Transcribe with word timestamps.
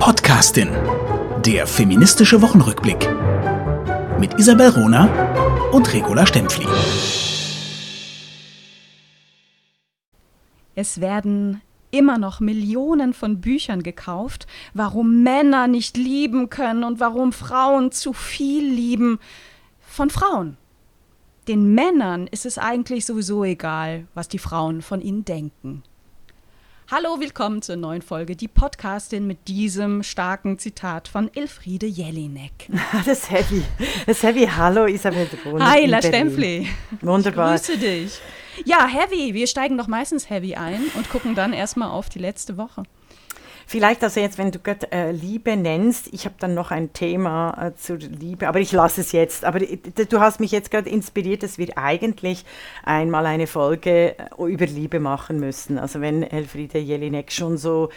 Podcastin. 0.00 0.70
Der 1.44 1.66
feministische 1.66 2.40
Wochenrückblick. 2.40 3.06
Mit 4.18 4.32
Isabel 4.38 4.70
Rona 4.70 5.68
und 5.72 5.92
Regula 5.92 6.24
Stempfli. 6.24 6.66
Es 10.74 11.02
werden 11.02 11.60
immer 11.90 12.16
noch 12.16 12.40
Millionen 12.40 13.12
von 13.12 13.42
Büchern 13.42 13.82
gekauft, 13.82 14.46
warum 14.72 15.22
Männer 15.22 15.66
nicht 15.66 15.98
lieben 15.98 16.48
können 16.48 16.82
und 16.82 16.98
warum 16.98 17.34
Frauen 17.34 17.92
zu 17.92 18.14
viel 18.14 18.64
lieben 18.64 19.18
von 19.80 20.08
Frauen. 20.08 20.56
Den 21.46 21.74
Männern 21.74 22.26
ist 22.26 22.46
es 22.46 22.56
eigentlich 22.56 23.04
sowieso 23.04 23.44
egal, 23.44 24.06
was 24.14 24.28
die 24.28 24.38
Frauen 24.38 24.80
von 24.80 25.02
ihnen 25.02 25.26
denken. 25.26 25.82
Hallo, 26.92 27.20
willkommen 27.20 27.62
zur 27.62 27.76
neuen 27.76 28.02
Folge, 28.02 28.34
die 28.34 28.48
Podcastin 28.48 29.24
mit 29.24 29.46
diesem 29.46 30.02
starken 30.02 30.58
Zitat 30.58 31.06
von 31.06 31.30
Elfriede 31.32 31.86
Jelinek. 31.86 32.68
Das 32.92 33.06
ist 33.06 33.30
heavy. 33.30 33.62
Das 34.06 34.16
ist 34.16 34.22
heavy. 34.24 34.48
Hallo, 34.48 34.86
Isabel. 34.86 35.28
Hi, 35.60 35.86
La 35.86 36.02
Stempfli. 36.02 36.66
Wunderbar. 37.00 37.54
Ich 37.54 37.62
grüße 37.62 37.78
dich. 37.78 38.20
Ja, 38.64 38.88
heavy. 38.88 39.34
Wir 39.34 39.46
steigen 39.46 39.78
doch 39.78 39.86
meistens 39.86 40.30
heavy 40.30 40.56
ein 40.56 40.82
und 40.96 41.08
gucken 41.10 41.36
dann 41.36 41.52
erstmal 41.52 41.90
auf 41.90 42.08
die 42.08 42.18
letzte 42.18 42.56
Woche. 42.56 42.82
Vielleicht 43.70 44.02
also 44.02 44.18
jetzt, 44.18 44.36
wenn 44.36 44.50
du 44.50 44.58
gerade 44.58 44.90
äh, 44.90 45.12
Liebe 45.12 45.56
nennst, 45.56 46.12
ich 46.12 46.24
habe 46.24 46.34
dann 46.40 46.54
noch 46.54 46.72
ein 46.72 46.92
Thema 46.92 47.68
äh, 47.68 47.76
zur 47.76 47.98
Liebe, 47.98 48.48
aber 48.48 48.58
ich 48.58 48.72
lasse 48.72 49.00
es 49.00 49.12
jetzt. 49.12 49.44
Aber 49.44 49.60
du 49.60 50.20
hast 50.20 50.40
mich 50.40 50.50
jetzt 50.50 50.72
gerade 50.72 50.90
inspiriert, 50.90 51.44
dass 51.44 51.56
wir 51.56 51.78
eigentlich 51.78 52.44
einmal 52.82 53.26
eine 53.26 53.46
Folge 53.46 54.18
äh, 54.18 54.44
über 54.44 54.66
Liebe 54.66 54.98
machen 54.98 55.38
müssen. 55.38 55.78
Also 55.78 56.00
wenn 56.00 56.24
Elfriede 56.24 56.80
Jelinek 56.80 57.30
schon 57.30 57.58
so 57.58 57.90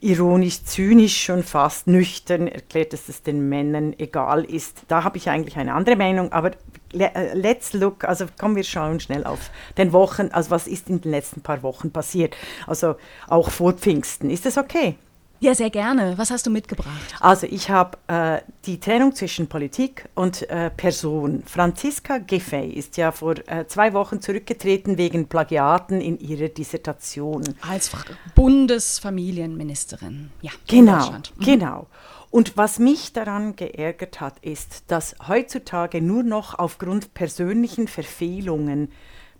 ironisch, 0.00 0.62
zynisch, 0.62 1.24
schon 1.24 1.42
fast 1.42 1.88
nüchtern 1.88 2.46
erklärt, 2.46 2.92
dass 2.92 3.08
es 3.08 3.24
den 3.24 3.48
Männern 3.48 3.94
egal 3.98 4.44
ist. 4.44 4.82
Da 4.86 5.02
habe 5.02 5.16
ich 5.16 5.28
eigentlich 5.28 5.56
eine 5.56 5.74
andere 5.74 5.96
Meinung, 5.96 6.30
aber 6.30 6.52
äh, 6.92 7.34
let's 7.34 7.72
look, 7.72 8.04
also 8.04 8.26
kommen 8.38 8.54
wir 8.54 8.62
schauen 8.62 9.00
schnell 9.00 9.24
auf 9.24 9.50
den 9.76 9.92
Wochen, 9.92 10.28
also 10.30 10.52
was 10.52 10.68
ist 10.68 10.88
in 10.88 11.00
den 11.00 11.10
letzten 11.10 11.40
paar 11.40 11.64
Wochen 11.64 11.90
passiert, 11.90 12.36
also 12.68 12.94
auch 13.26 13.50
vor 13.50 13.72
Pfingsten. 13.72 14.30
Ist 14.30 14.46
das 14.46 14.56
okay? 14.56 14.94
Ja, 15.40 15.54
sehr 15.54 15.70
gerne. 15.70 16.16
Was 16.16 16.30
hast 16.30 16.46
du 16.46 16.50
mitgebracht? 16.50 17.14
Also 17.20 17.46
ich 17.46 17.70
habe 17.70 17.98
äh, 18.06 18.40
die 18.64 18.80
Trennung 18.80 19.14
zwischen 19.14 19.48
Politik 19.48 20.08
und 20.14 20.48
äh, 20.48 20.70
Person. 20.70 21.42
Franziska 21.46 22.18
Giffey 22.18 22.70
ist 22.70 22.96
ja 22.96 23.12
vor 23.12 23.34
äh, 23.46 23.66
zwei 23.66 23.92
Wochen 23.92 24.20
zurückgetreten 24.20 24.96
wegen 24.98 25.28
Plagiaten 25.28 26.00
in 26.00 26.18
ihrer 26.18 26.48
Dissertation. 26.48 27.42
Als 27.60 27.90
Bundesfamilienministerin, 28.34 30.30
ja. 30.40 30.52
Genau, 30.66 31.10
mhm. 31.10 31.44
genau. 31.44 31.86
Und 32.30 32.56
was 32.56 32.78
mich 32.78 33.12
daran 33.12 33.56
geärgert 33.56 34.20
hat, 34.20 34.38
ist, 34.40 34.84
dass 34.88 35.16
heutzutage 35.26 36.02
nur 36.02 36.22
noch 36.22 36.58
aufgrund 36.58 37.14
persönlichen 37.14 37.88
Verfehlungen 37.88 38.90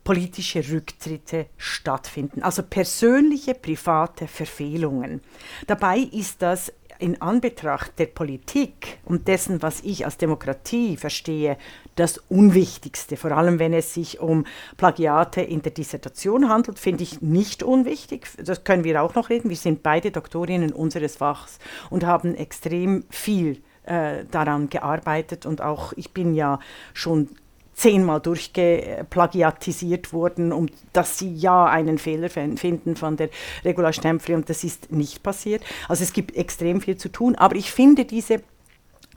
politische 0.07 0.63
Rücktritte 0.71 1.47
stattfinden, 1.57 2.41
also 2.43 2.63
persönliche, 2.63 3.55
private 3.55 4.29
Verfehlungen. 4.29 5.21
Dabei 5.67 5.99
ist 5.99 6.43
das 6.43 6.73
in 7.01 7.21
Anbetracht 7.21 7.99
der 7.99 8.07
Politik 8.07 8.99
und 9.05 9.27
dessen, 9.27 9.63
was 9.63 9.81
ich 9.81 10.05
als 10.05 10.17
Demokratie 10.17 10.97
verstehe, 10.97 11.59
das 11.97 12.19
Unwichtigste. 12.29 13.17
Vor 13.17 13.33
allem, 13.33 13.59
wenn 13.59 13.73
es 13.73 13.95
sich 13.95 14.21
um 14.21 14.47
Plagiate 14.77 15.41
in 15.41 15.63
der 15.63 15.73
Dissertation 15.73 16.49
handelt, 16.49 16.79
finde 16.79 17.03
ich 17.03 17.21
nicht 17.21 17.65
unwichtig. 17.65 18.29
Das 18.39 18.63
können 18.63 18.85
wir 18.85 19.03
auch 19.03 19.17
noch 19.17 19.29
reden. 19.29 19.51
Wir 19.51 19.57
sind 19.57 19.83
beide 19.83 20.13
Doktorinnen 20.13 20.73
unseres 20.73 21.17
Fachs 21.17 21.59
und 21.91 22.07
haben 22.07 22.37
extrem 22.37 23.03
viel 23.11 23.61
äh, 23.83 24.25
daran 24.31 24.69
gearbeitet 24.69 25.47
und 25.47 25.63
auch 25.63 25.93
ich 25.97 26.13
bin 26.13 26.33
ja 26.33 26.61
schon 26.95 27.29
zehnmal 27.77 28.21
durchgeplagiatisiert 28.21 30.13
wurden, 30.13 30.53
um 30.53 30.67
dass 30.93 31.19
sie 31.19 31.33
ja 31.35 31.67
einen 31.67 31.99
Fehler 31.99 32.31
finden 32.31 32.97
von 32.97 33.17
der 33.17 33.29
Regula 33.65 33.93
Stempfli 33.93 34.35
und 34.35 34.49
das 34.49 34.65
ist 34.65 34.91
nicht 34.91 35.23
passiert. 35.23 35.63
Also 35.87 36.03
es 36.03 36.13
gibt 36.13 36.35
extrem 36.37 36.81
viel 36.81 36.97
zu 36.97 37.11
tun, 37.11 37.37
aber 37.37 37.55
ich 37.55 37.71
finde 37.71 38.05
diese 38.05 38.43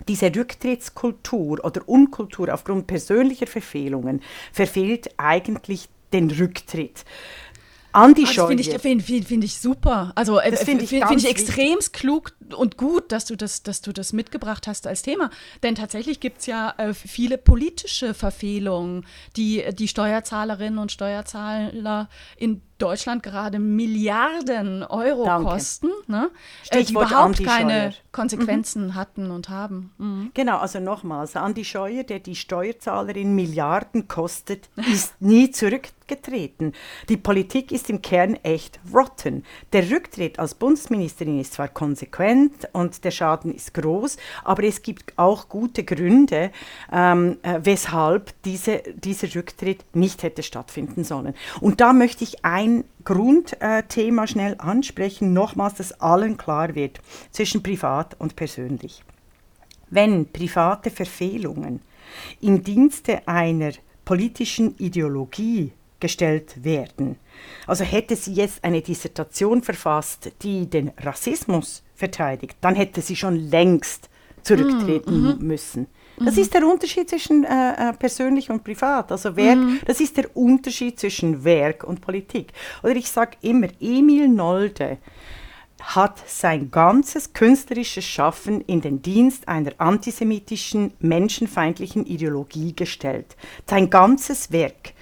diese 0.08 0.34
Rücktrittskultur 0.34 1.64
oder 1.64 1.88
Unkultur 1.88 2.54
aufgrund 2.54 2.88
persönlicher 2.88 3.48
Verfehlungen 3.48 4.22
verfehlt 4.54 5.10
eigentlich 5.18 5.90
den 6.14 6.32
Rücktritt. 6.32 7.04
Andi 7.92 8.26
ah, 8.26 8.48
Finde 8.48 8.62
ich, 8.62 8.70
find, 8.80 9.02
find, 9.04 9.28
find 9.28 9.44
ich 9.44 9.60
super. 9.60 10.12
Also 10.16 10.40
äh, 10.40 10.56
finde 10.56 10.84
ich, 10.84 10.90
find 10.90 11.18
ich 11.18 11.30
extrem 11.30 11.80
klug 11.92 12.34
und 12.56 12.78
gut, 12.78 13.12
dass 13.12 13.26
du, 13.26 13.36
das, 13.36 13.64
dass 13.64 13.82
du 13.82 13.92
das 13.92 14.14
mitgebracht 14.14 14.68
hast 14.68 14.86
als 14.86 15.02
Thema. 15.02 15.32
Denn 15.64 15.76
tatsächlich 15.76 16.20
gibt 16.20 16.40
es 16.40 16.46
ja 16.46 16.74
äh, 16.78 16.94
viele 16.94 17.38
politische 17.38 18.14
Verfehlungen, 18.14 19.06
die 19.36 19.64
die 19.74 19.88
Steuerzahlerinnen 19.88 20.78
und 20.78 20.92
Steuerzahler 20.92 22.10
in 22.38 22.62
Deutschland 22.80 23.24
gerade 23.24 23.60
Milliarden 23.60 24.84
Euro 24.84 25.26
Danke. 25.26 25.52
kosten, 25.52 25.90
ne? 26.08 26.32
äh, 26.72 26.84
die 26.84 26.94
überhaupt 26.94 27.44
keine 27.44 27.94
Konsequenzen 28.12 28.88
mhm. 28.88 28.96
hatten 28.96 29.32
und 29.32 29.50
haben. 29.50 29.92
Mhm. 29.98 30.32
Genau, 30.34 30.58
also 30.58 30.80
nochmals, 30.80 31.36
Andi 31.36 31.66
Scheuer, 31.66 32.04
der 32.04 32.20
die 32.20 32.36
Steuerzahlerin 32.36 33.36
Milliarden 33.36 34.08
kostet, 34.08 34.70
ist 34.92 35.14
nie 35.22 35.52
zurückgetreten. 35.52 36.74
Die 37.10 37.18
Politik 37.18 37.72
ist 37.72 37.90
im 37.90 38.02
Kern 38.02 38.36
echt 38.44 38.80
rotten. 38.94 39.44
Der 39.74 39.92
Rücktritt 39.92 40.40
als 40.40 40.56
Bundesministerin 40.56 41.40
ist 41.40 41.54
zwar 41.54 41.68
konsequent 41.68 42.68
und 42.72 43.04
der 43.04 43.12
Schaden 43.12 43.54
ist 43.54 43.74
groß, 43.74 44.18
aber 44.44 44.64
es 44.64 44.82
gibt 44.82 45.18
auch 45.18 45.50
gute 45.50 45.84
Gründe, 45.84 46.52
ähm, 46.92 47.38
äh, 47.44 47.60
weshalb 47.62 48.34
diese, 48.44 48.82
dieser 48.96 49.36
Rücktritt 49.36 49.84
nicht 49.94 50.24
hätte 50.24 50.44
stattfinden 50.44 51.04
sollen. 51.04 51.36
Und 51.60 51.82
da 51.82 51.94
möchte 51.94 52.24
ich 52.24 52.46
ein 52.46 52.69
ein 52.70 52.84
Grundthema 53.04 54.28
schnell 54.28 54.56
ansprechen, 54.58 55.34
nochmals, 55.34 55.76
dass 55.76 56.00
allen 56.00 56.38
klar 56.38 56.76
wird, 56.76 57.00
zwischen 57.32 57.64
privat 57.64 58.16
und 58.20 58.36
persönlich. 58.36 59.04
Wenn 59.90 60.32
private 60.32 60.92
Verfehlungen 60.92 61.82
im 62.42 62.64
Dienste 62.64 63.28
einer 63.28 63.72
politischen 64.06 64.78
Ideologie 64.78 65.72
gestellt 66.00 66.64
werden, 66.64 67.18
also 67.68 67.84
hätte 67.84 68.16
sie 68.16 68.34
jetzt 68.34 68.64
eine 68.64 68.82
Dissertation 68.82 69.64
verfasst, 69.64 70.32
die 70.42 70.70
den 70.70 70.92
Rassismus 70.98 71.84
verteidigt, 71.96 72.58
dann 72.62 72.76
hätte 72.76 73.02
sie 73.02 73.16
schon 73.16 73.36
längst 73.36 74.10
zurücktreten 74.44 75.38
mm, 75.38 75.46
müssen. 75.46 75.88
Das 76.20 76.36
mhm. 76.36 76.42
ist 76.42 76.54
der 76.54 76.68
Unterschied 76.68 77.10
zwischen 77.10 77.44
äh, 77.44 77.90
äh, 77.90 77.94
persönlich 77.94 78.50
und 78.50 78.64
privat. 78.64 79.12
Also 79.12 79.36
Werk, 79.36 79.58
mhm. 79.58 79.80
das 79.86 80.02
ist 80.02 80.18
der 80.18 80.36
Unterschied 80.36 81.00
zwischen 81.00 81.44
Werk 81.44 81.84
und 81.84 82.02
Politik. 82.02 82.52
Oder 82.84 82.96
ich 82.96 83.10
sage 83.10 83.38
immer, 83.42 83.68
Emil 83.80 84.28
Nolde 84.28 84.98
hat 85.82 86.22
sein 86.28 86.70
ganzes 86.72 87.34
künstlerisches 87.34 88.04
Schaffen 88.04 88.62
in 88.62 88.82
den 88.82 89.02
Dienst 89.02 89.48
einer 89.48 89.72
antisemitischen, 89.78 90.94
menschenfeindlichen 91.00 92.06
Ideologie 92.06 92.76
gestellt. 92.76 93.38
Sein 93.66 93.90
ganzes 93.90 94.52
Werk. 94.52 94.94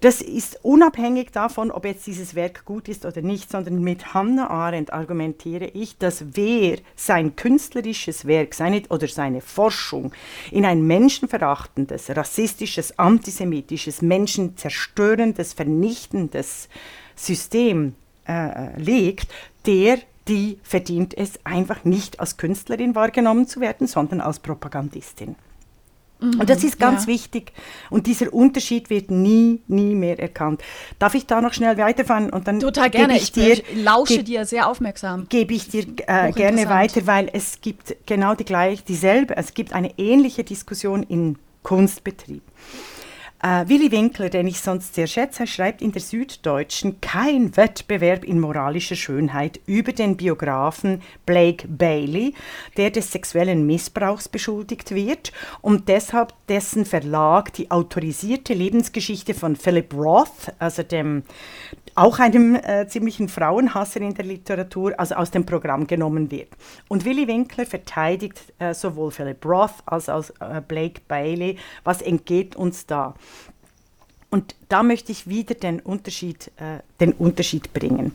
Das 0.00 0.20
ist 0.20 0.58
unabhängig 0.62 1.30
davon, 1.32 1.70
ob 1.70 1.84
jetzt 1.84 2.06
dieses 2.06 2.34
Werk 2.34 2.64
gut 2.64 2.88
ist 2.88 3.04
oder 3.04 3.20
nicht, 3.22 3.50
sondern 3.50 3.82
mit 3.82 4.14
Hannah 4.14 4.48
Arendt 4.48 4.92
argumentiere 4.92 5.66
ich, 5.66 5.98
dass 5.98 6.24
wer 6.34 6.78
sein 6.96 7.36
künstlerisches 7.36 8.26
Werk 8.26 8.54
seine, 8.54 8.82
oder 8.88 9.06
seine 9.06 9.40
Forschung 9.40 10.12
in 10.50 10.64
ein 10.64 10.86
menschenverachtendes, 10.86 12.16
rassistisches, 12.16 12.98
antisemitisches, 12.98 14.02
menschenzerstörendes, 14.02 15.52
vernichtendes 15.52 16.68
System 17.14 17.94
äh, 18.26 18.76
legt, 18.80 19.28
der 19.66 19.98
die 20.28 20.58
verdient 20.62 21.16
es 21.16 21.40
einfach 21.44 21.84
nicht 21.84 22.20
als 22.20 22.36
Künstlerin 22.36 22.94
wahrgenommen 22.94 23.46
zu 23.48 23.60
werden, 23.60 23.86
sondern 23.86 24.20
als 24.20 24.38
Propagandistin. 24.38 25.34
Mhm, 26.22 26.40
und 26.40 26.48
das 26.50 26.62
ist 26.64 26.78
ganz 26.78 27.02
ja. 27.02 27.08
wichtig. 27.08 27.52
Und 27.90 28.06
dieser 28.06 28.32
Unterschied 28.32 28.90
wird 28.90 29.10
nie, 29.10 29.60
nie 29.66 29.94
mehr 29.94 30.18
erkannt. 30.18 30.62
Darf 30.98 31.14
ich 31.14 31.26
da 31.26 31.40
noch 31.40 31.52
schnell 31.52 31.76
weiterfahren? 31.76 32.30
Und 32.30 32.46
dann 32.46 32.60
Total 32.60 32.90
gerne. 32.90 33.16
Ich, 33.16 33.32
dir, 33.32 33.54
ich 33.54 33.64
lausche 33.74 34.18
geb, 34.18 34.26
dir 34.26 34.46
sehr 34.46 34.68
aufmerksam. 34.68 35.26
Gebe 35.28 35.54
ich 35.54 35.68
dir 35.68 35.84
äh, 36.06 36.32
gerne 36.32 36.68
weiter, 36.68 37.06
weil 37.06 37.28
es 37.32 37.60
gibt 37.60 37.96
genau 38.06 38.34
die 38.34 38.44
gleiche, 38.44 38.82
dieselbe, 38.84 39.36
es 39.36 39.54
gibt 39.54 39.72
eine 39.72 39.98
ähnliche 39.98 40.44
Diskussion 40.44 41.02
im 41.02 41.36
Kunstbetrieb. 41.62 42.42
Äh, 43.44 43.68
Willi 43.68 43.90
Winkler, 43.90 44.28
den 44.28 44.46
ich 44.46 44.60
sonst 44.60 44.94
sehr 44.94 45.08
schätze, 45.08 45.48
schreibt 45.48 45.82
in 45.82 45.90
der 45.90 46.00
Süddeutschen 46.00 47.00
kein 47.00 47.56
Wettbewerb 47.56 48.22
in 48.22 48.38
moralischer 48.38 48.94
Schönheit 48.94 49.58
über 49.66 49.90
den 49.90 50.16
Biografen 50.16 51.02
Blake 51.26 51.66
Bailey, 51.66 52.34
der 52.76 52.90
des 52.90 53.10
sexuellen 53.10 53.66
Missbrauchs 53.66 54.28
beschuldigt 54.28 54.94
wird 54.94 55.32
und 55.60 55.88
deshalb 55.88 56.34
dessen 56.46 56.84
Verlag 56.84 57.52
die 57.54 57.68
autorisierte 57.72 58.54
Lebensgeschichte 58.54 59.34
von 59.34 59.56
Philip 59.56 59.92
Roth, 59.92 60.52
also 60.60 60.84
dem 60.84 61.24
auch 61.94 62.18
einem 62.18 62.54
äh, 62.54 62.86
ziemlichen 62.86 63.28
Frauenhasser 63.28 64.00
in 64.00 64.14
der 64.14 64.24
Literatur, 64.24 64.98
also 64.98 65.14
aus 65.14 65.30
dem 65.30 65.44
Programm 65.44 65.86
genommen 65.86 66.30
wird. 66.30 66.48
Und 66.88 67.04
Willy 67.04 67.26
Winkler 67.28 67.66
verteidigt 67.66 68.40
äh, 68.58 68.74
sowohl 68.74 69.10
Philip 69.10 69.44
Roth 69.44 69.74
als 69.86 70.08
auch 70.08 70.24
äh, 70.40 70.60
Blake 70.66 71.02
Bailey. 71.06 71.58
Was 71.84 72.02
entgeht 72.02 72.56
uns 72.56 72.86
da? 72.86 73.14
Und 74.30 74.54
da 74.70 74.82
möchte 74.82 75.12
ich 75.12 75.28
wieder 75.28 75.54
den 75.54 75.80
Unterschied, 75.80 76.50
äh, 76.56 76.78
den 77.00 77.12
Unterschied 77.12 77.72
bringen. 77.74 78.14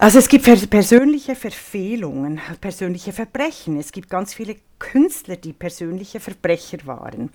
Also 0.00 0.18
es 0.18 0.30
gibt 0.30 0.46
persönliche 0.70 1.34
Verfehlungen, 1.34 2.40
persönliche 2.62 3.12
Verbrechen. 3.12 3.78
Es 3.78 3.92
gibt 3.92 4.08
ganz 4.08 4.32
viele 4.32 4.56
Künstler, 4.78 5.36
die 5.36 5.52
persönliche 5.52 6.20
Verbrecher 6.20 6.78
waren. 6.86 7.28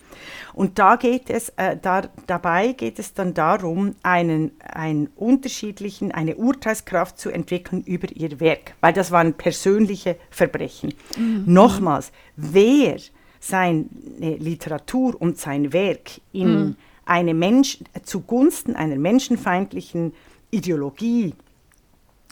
Und 0.51 0.79
da 0.79 0.95
geht 0.95 1.29
es, 1.29 1.49
äh, 1.57 1.77
da, 1.79 2.09
dabei 2.25 2.71
geht 2.71 2.97
es 2.97 3.13
dann 3.13 3.35
darum, 3.35 3.93
einen, 4.01 4.49
einen 4.59 5.11
unterschiedlichen, 5.15 6.11
eine 6.11 6.37
Urteilskraft 6.37 7.19
zu 7.19 7.29
entwickeln 7.29 7.83
über 7.83 8.07
ihr 8.11 8.39
Werk, 8.39 8.73
weil 8.81 8.93
das 8.93 9.11
waren 9.11 9.35
persönliche 9.35 10.17
Verbrechen. 10.31 10.95
Mhm. 11.17 11.43
Nochmals, 11.45 12.11
wer 12.35 12.97
seine 13.39 13.85
Literatur 14.17 15.21
und 15.21 15.37
sein 15.37 15.71
Werk 15.71 16.19
in 16.31 16.49
mhm. 16.49 16.75
eine 17.05 17.35
Mensch, 17.35 17.77
zugunsten 18.01 18.75
einer 18.75 18.95
menschenfeindlichen 18.95 20.13
Ideologie 20.49 21.35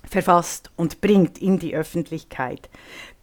verfasst 0.07 0.71
und 0.75 1.01
bringt 1.01 1.38
in 1.38 1.59
die 1.59 1.75
Öffentlichkeit, 1.75 2.69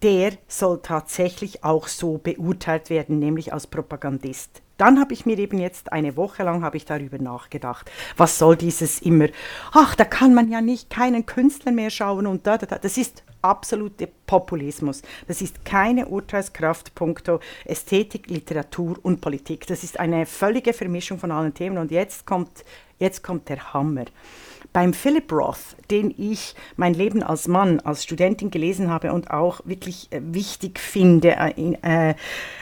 der 0.03 0.32
soll 0.49 0.81
tatsächlich 0.82 1.62
auch 1.65 1.88
so 1.88 2.19
beurteilt 2.19 2.91
werden, 2.91 3.19
nämlich 3.19 3.53
als 3.53 3.67
Propagandist. 3.67 4.62
Dann 4.81 4.99
habe 4.99 5.12
ich 5.12 5.27
mir 5.27 5.38
eben 5.38 5.59
jetzt 5.59 5.93
eine 5.93 6.17
Woche 6.17 6.43
lang 6.43 6.65
habe 6.65 6.79
ich 6.79 6.87
darüber 6.87 7.19
nachgedacht. 7.19 7.91
Was 8.17 8.38
soll 8.38 8.56
dieses 8.56 9.03
immer? 9.03 9.27
Ach, 9.73 9.94
da 9.94 10.06
kann 10.06 10.32
man 10.32 10.50
ja 10.50 10.62
nicht 10.62 10.88
keinen 10.88 11.27
Künstler 11.27 11.71
mehr 11.71 11.91
schauen 11.91 12.27
und 12.27 12.47
da, 12.47 12.56
da, 12.56 12.65
da. 12.65 12.79
Das 12.79 12.97
ist 12.97 13.23
absolute 13.43 14.09
Populismus. 14.27 15.03
Das 15.29 15.43
ist 15.43 15.67
keine 15.67 16.06
Urteilskraft 16.06 16.94
punkto 16.94 17.41
Ästhetik, 17.67 18.29
Literatur 18.29 18.99
und 19.03 19.21
Politik. 19.21 19.67
Das 19.67 19.85
ist 19.85 20.00
eine 20.00 20.25
völlige 20.25 20.73
Vermischung 20.73 21.19
von 21.19 21.31
allen 21.31 21.53
Themen 21.53 21.77
und 21.77 21.91
jetzt 21.91 22.25
kommt, 22.25 22.65
jetzt 22.99 23.23
kommt 23.23 23.50
der 23.50 23.75
Hammer. 23.75 24.06
Beim 24.73 24.93
Philip 24.93 25.31
Roth, 25.33 25.77
den 25.91 26.15
ich 26.17 26.55
mein 26.77 26.95
Leben 26.95 27.23
als 27.23 27.49
Mann, 27.49 27.81
als 27.81 28.05
Studentin 28.05 28.51
gelesen 28.51 28.91
habe 28.91 29.12
und 29.12 29.31
auch 29.31 29.61
wirklich 29.65 30.09
äh, 30.11 30.21
wichtig 30.23 30.79
finde, 30.79 31.37
äh, 31.37 31.75
äh, 31.83 32.15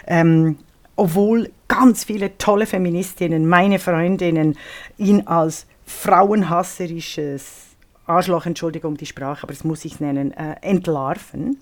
ähm, 0.07 0.59
obwohl 0.97 1.51
ganz 1.69 2.05
viele 2.05 2.37
tolle 2.39 2.67
Feministinnen, 2.67 3.49
meine 3.49 3.79
Freundinnen, 3.79 4.57
ihn 4.97 5.27
als 5.27 5.67
frauenhasserisches 5.87 7.67
Arschloch, 8.07 8.47
Entschuldigung 8.47 8.97
die 8.97 9.07
Sprache, 9.07 9.43
aber 9.45 9.53
das 9.53 9.65
muss 9.65 9.85
ich 9.85 10.01
nennen, 10.01 10.33
äh, 10.33 10.57
entlarven 10.63 11.59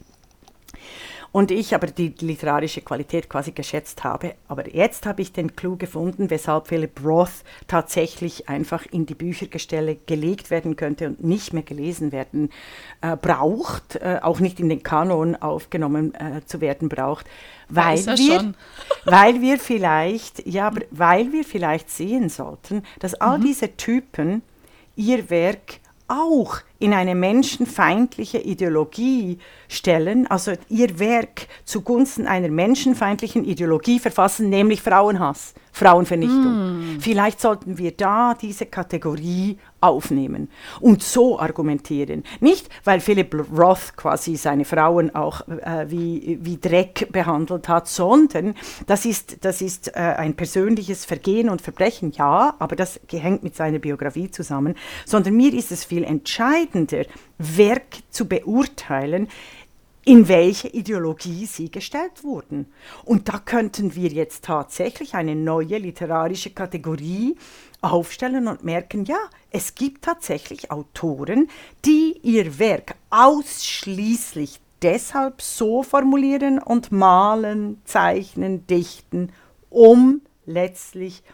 und 1.33 1.51
ich 1.51 1.75
aber 1.75 1.89
die 1.89 2.15
literarische 2.21 2.81
Qualität 2.81 3.29
quasi 3.29 3.53
geschätzt 3.53 4.05
habe. 4.05 4.35
Aber 4.49 4.69
jetzt 4.69 5.07
habe 5.07 5.23
ich 5.23 5.33
den 5.33 5.55
Clou 5.55 5.77
gefunden, 5.77 6.31
weshalb 6.31 6.69
Philip 6.69 7.05
Roth 7.05 7.45
tatsächlich 7.67 8.49
einfach 8.49 8.87
in 8.91 9.07
die 9.07 9.15
Büchergestelle 9.15 9.97
gelegt 10.07 10.51
werden 10.51 10.77
könnte 10.77 11.09
und 11.09 11.25
nicht 11.25 11.53
mehr 11.53 11.63
gelesen 11.63 12.13
werden 12.13 12.51
äh, 13.01 13.17
braucht, 13.17 13.97
äh, 13.97 14.21
auch 14.23 14.41
nicht 14.41 14.61
in 14.61 14.69
den 14.69 14.83
Kanon 14.83 15.37
aufgenommen 15.37 16.15
äh, 16.15 16.41
zu 16.47 16.61
werden 16.61 16.89
braucht, 16.89 17.27
weil 17.69 18.05
wir, 18.07 18.55
weil 19.05 19.41
wir 19.41 19.59
vielleicht, 19.59 20.47
ja, 20.47 20.69
aber 20.69 20.83
weil 20.91 21.33
wir 21.33 21.45
vielleicht 21.45 21.91
sehen 21.91 22.29
sollten, 22.29 22.83
dass 23.01 23.15
all 23.15 23.39
mhm. 23.39 23.45
diese 23.45 23.77
Typen 23.77 24.43
ihr 24.97 25.29
Werk 25.31 25.81
auch 26.09 26.59
in 26.79 26.93
eine 26.93 27.15
menschenfeindliche 27.15 28.39
Ideologie 28.39 29.39
stellen, 29.69 30.27
also 30.27 30.53
ihr 30.69 30.99
Werk 30.99 31.49
zugunsten 31.65 32.27
einer 32.27 32.49
menschenfeindlichen 32.49 33.45
Ideologie 33.45 33.99
verfassen, 33.99 34.49
nämlich 34.51 34.83
Frauenhass. 34.83 35.55
Frauenvernichtung. 35.77 36.95
Mm. 36.97 37.01
Vielleicht 37.01 37.39
sollten 37.39 37.77
wir 37.77 37.93
da 37.93 38.33
diese 38.33 38.65
Kategorie 38.65 39.59
aufnehmen 39.83 40.49
und 40.81 41.03
so 41.03 41.39
argumentieren. 41.39 42.25
Nicht, 42.41 42.71
weil 42.85 43.01
Philip 43.01 43.35
Roth 43.55 43.95
quasi 43.95 44.37
seine 44.37 44.65
Frauen 44.65 45.15
auch 45.15 45.47
äh, 45.47 45.85
wie, 45.89 46.39
wie 46.41 46.59
Dreck 46.59 47.13
behandelt 47.13 47.69
hat, 47.69 47.89
sondern 47.89 48.55
das 48.87 49.05
ist, 49.05 49.45
das 49.45 49.61
ist 49.61 49.89
äh, 49.89 50.01
ein 50.01 50.35
persönliches 50.35 51.05
Vergehen 51.05 51.51
und 51.51 51.61
Verbrechen, 51.61 52.11
ja, 52.13 52.55
aber 52.59 52.75
das 52.75 52.99
hängt 53.11 53.43
mit 53.43 53.55
seiner 53.55 53.79
Biografie 53.79 54.31
zusammen, 54.31 54.77
sondern 55.05 55.37
mir 55.37 55.53
ist 55.53 55.73
es 55.73 55.85
viel 55.85 56.05
entscheidender, 56.05 56.66
Werk 57.39 57.99
zu 58.11 58.27
beurteilen, 58.27 59.29
in 60.07 60.29
welche 60.29 60.69
Ideologie 60.69 61.47
sie 61.47 61.69
gestellt 61.69 62.23
wurden. 62.23 62.73
Und 63.05 63.29
da 63.29 63.41
könnten 63.41 63.97
wir 63.97 64.09
jetzt 64.09 64.45
tatsächlich 64.45 65.15
eine 65.15 65.35
neue 65.35 65.79
literarische 65.79 66.51
Kategorie 66.51 67.37
aufstellen 67.81 68.47
und 68.47 68.63
merken, 68.63 69.05
ja, 69.05 69.19
es 69.51 69.75
gibt 69.75 70.05
tatsächlich 70.05 70.71
Autoren, 70.71 71.49
die 71.85 72.19
ihr 72.23 72.59
Werk 72.61 72.95
ausschließlich 73.11 74.61
deshalb 74.81 75.43
so 75.43 75.83
formulieren 75.83 76.61
und 76.61 76.93
malen, 76.93 77.81
zeichnen, 77.85 78.65
dichten, 78.69 79.33
um 79.71 80.21
letztlich 80.45 81.25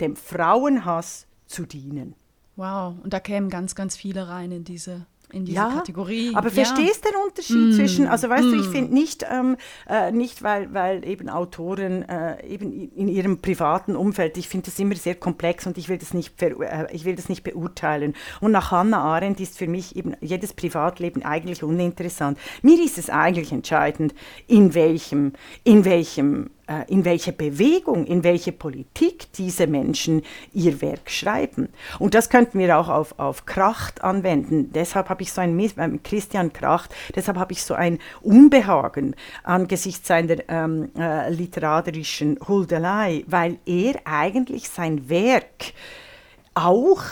dem 0.00 0.14
Frauenhass 0.14 1.26
zu 1.46 1.66
dienen. 1.66 2.14
Wow, 2.62 2.94
und 3.02 3.12
da 3.12 3.18
kämen 3.18 3.50
ganz, 3.50 3.74
ganz 3.74 3.96
viele 3.96 4.28
rein 4.28 4.52
in 4.52 4.62
diese 4.62 5.04
in 5.32 5.46
diese 5.46 5.56
ja, 5.56 5.70
Kategorie. 5.70 6.32
Aber 6.34 6.50
verstehst 6.50 7.04
du 7.04 7.08
den 7.08 7.18
Unterschied 7.26 7.56
mm. 7.56 7.72
zwischen, 7.72 8.06
also 8.06 8.28
weißt 8.28 8.44
mm. 8.44 8.50
du, 8.50 8.56
ich 8.60 8.68
mm. 8.68 8.72
finde 8.72 8.94
nicht, 8.94 9.24
ähm, 9.30 9.56
äh, 9.88 10.12
nicht 10.12 10.42
weil, 10.42 10.72
weil 10.74 11.04
eben 11.08 11.30
Autoren 11.30 12.02
äh, 12.02 12.46
eben 12.46 12.70
in 12.70 13.08
ihrem 13.08 13.38
privaten 13.38 13.96
Umfeld, 13.96 14.36
ich 14.36 14.46
finde 14.46 14.66
das 14.66 14.78
immer 14.78 14.94
sehr 14.94 15.14
komplex 15.14 15.66
und 15.66 15.78
ich 15.78 15.88
will 15.88 15.96
das 15.96 16.12
nicht, 16.12 16.40
äh, 16.42 16.86
ich 16.92 17.06
will 17.06 17.16
das 17.16 17.30
nicht 17.30 17.44
beurteilen. 17.44 18.14
Und 18.40 18.52
nach 18.52 18.70
Hannah 18.70 19.00
Arendt 19.00 19.40
ist 19.40 19.56
für 19.56 19.68
mich 19.68 19.96
eben 19.96 20.14
jedes 20.20 20.52
Privatleben 20.52 21.24
eigentlich 21.24 21.62
uninteressant. 21.62 22.38
Mir 22.60 22.78
ist 22.84 22.98
es 22.98 23.08
eigentlich 23.08 23.52
entscheidend, 23.52 24.14
in 24.46 24.74
welchem, 24.74 25.32
in 25.64 25.86
welchem 25.86 26.50
in 26.88 27.04
welche 27.04 27.32
Bewegung, 27.32 28.06
in 28.06 28.24
welche 28.24 28.52
Politik 28.52 29.32
diese 29.32 29.66
Menschen 29.66 30.22
ihr 30.52 30.80
Werk 30.80 31.10
schreiben. 31.10 31.68
Und 31.98 32.14
das 32.14 32.30
könnten 32.30 32.58
wir 32.58 32.78
auch 32.78 32.88
auf, 32.88 33.18
auf 33.18 33.46
Kracht 33.46 34.02
anwenden. 34.04 34.72
Deshalb 34.72 35.08
habe 35.08 35.22
ich 35.22 35.32
so 35.32 35.40
ein, 35.40 35.58
äh, 35.58 35.98
Christian 36.02 36.52
Kracht, 36.52 36.94
deshalb 37.14 37.36
habe 37.36 37.52
ich 37.52 37.62
so 37.62 37.74
ein 37.74 37.98
Unbehagen 38.22 39.16
angesichts 39.42 40.08
seiner 40.08 40.36
ähm, 40.48 40.90
äh, 40.96 41.30
literarischen 41.30 42.38
Huldelei, 42.46 43.24
weil 43.26 43.58
er 43.66 43.94
eigentlich 44.04 44.68
sein 44.68 45.08
Werk 45.08 45.72
auch 46.54 47.02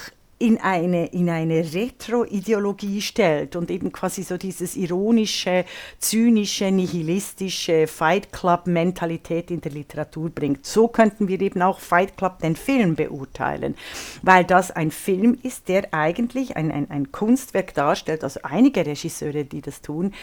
in 0.40 0.58
eine, 0.58 1.08
in 1.08 1.28
eine 1.28 1.74
Retro-Ideologie 1.74 3.02
stellt 3.02 3.56
und 3.56 3.70
eben 3.70 3.92
quasi 3.92 4.22
so 4.22 4.38
dieses 4.38 4.74
ironische, 4.74 5.66
zynische, 5.98 6.70
nihilistische 6.70 7.86
Fight 7.86 8.32
Club-Mentalität 8.32 9.50
in 9.50 9.60
der 9.60 9.72
Literatur 9.72 10.30
bringt. 10.30 10.64
So 10.64 10.88
könnten 10.88 11.28
wir 11.28 11.38
eben 11.42 11.60
auch 11.60 11.78
Fight 11.78 12.16
Club, 12.16 12.38
den 12.38 12.56
Film, 12.56 12.94
beurteilen, 12.94 13.74
weil 14.22 14.44
das 14.44 14.70
ein 14.70 14.90
Film 14.90 15.38
ist, 15.42 15.68
der 15.68 15.92
eigentlich 15.92 16.56
ein, 16.56 16.72
ein, 16.72 16.90
ein 16.90 17.12
Kunstwerk 17.12 17.74
darstellt, 17.74 18.24
also 18.24 18.40
einige 18.42 18.86
Regisseure, 18.86 19.44
die 19.44 19.60
das 19.60 19.82
tun, 19.82 20.14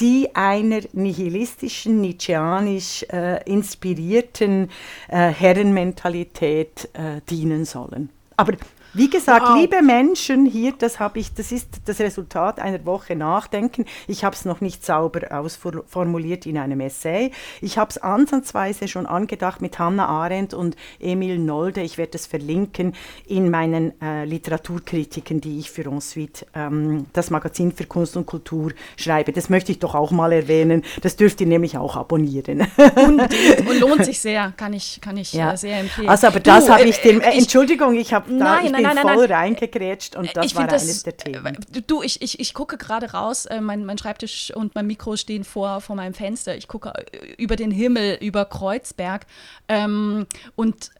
die 0.00 0.34
einer 0.34 0.80
nihilistischen, 0.92 2.00
nietzscheanisch 2.00 3.04
äh, 3.12 3.40
inspirierten 3.44 4.68
äh, 5.08 5.28
Herrenmentalität 5.28 6.88
äh, 6.94 7.20
dienen 7.30 7.64
sollen. 7.64 8.10
Aber 8.36 8.54
wie 8.92 9.08
gesagt, 9.08 9.46
wow. 9.46 9.56
liebe 9.56 9.82
Menschen 9.82 10.46
hier, 10.46 10.72
das 10.76 10.98
habe 10.98 11.20
ich, 11.20 11.32
das 11.32 11.52
ist 11.52 11.68
das 11.84 12.00
Resultat 12.00 12.58
einer 12.58 12.84
Woche 12.84 13.14
Nachdenken. 13.14 13.84
Ich 14.08 14.24
habe 14.24 14.34
es 14.34 14.44
noch 14.44 14.60
nicht 14.60 14.84
sauber 14.84 15.20
ausformuliert 15.30 16.46
in 16.46 16.58
einem 16.58 16.80
Essay. 16.80 17.30
Ich 17.60 17.78
habe 17.78 17.90
es 17.90 17.98
ansatzweise 17.98 18.88
schon 18.88 19.06
angedacht 19.06 19.60
mit 19.60 19.78
Hannah 19.78 20.06
Arendt 20.06 20.54
und 20.54 20.76
Emil 20.98 21.38
Nolde. 21.38 21.82
Ich 21.82 21.98
werde 21.98 22.16
es 22.16 22.26
verlinken 22.26 22.94
in 23.26 23.50
meinen 23.50 24.00
äh, 24.02 24.24
Literaturkritiken, 24.24 25.40
die 25.40 25.60
ich 25.60 25.70
für 25.70 25.84
Ensuite, 25.86 26.46
ähm, 26.54 27.06
das 27.12 27.30
Magazin 27.30 27.72
für 27.72 27.84
Kunst 27.84 28.16
und 28.16 28.26
Kultur, 28.26 28.72
schreibe. 28.96 29.32
Das 29.32 29.50
möchte 29.50 29.70
ich 29.70 29.78
doch 29.78 29.94
auch 29.94 30.10
mal 30.10 30.32
erwähnen. 30.32 30.82
Das 31.02 31.14
dürft 31.14 31.40
ihr 31.40 31.46
nämlich 31.46 31.78
auch 31.78 31.96
abonnieren. 31.96 32.66
Unbedingt. 32.96 33.68
Und 33.68 33.78
lohnt 33.78 34.04
sich 34.04 34.18
sehr, 34.20 34.52
kann 34.56 34.72
ich, 34.72 35.00
kann 35.00 35.16
ich 35.16 35.32
ja. 35.32 35.52
äh, 35.52 35.56
sehr 35.56 35.78
empfehlen. 35.78 36.08
Also, 36.08 36.26
aber 36.26 36.40
das 36.40 36.68
habe 36.68 36.84
ich 36.84 37.00
dem, 37.00 37.20
äh, 37.20 37.38
Entschuldigung, 37.38 37.94
ich 37.94 38.12
habe 38.12 38.36
da, 38.36 38.60
ich 38.60 38.79
nein, 38.82 38.98
voll 38.98 39.28
nein. 39.28 39.32
reingegrätscht 39.32 40.16
und 40.16 40.36
das 40.36 40.46
ich 40.46 40.54
war 40.54 40.68
eines 40.68 41.02
der 41.02 41.16
Themen. 41.16 41.56
Äh, 41.74 41.82
du, 41.86 42.02
ich, 42.02 42.22
ich, 42.22 42.40
ich 42.40 42.54
gucke 42.54 42.76
gerade 42.76 43.12
raus, 43.12 43.46
äh, 43.46 43.60
mein, 43.60 43.84
mein 43.84 43.98
Schreibtisch 43.98 44.52
und 44.54 44.74
mein 44.74 44.86
Mikro 44.86 45.16
stehen 45.16 45.44
vor, 45.44 45.80
vor 45.80 45.96
meinem 45.96 46.14
Fenster. 46.14 46.56
Ich 46.56 46.68
gucke 46.68 46.92
äh, 47.12 47.34
über 47.36 47.56
den 47.56 47.70
Himmel, 47.70 48.18
über 48.20 48.44
Kreuzberg 48.44 49.26
ähm, 49.68 50.26
und, 50.56 50.90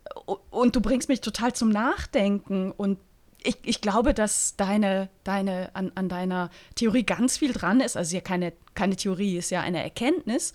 und 0.50 0.76
du 0.76 0.80
bringst 0.80 1.08
mich 1.08 1.20
total 1.20 1.52
zum 1.52 1.70
Nachdenken 1.70 2.72
und 2.72 2.98
ich, 3.42 3.56
ich 3.62 3.80
glaube, 3.80 4.14
dass 4.14 4.56
deine, 4.56 5.08
deine, 5.24 5.70
an, 5.74 5.92
an 5.94 6.08
deiner 6.08 6.50
Theorie 6.74 7.04
ganz 7.04 7.38
viel 7.38 7.52
dran 7.52 7.80
ist. 7.80 7.96
Also 7.96 8.14
ja 8.14 8.20
keine, 8.20 8.52
keine 8.74 8.96
Theorie, 8.96 9.38
ist 9.38 9.50
ja 9.50 9.60
eine 9.60 9.82
Erkenntnis. 9.82 10.52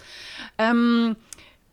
Ähm, 0.58 1.16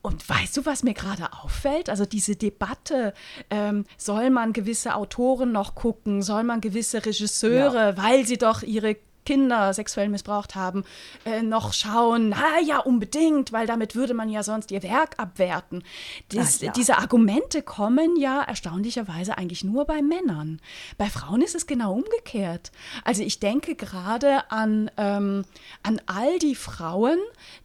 und 0.03 0.29
weißt 0.29 0.57
du, 0.57 0.67
was 0.67 0.83
mir 0.83 0.95
gerade 0.95 1.33
auffällt? 1.33 1.89
Also 1.89 2.05
diese 2.05 2.35
Debatte, 2.35 3.15
ähm, 3.51 3.85
soll 3.97 4.31
man 4.31 4.53
gewisse 4.53 4.97
Autoren 4.97 5.53
noch 5.53 5.77
gucken, 5.77 6.23
soll 6.23 6.43
man 6.43 6.61
gewisse 6.61 7.07
Regisseure, 7.07 7.91
ja. 7.91 7.97
weil 7.97 8.27
sie 8.27 8.37
doch 8.37 8.63
ihre 8.63 8.97
Kinder 9.25 9.73
sexuell 9.73 10.09
missbraucht 10.09 10.55
haben, 10.55 10.85
äh, 11.25 11.43
noch 11.43 11.73
schauen, 11.73 12.31
na 12.31 12.61
ja, 12.61 12.79
unbedingt, 12.79 13.53
weil 13.53 13.67
damit 13.67 13.95
würde 13.95 14.15
man 14.15 14.29
ja 14.29 14.43
sonst 14.43 14.71
ihr 14.71 14.83
Werk 14.83 15.19
abwerten. 15.19 15.85
Dies, 16.33 16.59
Ach, 16.59 16.63
ja. 16.63 16.73
Diese 16.73 16.99
Argumente 16.99 17.63
kommen 17.63 18.17
ja 18.17 18.43
erstaunlicherweise 18.43 19.39
eigentlich 19.39 19.65
nur 19.65 19.85
bei 19.85 20.03
Männern. 20.03 20.61
Bei 20.99 21.09
Frauen 21.09 21.43
ist 21.43 21.55
es 21.55 21.67
genau 21.67 21.95
umgekehrt. 21.95 22.73
Also 23.05 23.23
ich 23.23 23.39
denke 23.39 23.75
gerade 23.75 24.51
an, 24.51 24.91
ähm, 24.97 25.45
an 25.83 26.01
all 26.07 26.39
die 26.39 26.57
Frauen, 26.57 27.19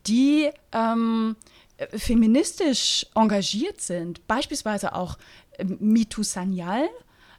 die 0.05 0.51
ähm, 0.71 1.35
feministisch 1.95 3.05
engagiert 3.15 3.81
sind, 3.81 4.25
beispielsweise 4.27 4.93
auch 4.93 5.17
äh, 5.57 5.65
Mitu 5.65 6.23
Sanyal, 6.23 6.89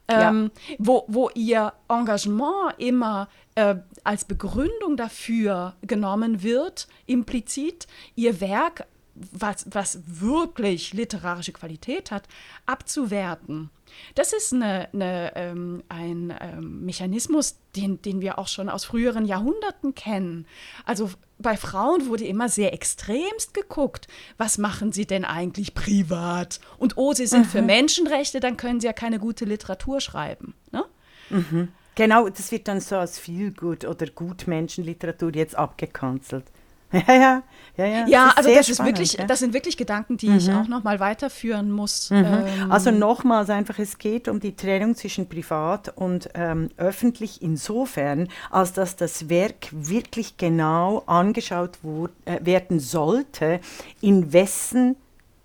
ähm, 0.07 0.51
ja. 0.67 0.75
wo, 0.79 1.05
wo 1.07 1.29
ihr 1.35 1.73
Engagement 1.87 2.73
immer 2.77 3.29
äh, 3.55 3.75
als 4.03 4.25
Begründung 4.25 4.97
dafür 4.97 5.75
genommen 5.81 6.41
wird, 6.41 6.87
implizit 7.05 7.87
ihr 8.15 8.41
Werk, 8.41 8.85
was, 9.31 9.65
was 9.71 9.99
wirklich 10.05 10.93
literarische 10.93 11.51
Qualität 11.51 12.11
hat, 12.11 12.27
abzuwerten. 12.65 13.69
Das 14.15 14.33
ist 14.33 14.53
eine, 14.53 14.89
eine, 14.93 15.35
ähm, 15.35 15.83
ein 15.89 16.33
ähm, 16.39 16.85
Mechanismus, 16.85 17.57
den, 17.75 18.01
den 18.01 18.21
wir 18.21 18.39
auch 18.39 18.47
schon 18.47 18.69
aus 18.69 18.85
früheren 18.85 19.25
Jahrhunderten 19.25 19.95
kennen. 19.95 20.45
Also 20.85 21.09
bei 21.37 21.57
Frauen 21.57 22.07
wurde 22.07 22.25
immer 22.25 22.49
sehr 22.49 22.73
extremst 22.73 23.53
geguckt, 23.53 24.07
was 24.37 24.57
machen 24.57 24.91
sie 24.91 25.05
denn 25.05 25.25
eigentlich 25.25 25.73
privat? 25.73 26.59
Und 26.77 26.97
oh, 26.97 27.13
sie 27.13 27.27
sind 27.27 27.45
mhm. 27.45 27.49
für 27.49 27.61
Menschenrechte, 27.61 28.39
dann 28.39 28.57
können 28.57 28.79
sie 28.79 28.87
ja 28.87 28.93
keine 28.93 29.19
gute 29.19 29.45
Literatur 29.45 30.01
schreiben. 30.01 30.53
Ne? 30.71 30.85
Mhm. 31.29 31.69
Genau, 31.95 32.29
das 32.29 32.51
wird 32.51 32.67
dann 32.67 32.79
so 32.79 32.97
als 32.97 33.19
viel 33.19 33.51
gut 33.51 33.83
oder 33.85 34.07
gut 34.07 34.47
Menschenliteratur 34.47 35.35
jetzt 35.35 35.55
abgekanzelt. 35.55 36.45
Ja, 36.91 37.13
ja, 37.13 37.43
ja, 37.77 37.85
ja. 37.85 38.07
Ja, 38.07 38.33
also 38.35 38.49
das, 38.53 38.67
spannend, 38.67 38.97
wirklich, 38.97 39.13
ja. 39.13 39.25
das 39.25 39.39
sind 39.39 39.53
wirklich 39.53 39.77
Gedanken, 39.77 40.17
die 40.17 40.29
mhm. 40.29 40.37
ich 40.37 40.51
auch 40.51 40.67
nochmal 40.67 40.99
weiterführen 40.99 41.71
muss. 41.71 42.09
Mhm. 42.09 42.25
Ähm. 42.25 42.71
Also 42.71 42.91
nochmals 42.91 43.49
einfach, 43.49 43.77
es 43.79 43.97
geht 43.97 44.27
um 44.27 44.39
die 44.39 44.55
Trennung 44.55 44.95
zwischen 44.95 45.29
privat 45.29 45.93
und 45.95 46.29
ähm, 46.33 46.69
öffentlich 46.77 47.41
insofern, 47.41 48.27
als 48.49 48.73
dass 48.73 48.95
das 48.95 49.29
Werk 49.29 49.67
wirklich 49.71 50.37
genau 50.37 51.03
angeschaut 51.05 51.77
äh, 52.25 52.43
werden 52.43 52.79
sollte, 52.79 53.59
in 54.01 54.33
wessen 54.33 54.95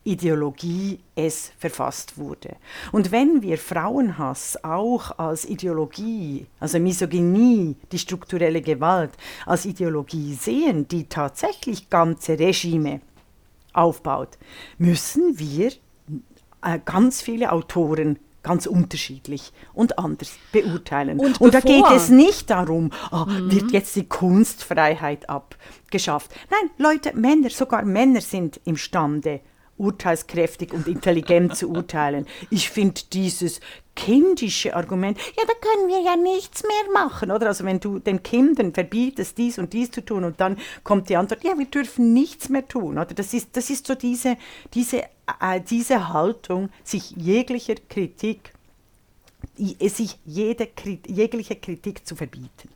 Ideologie 0.05 1.01
es 1.15 1.51
verfasst 1.59 2.19
wurde. 2.19 2.57
Und 2.93 3.11
wenn 3.11 3.43
wir 3.43 3.57
Frauenhass 3.59 4.63
auch 4.63 5.19
als 5.19 5.47
Ideologie, 5.47 6.47
also 6.61 6.79
Misogynie, 6.79 7.77
die 7.91 7.99
strukturelle 7.99 8.61
Gewalt, 8.61 9.13
als 9.47 9.65
Ideologie 9.65 10.35
sehen, 10.35 10.87
die 10.89 11.09
tatsächlich 11.09 11.89
ganze 11.89 12.39
Regime 12.39 13.01
aufbaut, 13.73 14.39
müssen 14.79 15.39
wir 15.39 15.73
äh, 16.63 16.79
ganz 16.85 17.23
viele 17.23 17.51
Autoren 17.51 18.19
ganz 18.45 18.67
unterschiedlich 18.67 19.53
und 19.73 19.99
anders 19.99 20.37
beurteilen. 20.53 21.19
Und, 21.19 21.41
und 21.41 21.55
da 21.55 21.61
geht 21.61 21.91
es 21.91 22.11
nicht 22.11 22.51
darum, 22.51 22.91
oh, 23.11 23.25
mhm. 23.25 23.51
wird 23.51 23.73
jetzt 23.73 23.97
die 23.97 24.07
Kunstfreiheit 24.07 25.29
abgeschafft. 25.29 26.31
Nein, 26.51 26.71
Leute, 26.77 27.17
Männer, 27.17 27.51
sogar 27.51 27.85
Männer 27.85 28.21
sind 28.21 28.61
imstande, 28.65 29.41
urteilskräftig 29.77 30.73
und 30.73 30.87
intelligent 30.87 31.57
zu 31.57 31.69
urteilen. 31.71 32.27
Ich 32.51 32.71
finde 32.71 33.01
dieses 33.13 33.61
kindische 33.97 34.75
Argument, 34.75 35.19
ja, 35.37 35.45
da 35.47 35.55
können 35.61 35.89
wir 35.89 36.01
ja 36.01 36.17
nichts 36.17 36.63
mehr 36.63 36.93
machen, 36.93 37.31
oder? 37.31 37.49
Also 37.49 37.65
wenn 37.65 37.81
du 37.81 37.99
den 37.99 38.23
Kindern 38.23 38.73
verbietest, 38.73 39.39
dies 39.39 39.59
und 39.59 39.73
dies 39.73 39.91
zu 39.91 40.05
tun 40.05 40.25
und 40.25 40.41
dann 40.41 40.59
kommt 40.83 41.09
die 41.09 41.17
Antwort, 41.17 41.45
ja, 41.45 41.57
wir 41.59 41.67
dürfen 41.67 42.13
nichts 42.13 42.49
mehr 42.49 42.67
tun, 42.67 42.99
oder? 42.99 43.15
Das 43.15 43.35
ist, 43.35 43.57
das 43.57 43.71
ist 43.71 43.87
so 43.87 43.95
diese, 43.95 44.37
diese, 44.75 45.03
äh, 45.41 45.61
diese 45.69 46.09
Haltung, 46.13 46.71
sich 46.83 47.13
jeglicher 47.13 47.77
Kritik, 47.89 48.53
sich 49.57 50.19
jede, 50.25 50.69
jegliche 51.07 51.57
Kritik 51.57 52.07
zu 52.07 52.17
verbieten. 52.17 52.69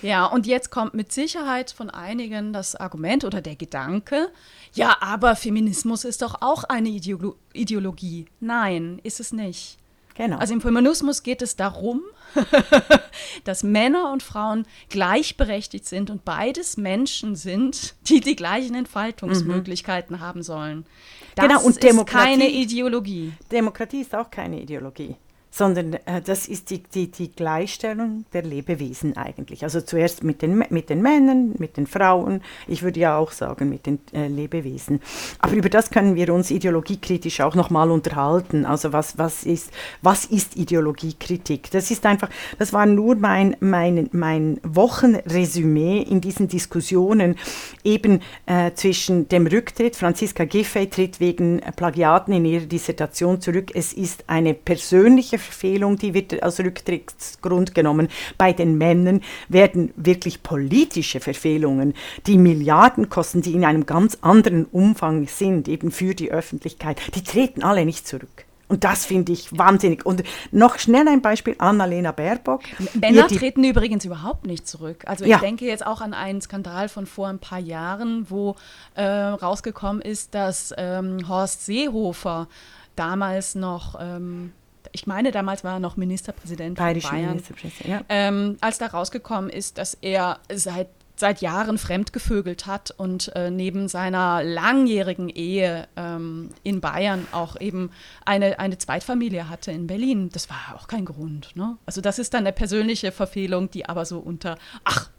Ja, 0.00 0.26
und 0.26 0.46
jetzt 0.46 0.70
kommt 0.70 0.94
mit 0.94 1.12
Sicherheit 1.12 1.70
von 1.70 1.90
einigen 1.90 2.52
das 2.52 2.74
Argument 2.74 3.24
oder 3.24 3.40
der 3.40 3.56
Gedanke, 3.56 4.30
ja, 4.74 4.96
aber 5.00 5.36
Feminismus 5.36 6.04
ist 6.04 6.22
doch 6.22 6.40
auch 6.40 6.64
eine 6.64 6.88
Ideolo 6.88 7.36
Ideologie. 7.52 8.26
Nein, 8.40 9.00
ist 9.02 9.20
es 9.20 9.32
nicht. 9.32 9.78
Genau. 10.14 10.38
Also 10.38 10.54
im 10.54 10.60
Feminismus 10.60 11.22
geht 11.22 11.42
es 11.42 11.56
darum, 11.56 12.02
dass 13.44 13.62
Männer 13.62 14.12
und 14.12 14.22
Frauen 14.22 14.66
gleichberechtigt 14.88 15.86
sind 15.86 16.10
und 16.10 16.24
beides 16.24 16.76
Menschen 16.76 17.36
sind, 17.36 17.94
die 18.08 18.20
die 18.20 18.36
gleichen 18.36 18.74
Entfaltungsmöglichkeiten 18.74 20.16
mhm. 20.16 20.20
haben 20.20 20.42
sollen. 20.42 20.86
Das 21.34 21.46
genau, 21.46 21.62
und 21.62 21.82
ist 21.82 22.06
keine 22.06 22.48
Ideologie. 22.48 23.32
Demokratie 23.50 24.02
ist 24.02 24.14
auch 24.14 24.30
keine 24.30 24.60
Ideologie 24.60 25.16
sondern 25.52 25.92
äh, 26.06 26.22
das 26.24 26.48
ist 26.48 26.70
die, 26.70 26.82
die, 26.82 27.10
die 27.10 27.30
Gleichstellung 27.30 28.24
der 28.32 28.42
Lebewesen 28.42 29.18
eigentlich. 29.18 29.64
Also 29.64 29.82
zuerst 29.82 30.24
mit 30.24 30.40
den, 30.40 30.64
mit 30.70 30.88
den 30.88 31.02
Männern, 31.02 31.54
mit 31.58 31.76
den 31.76 31.86
Frauen, 31.86 32.40
ich 32.66 32.82
würde 32.82 32.98
ja 32.98 33.18
auch 33.18 33.32
sagen 33.32 33.68
mit 33.68 33.84
den 33.84 34.00
äh, 34.14 34.28
Lebewesen. 34.28 35.00
Aber 35.38 35.52
über 35.52 35.68
das 35.68 35.90
können 35.90 36.16
wir 36.16 36.32
uns 36.32 36.50
ideologiekritisch 36.50 37.42
auch 37.42 37.54
nochmal 37.54 37.90
unterhalten. 37.90 38.64
Also 38.64 38.94
was, 38.94 39.18
was, 39.18 39.44
ist, 39.44 39.70
was 40.00 40.24
ist 40.24 40.56
Ideologiekritik? 40.56 41.70
Das 41.70 41.90
ist 41.90 42.06
einfach, 42.06 42.30
das 42.58 42.72
war 42.72 42.86
nur 42.86 43.16
mein, 43.16 43.54
mein, 43.60 44.08
mein 44.12 44.58
Wochenresümee 44.62 46.00
in 46.00 46.22
diesen 46.22 46.48
Diskussionen 46.48 47.36
eben 47.84 48.20
äh, 48.46 48.72
zwischen 48.72 49.28
dem 49.28 49.46
Rücktritt, 49.46 49.96
Franziska 49.96 50.46
Giffey 50.46 50.88
tritt 50.88 51.20
wegen 51.20 51.60
Plagiaten 51.76 52.32
in 52.32 52.46
ihrer 52.46 52.64
Dissertation 52.64 53.42
zurück. 53.42 53.72
Es 53.74 53.92
ist 53.92 54.24
eine 54.28 54.54
persönliche 54.54 55.41
Verfehlung, 55.42 55.96
die 55.96 56.14
wird 56.14 56.42
als 56.42 56.60
Rücktrittsgrund 56.60 57.74
genommen. 57.74 58.08
Bei 58.38 58.52
den 58.52 58.78
Männern 58.78 59.20
werden 59.48 59.92
wirklich 59.96 60.42
politische 60.42 61.20
Verfehlungen, 61.20 61.94
die 62.26 62.38
Milliarden 62.38 63.08
kosten, 63.08 63.42
die 63.42 63.52
in 63.52 63.64
einem 63.64 63.86
ganz 63.86 64.18
anderen 64.22 64.64
Umfang 64.66 65.26
sind, 65.26 65.68
eben 65.68 65.90
für 65.90 66.14
die 66.14 66.30
Öffentlichkeit, 66.30 67.00
die 67.14 67.24
treten 67.24 67.62
alle 67.62 67.84
nicht 67.84 68.06
zurück. 68.06 68.46
Und 68.72 68.84
das 68.84 69.04
finde 69.04 69.32
ich 69.32 69.56
wahnsinnig. 69.58 70.06
Und 70.06 70.22
noch 70.50 70.78
schnell 70.78 71.06
ein 71.06 71.20
Beispiel, 71.20 71.54
Annalena 71.58 72.10
Baerbock. 72.10 72.62
Männer 72.94 73.26
treten 73.28 73.62
übrigens 73.64 74.06
überhaupt 74.06 74.46
nicht 74.46 74.66
zurück. 74.66 75.04
Also 75.04 75.24
ich 75.24 75.30
ja. 75.30 75.38
denke 75.40 75.66
jetzt 75.66 75.84
auch 75.84 76.00
an 76.00 76.14
einen 76.14 76.40
Skandal 76.40 76.88
von 76.88 77.04
vor 77.04 77.28
ein 77.28 77.38
paar 77.38 77.58
Jahren, 77.58 78.30
wo 78.30 78.56
äh, 78.94 79.04
rausgekommen 79.04 80.00
ist, 80.00 80.34
dass 80.34 80.72
ähm, 80.78 81.28
Horst 81.28 81.66
Seehofer 81.66 82.48
damals 82.96 83.54
noch 83.54 83.96
ähm, 84.00 84.52
ich 84.92 85.06
meine, 85.06 85.30
damals 85.30 85.64
war 85.64 85.74
er 85.74 85.80
noch 85.80 85.96
Ministerpräsident 85.96 86.78
Bayerische 86.78 87.08
von 87.08 87.16
Bayern, 87.16 87.30
Ministerpräsident, 87.30 87.88
ja. 87.88 88.00
ähm, 88.08 88.56
als 88.60 88.78
da 88.78 88.86
rausgekommen 88.86 89.50
ist, 89.50 89.78
dass 89.78 89.94
er 90.00 90.38
seit 90.52 90.88
seit 91.14 91.40
Jahren 91.40 91.78
fremdgevögelt 91.78 92.66
hat 92.66 92.90
und 92.90 93.34
äh, 93.36 93.50
neben 93.50 93.86
seiner 93.86 94.42
langjährigen 94.42 95.28
Ehe 95.28 95.86
ähm, 95.94 96.50
in 96.64 96.80
Bayern 96.80 97.28
auch 97.30 97.60
eben 97.60 97.90
eine, 98.24 98.58
eine 98.58 98.76
Zweitfamilie 98.78 99.48
hatte 99.48 99.70
in 99.70 99.86
Berlin. 99.86 100.30
Das 100.32 100.50
war 100.50 100.74
auch 100.74 100.88
kein 100.88 101.04
Grund. 101.04 101.54
Ne? 101.54 101.76
Also 101.86 102.00
das 102.00 102.18
ist 102.18 102.34
dann 102.34 102.40
eine 102.40 102.52
persönliche 102.52 103.12
Verfehlung, 103.12 103.70
die 103.70 103.88
aber 103.88 104.04
so 104.04 104.18
unter, 104.18 104.58
ach, 104.82 105.10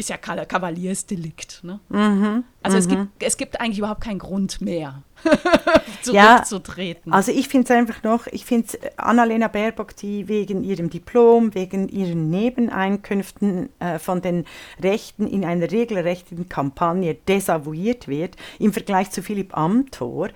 ist 0.00 0.08
ja 0.08 0.16
Kavaliersdelikt. 0.16 1.60
Ne? 1.62 1.78
Mhm, 1.88 2.44
also 2.62 2.76
mhm. 2.76 2.80
Es, 2.80 2.88
gibt, 2.88 3.08
es 3.20 3.36
gibt 3.36 3.60
eigentlich 3.60 3.78
überhaupt 3.78 4.00
keinen 4.00 4.18
Grund 4.18 4.60
mehr, 4.60 5.02
zurückzutreten. 6.02 7.12
Ja, 7.12 7.16
also 7.16 7.32
ich 7.32 7.48
finde 7.48 7.64
es 7.64 7.70
einfach 7.70 8.02
noch, 8.02 8.26
ich 8.26 8.44
finde 8.44 8.66
Annalena 8.96 9.48
Baerbock, 9.48 9.94
die 9.96 10.28
wegen 10.28 10.64
ihrem 10.64 10.90
Diplom, 10.90 11.54
wegen 11.54 11.88
ihren 11.88 12.30
Nebeneinkünften 12.30 13.68
äh, 13.78 13.98
von 13.98 14.22
den 14.22 14.46
Rechten 14.82 15.26
in 15.26 15.44
einer 15.44 15.70
regelrechten 15.70 16.48
Kampagne 16.48 17.14
desavouiert 17.14 18.08
wird, 18.08 18.36
im 18.58 18.72
Vergleich 18.72 19.10
zu 19.10 19.22
Philipp 19.22 19.56
Amthor, 19.56 20.30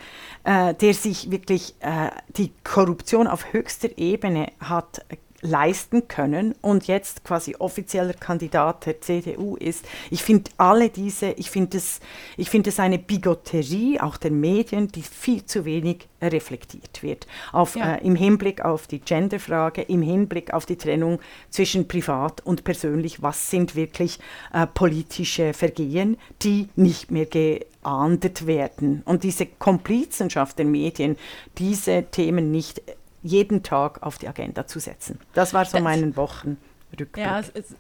äh, 0.45 0.75
der 0.75 0.95
sich 0.95 1.31
wirklich 1.31 1.75
äh, 1.81 2.11
die 2.37 2.53
Korruption 2.63 3.27
auf 3.27 3.53
höchster 3.53 3.89
Ebene 3.97 4.53
hat 4.61 5.05
leisten 5.45 6.09
können 6.09 6.55
und 6.63 6.87
jetzt 6.87 7.23
quasi 7.23 7.55
offizieller 7.59 8.15
Kandidat 8.15 8.87
der 8.87 9.01
CDU 9.03 9.57
ist. 9.57 9.85
Ich 10.11 10.23
finde 10.23 10.51
alle 10.57 10.89
diese, 10.89 11.33
ich 11.33 11.51
finde 11.51 11.77
es, 11.77 12.01
ich 12.39 12.49
finde 12.49 12.71
es 12.71 12.81
eine 12.81 12.99
Bigotterie 12.99 14.01
auch 14.01 14.17
der 14.17 14.31
Medien, 14.31 14.89
die 14.89 15.03
viel 15.03 15.45
zu 15.45 15.67
wenig 15.67 16.09
reflektiert 16.23 17.03
wird. 17.03 17.27
Auf, 17.53 17.77
ja. 17.77 17.97
äh, 17.97 18.07
Im 18.07 18.17
Hinblick 18.17 18.65
auf 18.65 18.87
die 18.87 19.01
Genderfrage, 19.01 19.83
im 19.83 20.01
Hinblick 20.01 20.55
auf 20.55 20.65
die 20.65 20.77
Trennung 20.77 21.21
zwischen 21.51 21.87
privat 21.87 22.41
und 22.41 22.65
persönlich, 22.65 23.23
was 23.23 23.51
sind 23.51 23.77
wirklich 23.77 24.19
äh, 24.55 24.67
politische 24.67 25.53
Vergehen, 25.53 26.17
die 26.43 26.69
nicht 26.75 27.11
mehr 27.11 27.27
geahndet 27.27 28.47
werden. 28.47 29.03
Und 29.05 29.25
diese 29.25 29.45
Komplizenschaft 29.45 30.59
der 30.59 30.67
Medien, 30.67 31.17
diese 31.59 32.05
Themen 32.11 32.51
nicht 32.51 32.81
jeden 33.25 33.63
Tag 33.63 34.03
auf 34.03 34.19
die 34.19 34.29
Agenda 34.29 34.67
zu 34.67 34.79
setzen. 34.79 35.19
Das 35.33 35.55
war 35.55 35.65
so 35.65 35.81
mein 35.81 36.15
Wochenrückblick. 36.15 37.17
Ja, 37.17 37.41
es, 37.41 37.51
es, 37.55 37.75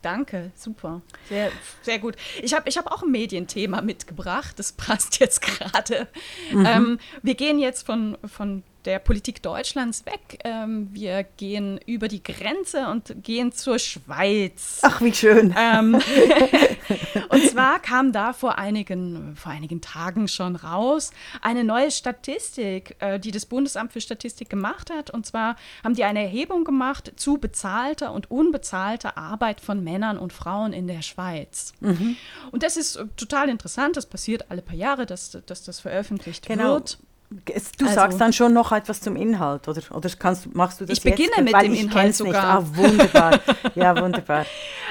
danke, 0.00 0.50
super. 0.56 1.02
Sehr, 1.28 1.52
sehr 1.82 1.98
gut. 1.98 2.16
Ich 2.42 2.54
habe 2.54 2.68
ich 2.68 2.78
hab 2.78 2.90
auch 2.90 3.02
ein 3.02 3.10
Medienthema 3.10 3.82
mitgebracht, 3.82 4.58
das 4.58 4.72
passt 4.76 5.20
jetzt 5.20 5.42
gerade. 5.42 6.08
Mhm. 6.50 6.66
Ähm, 6.66 6.98
wir 7.22 7.34
gehen 7.34 7.58
jetzt 7.58 7.84
von, 7.84 8.16
von 8.24 8.62
der 8.86 9.00
Politik 9.00 9.42
Deutschlands 9.42 10.06
weg. 10.06 10.38
Ähm, 10.44 10.88
wir 10.92 11.24
gehen 11.24 11.78
über 11.86 12.08
die 12.08 12.22
Grenze 12.22 12.88
und 12.88 13.22
gehen 13.22 13.52
zur 13.52 13.78
Schweiz. 13.78 14.80
Ach, 14.82 15.00
wie 15.00 15.12
schön. 15.12 15.54
Ähm, 15.58 15.94
und 17.28 17.50
zwar 17.50 17.80
kam 17.80 18.12
da 18.12 18.32
vor 18.32 18.58
einigen, 18.58 19.34
vor 19.36 19.52
einigen 19.52 19.80
Tagen 19.80 20.28
schon 20.28 20.56
raus 20.56 21.10
eine 21.42 21.64
neue 21.64 21.90
Statistik, 21.90 22.96
äh, 23.00 23.18
die 23.18 23.32
das 23.32 23.46
Bundesamt 23.46 23.92
für 23.92 24.00
Statistik 24.00 24.48
gemacht 24.48 24.90
hat. 24.90 25.10
Und 25.10 25.26
zwar 25.26 25.56
haben 25.82 25.94
die 25.94 26.04
eine 26.04 26.22
Erhebung 26.22 26.64
gemacht 26.64 27.12
zu 27.16 27.38
bezahlter 27.38 28.12
und 28.12 28.30
unbezahlter 28.30 29.18
Arbeit 29.18 29.60
von 29.60 29.82
Männern 29.82 30.16
und 30.16 30.32
Frauen 30.32 30.72
in 30.72 30.86
der 30.86 31.02
Schweiz. 31.02 31.72
Mhm. 31.80 32.16
Und 32.52 32.62
das 32.62 32.76
ist 32.76 32.96
äh, 32.96 33.06
total 33.16 33.48
interessant. 33.48 33.96
Das 33.96 34.06
passiert 34.06 34.50
alle 34.50 34.62
paar 34.62 34.76
Jahre, 34.76 35.06
dass, 35.06 35.36
dass 35.46 35.64
das 35.64 35.80
veröffentlicht 35.80 36.46
genau. 36.46 36.74
wird. 36.74 36.98
Du 37.28 37.84
also, 37.84 37.94
sagst 37.94 38.20
dann 38.20 38.32
schon 38.32 38.52
noch 38.52 38.70
etwas 38.70 39.00
zum 39.00 39.16
Inhalt, 39.16 39.66
oder? 39.66 39.82
Oder 39.90 40.08
kannst, 40.10 40.54
machst 40.54 40.80
du 40.80 40.84
das 40.84 40.98
Ich 40.98 41.02
beginne 41.02 41.30
jetzt? 41.36 41.44
mit 41.44 41.52
Weil 41.52 41.64
dem 41.64 41.74
Inhalt 41.74 42.14
sogar. 42.14 42.44
Ah, 42.44 42.64
wunderbar. 42.76 43.40
ja, 43.74 44.00
wunderbar. 44.00 44.46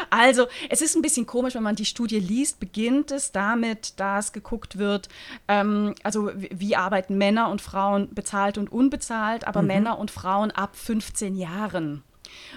Also, 0.10 0.48
es 0.70 0.82
ist 0.82 0.96
ein 0.96 1.02
bisschen 1.02 1.26
komisch, 1.26 1.56
wenn 1.56 1.64
man 1.64 1.76
die 1.76 1.86
Studie 1.86 2.20
liest, 2.20 2.60
beginnt 2.60 3.12
es 3.12 3.32
damit, 3.32 4.00
dass 4.00 4.34
geguckt 4.34 4.78
wird, 4.78 5.08
ähm, 5.48 5.96
also 6.04 6.30
wie 6.36 6.76
arbeiten 6.76 7.18
Männer 7.18 7.50
und 7.50 7.62
Frauen 7.62 8.14
bezahlt 8.14 8.58
und 8.58 8.72
unbezahlt, 8.72 9.48
aber 9.48 9.62
mhm. 9.62 9.68
Männer 9.68 10.00
und 10.00 10.12
Frauen 10.12 10.52
ab 10.52 10.76
15 10.76 11.38
Jahren. 11.38 12.04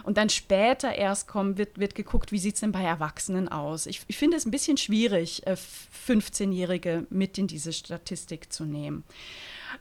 Und 0.03 0.17
dann 0.17 0.29
später 0.29 0.95
erst 0.95 1.29
kommen, 1.29 1.59
wird, 1.59 1.79
wird 1.79 1.95
geguckt, 1.95 2.33
wie 2.33 2.39
sieht 2.39 2.55
es 2.55 2.61
denn 2.61 2.73
bei 2.73 2.83
Erwachsenen 2.83 3.49
aus. 3.49 3.87
Ich, 3.87 4.03
ich 4.09 4.17
finde 4.17 4.37
es 4.37 4.47
ein 4.47 4.51
bisschen 4.51 4.77
schwierig, 4.77 5.43
15-Jährige 5.47 6.91
äh, 6.91 7.03
mit 7.11 7.39
in 7.39 7.47
diese 7.47 7.73
Statistik 7.73 8.53
zu 8.53 8.65
nehmen. 8.65 9.05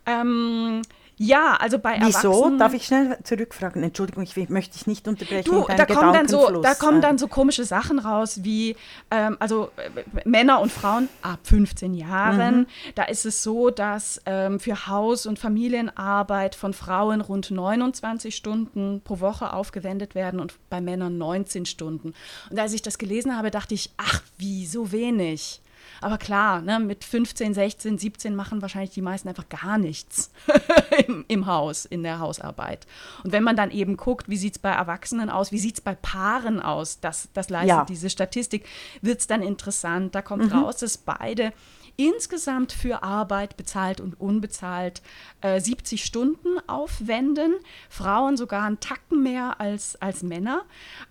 Ähm, 0.05 0.81
ja, 1.19 1.55
also 1.55 1.79
bei 1.79 1.97
Wieso? 1.99 2.29
Erwachsenen. 2.29 2.59
Darf 2.59 2.73
ich 2.75 2.85
schnell 2.85 3.17
zurückfragen? 3.23 3.81
Entschuldigung, 3.81 4.23
ich 4.23 4.49
möchte 4.49 4.73
dich 4.73 4.85
nicht 4.85 5.07
unterbrechen. 5.07 5.49
Du, 5.51 5.65
da, 5.67 5.85
kommen 5.87 6.13
dann 6.13 6.27
so, 6.27 6.61
da 6.61 6.75
kommen 6.75 7.01
dann 7.01 7.17
so 7.17 7.27
komische 7.27 7.65
Sachen 7.65 7.97
raus 7.97 8.43
wie, 8.43 8.75
ähm, 9.09 9.35
also 9.39 9.71
äh, 9.77 10.03
Männer 10.25 10.61
und 10.61 10.71
Frauen 10.71 11.09
ab 11.23 11.39
15 11.41 11.95
Jahren. 11.95 12.59
Mhm. 12.59 12.67
Da 12.93 13.03
ist 13.03 13.25
es 13.25 13.41
so, 13.41 13.71
dass 13.71 14.21
ähm, 14.27 14.59
für 14.59 14.85
Haus- 14.85 15.25
und 15.25 15.39
Familienarbeit 15.39 16.53
von 16.53 16.73
Frauen 16.73 17.21
rund 17.21 17.49
29 17.49 18.35
Stunden 18.35 19.01
pro 19.03 19.19
Woche 19.19 19.53
aufgewendet 19.53 20.13
werden 20.13 20.39
und 20.39 20.53
bei 20.69 20.81
Männern 20.81 21.17
19 21.17 21.65
Stunden. 21.65 22.13
Und 22.51 22.59
als 22.59 22.73
ich 22.73 22.83
das 22.83 22.99
gelesen 22.99 23.35
habe, 23.35 23.49
dachte 23.49 23.73
ich, 23.73 23.89
ach, 23.97 24.21
wie 24.37 24.67
so 24.67 24.91
wenig. 24.91 25.61
Aber 26.01 26.17
klar, 26.17 26.61
ne, 26.61 26.79
mit 26.79 27.03
15, 27.03 27.53
16, 27.53 27.97
17 27.97 28.35
machen 28.35 28.61
wahrscheinlich 28.61 28.91
die 28.91 29.01
meisten 29.01 29.27
einfach 29.27 29.49
gar 29.49 29.77
nichts 29.77 30.31
Im, 31.07 31.25
im, 31.27 31.45
Haus, 31.45 31.85
in 31.85 32.03
der 32.03 32.19
Hausarbeit. 32.19 32.87
Und 33.23 33.31
wenn 33.31 33.43
man 33.43 33.55
dann 33.55 33.71
eben 33.71 33.97
guckt, 33.97 34.29
wie 34.29 34.37
sieht 34.37 34.53
es 34.53 34.59
bei 34.59 34.71
Erwachsenen 34.71 35.29
aus, 35.29 35.51
wie 35.51 35.59
sieht 35.59 35.75
es 35.75 35.81
bei 35.81 35.95
Paaren 35.95 36.59
aus, 36.59 36.99
das, 36.99 37.29
das 37.33 37.49
leistet 37.49 37.69
ja. 37.69 37.85
diese 37.85 38.09
Statistik, 38.09 38.65
wird 39.01 39.19
es 39.19 39.27
dann 39.27 39.41
interessant. 39.41 40.15
Da 40.15 40.21
kommt 40.21 40.45
mhm. 40.45 40.59
raus, 40.59 40.77
dass 40.77 40.97
beide 40.97 41.53
insgesamt 41.97 42.71
für 42.71 43.03
Arbeit, 43.03 43.57
bezahlt 43.57 43.99
und 43.99 44.19
unbezahlt, 44.19 45.01
äh, 45.41 45.59
70 45.59 46.05
Stunden 46.05 46.57
aufwenden. 46.67 47.55
Frauen 47.89 48.37
sogar 48.37 48.63
einen 48.63 48.79
Tacken 48.79 49.23
mehr 49.23 49.59
als, 49.59 49.99
als 50.01 50.23
Männer. 50.23 50.63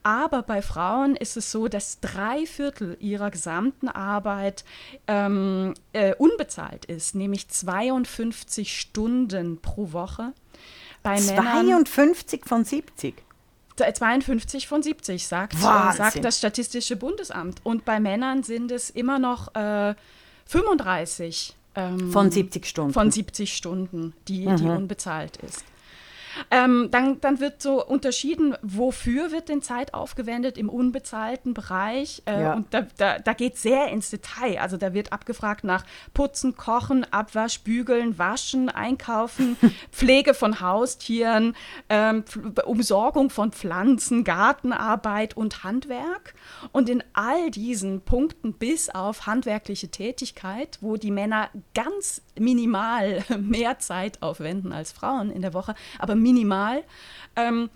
Aber 0.03 0.43
bei 0.43 0.63
Frauen 0.63 1.17
ist 1.17 1.37
es 1.37 1.51
so, 1.51 1.69
dass 1.69 2.01
drei 2.01 2.47
Viertel 2.47 2.97
ihrer 3.01 3.31
gesamten 3.31 3.89
Arbeit 3.89 4.65
ähm, 5.09 5.75
äh, 5.93 6.15
unbezahlt 6.15 6.85
ist, 6.85 7.15
nämlich 7.15 7.49
52 7.49 8.81
Stunden 8.81 9.61
pro 9.61 9.93
Woche. 9.93 10.33
Bei 11.03 11.17
52 11.17 12.41
Männern, 12.41 12.49
von 12.49 12.65
70? 12.65 13.15
52 13.77 14.69
von 14.69 14.83
70, 14.83 15.27
sagt, 15.27 15.55
äh, 15.55 15.59
sagt 15.59 16.25
das 16.25 16.39
Statistische 16.39 16.97
Bundesamt. 16.97 17.61
Und 17.65 17.85
bei 17.85 18.01
Männern 18.01 18.43
sind 18.43 18.71
es 18.71 18.89
immer 18.89 19.19
noch 19.19 19.55
äh, 19.55 19.95
35. 20.47 21.55
Ähm, 21.75 22.11
von 22.11 22.31
70 22.31 22.67
Stunden. 22.67 22.93
Von 22.93 23.11
70 23.11 23.55
Stunden, 23.55 24.15
die, 24.29 24.47
mhm. 24.47 24.57
die 24.57 24.65
unbezahlt 24.65 25.37
ist. 25.39 25.65
Ähm, 26.51 26.89
dann, 26.91 27.21
dann 27.21 27.41
wird 27.41 27.63
so 27.63 27.85
unterschieden, 27.85 28.55
wofür 28.63 29.33
wird 29.33 29.49
denn 29.49 29.63
Zeit 29.63 29.95
aufgewendet 29.95 30.59
im 30.59 30.69
unbezahlten 30.69 31.55
Bereich. 31.55 32.23
Äh, 32.27 32.43
ja. 32.43 32.55
Und 32.55 32.73
da, 32.73 32.87
da, 32.97 33.19
da 33.19 33.33
geht 33.33 33.57
sehr 33.59 33.89
ins 33.89 34.11
Detail. 34.11 34.59
Also 34.59 34.77
da 34.77 34.95
wird 34.95 35.13
abgefragt 35.13 35.65
nach 35.65 35.85
Putzen, 36.15 36.57
Kochen, 36.57 37.05
Abwasch, 37.13 37.61
Bügeln, 37.61 38.19
Waschen, 38.19 38.69
Einkaufen, 38.69 39.57
Pflege 39.91 40.35
von 40.35 40.61
Haustieren, 40.61 41.55
ähm, 41.89 42.25
Umsorgung 42.65 43.31
von 43.31 43.53
Pflanzen, 43.53 44.25
Gartenarbeit 44.25 45.37
und 45.37 45.65
Handwerk. 45.65 46.35
Und 46.73 46.89
in 46.89 47.03
all 47.13 47.51
diesen 47.51 48.01
Punkten 48.03 48.53
bis 48.53 48.89
auf 48.91 49.27
handwerkliche 49.27 49.89
Tätigkeit, 49.89 50.79
wo 50.81 50.97
die 50.97 51.11
Männer 51.11 51.51
ganz 51.75 52.23
minimal 52.39 53.25
mehr 53.39 53.79
Zeit 53.79 54.23
aufwenden 54.23 54.73
als 54.73 54.93
Frauen 54.93 55.31
in 55.31 55.43
der 55.43 55.55
Woche, 55.55 55.75
aber 55.99 56.15
minimal, 56.27 56.83
ähm, 57.37 57.71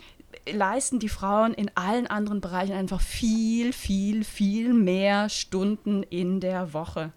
leisten 0.51 0.99
die 0.99 1.09
Frauen 1.09 1.55
in 1.55 1.71
allen 1.77 2.09
anderen 2.09 2.41
Bereichen 2.41 2.73
einfach 2.73 3.01
viel, 3.01 3.73
viel, 3.73 4.25
viel 4.25 4.75
mehr 4.75 5.29
Stunden 5.29 6.03
in 6.03 6.41
der 6.41 6.73
Woche 6.73 7.13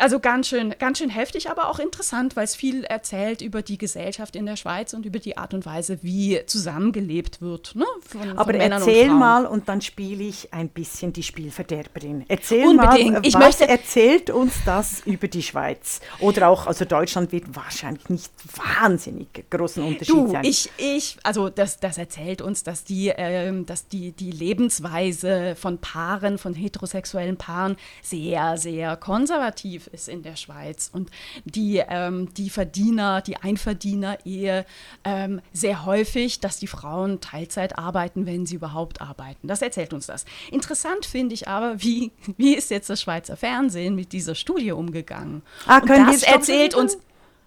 also 0.00 0.18
ganz 0.18 0.48
schön, 0.48 0.74
ganz 0.78 0.98
schön 0.98 1.10
heftig, 1.10 1.48
aber 1.48 1.68
auch 1.68 1.78
interessant, 1.78 2.34
weil 2.34 2.44
es 2.44 2.56
viel 2.56 2.82
erzählt 2.84 3.40
über 3.40 3.62
die 3.62 3.78
Gesellschaft 3.78 4.34
in 4.34 4.44
der 4.44 4.56
Schweiz 4.56 4.94
und 4.94 5.06
über 5.06 5.20
die 5.20 5.36
Art 5.36 5.54
und 5.54 5.64
Weise, 5.64 5.98
wie 6.02 6.40
zusammengelebt 6.46 7.40
wird. 7.40 7.74
Ne? 7.76 7.84
Von, 8.00 8.36
aber 8.36 8.52
von 8.52 8.60
erzähl 8.60 9.10
und 9.10 9.18
mal 9.18 9.46
und 9.46 9.68
dann 9.68 9.80
spiele 9.80 10.24
ich 10.24 10.52
ein 10.52 10.68
bisschen 10.70 11.12
die 11.12 11.22
Spielverderberin. 11.22 12.24
Erzähl 12.26 12.66
Unbedingt. 12.66 13.12
mal, 13.12 13.20
ich 13.22 13.34
was 13.34 13.42
möchte 13.42 13.68
erzählt 13.68 14.30
uns 14.30 14.54
das 14.64 15.00
über 15.06 15.28
die 15.28 15.42
Schweiz? 15.42 16.00
Oder 16.18 16.48
auch, 16.48 16.66
also 16.66 16.84
Deutschland 16.84 17.30
wird 17.30 17.54
wahrscheinlich 17.54 18.08
nicht 18.08 18.32
wahnsinnig 18.80 19.28
großen 19.50 19.84
Unterschied 19.84 20.14
du, 20.14 20.32
sein. 20.32 20.44
Ich, 20.44 20.68
ich, 20.78 21.16
also 21.22 21.48
das, 21.48 21.78
das 21.78 21.96
erzählt 21.96 22.42
uns, 22.42 22.64
dass 22.64 22.82
die, 22.82 23.10
äh, 23.10 23.52
dass 23.64 23.86
die, 23.86 24.10
die 24.10 24.32
Lebensweise 24.32 25.54
von 25.54 25.78
Paaren, 25.78 26.38
von 26.38 26.54
heterosexuellen 26.54 27.36
Paaren 27.36 27.76
sehr, 28.02 28.58
sehr 28.58 28.96
konservativ 28.96 29.75
attraktiv 29.76 29.88
ist 29.92 30.08
in 30.08 30.22
der 30.22 30.36
Schweiz 30.36 30.90
und 30.92 31.10
die, 31.44 31.82
ähm, 31.88 32.32
die 32.34 32.50
Verdiener, 32.50 33.20
die 33.20 33.36
Einverdiener-Ehe 33.36 34.64
ähm, 35.04 35.40
sehr 35.52 35.84
häufig, 35.84 36.40
dass 36.40 36.58
die 36.58 36.66
Frauen 36.66 37.20
Teilzeit 37.20 37.78
arbeiten, 37.78 38.26
wenn 38.26 38.46
sie 38.46 38.56
überhaupt 38.56 39.00
arbeiten. 39.00 39.48
Das 39.48 39.62
erzählt 39.62 39.92
uns 39.92 40.06
das. 40.06 40.24
Interessant 40.50 41.06
finde 41.06 41.34
ich 41.34 41.48
aber, 41.48 41.82
wie, 41.82 42.12
wie 42.36 42.54
ist 42.54 42.70
jetzt 42.70 42.90
das 42.90 43.00
Schweizer 43.00 43.36
Fernsehen 43.36 43.94
mit 43.94 44.12
dieser 44.12 44.34
Studie 44.34 44.72
umgegangen? 44.72 45.42
Ah, 45.66 45.80
können 45.80 46.06
und 46.06 46.14
das 46.14 46.22
erzählt 46.22 46.74
uns 46.74 46.98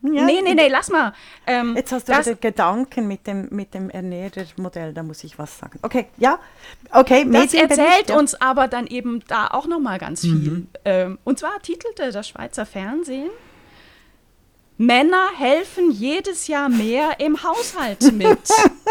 ja. 0.01 0.25
Nee, 0.25 0.41
nee, 0.41 0.53
nee, 0.53 0.67
lass 0.69 0.89
mal. 0.89 1.13
Ähm, 1.45 1.75
Jetzt 1.75 1.91
hast 1.91 2.07
du 2.07 2.13
das, 2.13 2.29
Gedanken 2.39 3.07
mit 3.07 3.27
dem, 3.27 3.47
mit 3.51 3.73
dem 3.73 3.89
Ernährermodell, 3.89 4.93
da 4.93 5.03
muss 5.03 5.23
ich 5.23 5.37
was 5.37 5.57
sagen. 5.57 5.79
Okay, 5.81 6.07
ja, 6.17 6.39
okay. 6.91 7.27
Das 7.29 7.53
erzählt 7.53 8.09
ja. 8.09 8.17
uns 8.17 8.39
aber 8.39 8.67
dann 8.67 8.87
eben 8.87 9.23
da 9.27 9.47
auch 9.47 9.67
nochmal 9.67 9.97
ganz 9.99 10.21
viel. 10.21 10.33
Mhm. 10.33 10.67
Ähm, 10.85 11.19
und 11.23 11.39
zwar 11.39 11.59
titelte 11.61 12.11
das 12.11 12.27
Schweizer 12.27 12.65
Fernsehen, 12.65 13.29
Männer 14.81 15.27
helfen 15.37 15.91
jedes 15.91 16.47
Jahr 16.47 16.69
mehr 16.69 17.19
im 17.19 17.43
Haushalt 17.43 18.13
mit. 18.13 18.39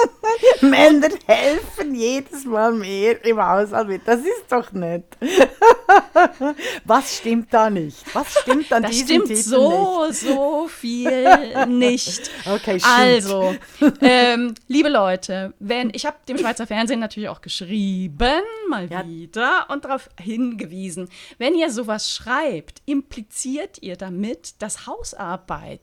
Männer 0.61 1.09
helfen 1.27 1.95
jedes 1.95 2.45
Mal 2.45 2.73
mehr 2.75 3.25
im 3.25 3.43
Haushalt 3.43 3.89
mit. 3.89 4.03
Das 4.07 4.21
ist 4.21 4.45
doch 4.51 4.71
nett. 4.73 5.05
Was 6.85 7.17
stimmt 7.17 7.55
da 7.55 7.71
nicht? 7.71 8.05
Was 8.15 8.41
stimmt 8.41 8.71
an 8.71 8.83
das 8.83 8.91
diesem 8.93 9.07
stimmt 9.07 9.27
Titel 9.29 9.41
so, 9.43 10.05
nicht? 10.07 10.21
so 10.21 10.69
viel 10.69 11.67
nicht. 11.69 12.31
Okay, 12.45 12.79
stimmt. 12.79 12.85
Also, 12.85 13.55
ähm, 14.03 14.55
liebe 14.67 14.91
Leute, 14.91 15.55
wenn 15.59 15.91
ich 15.95 16.05
habe 16.05 16.19
dem 16.29 16.37
Schweizer 16.37 16.67
Fernsehen 16.67 17.01
natürlich 17.01 17.31
auch 17.31 17.41
geschrieben, 17.41 18.43
mal 18.69 18.91
Ja. 18.91 19.07
wieder, 19.07 19.67
und 19.71 19.87
darauf 19.87 20.11
hingewiesen, 20.21 21.09
wenn 21.39 21.55
ihr 21.55 21.71
sowas 21.71 22.11
schreibt, 22.15 22.83
impliziert 22.85 23.79
ihr 23.81 23.97
damit, 23.97 24.61
dass 24.61 24.87
Hausarbeit 24.87 25.78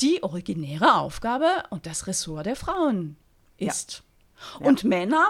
die 0.00 0.22
originäre 0.22 0.96
Aufgabe 0.96 1.64
und 1.70 1.86
das 1.86 2.06
Ressort 2.06 2.46
der 2.46 2.56
Frauen 2.56 3.16
ist. 3.56 4.02
Und 4.58 4.84
Männer 4.84 5.28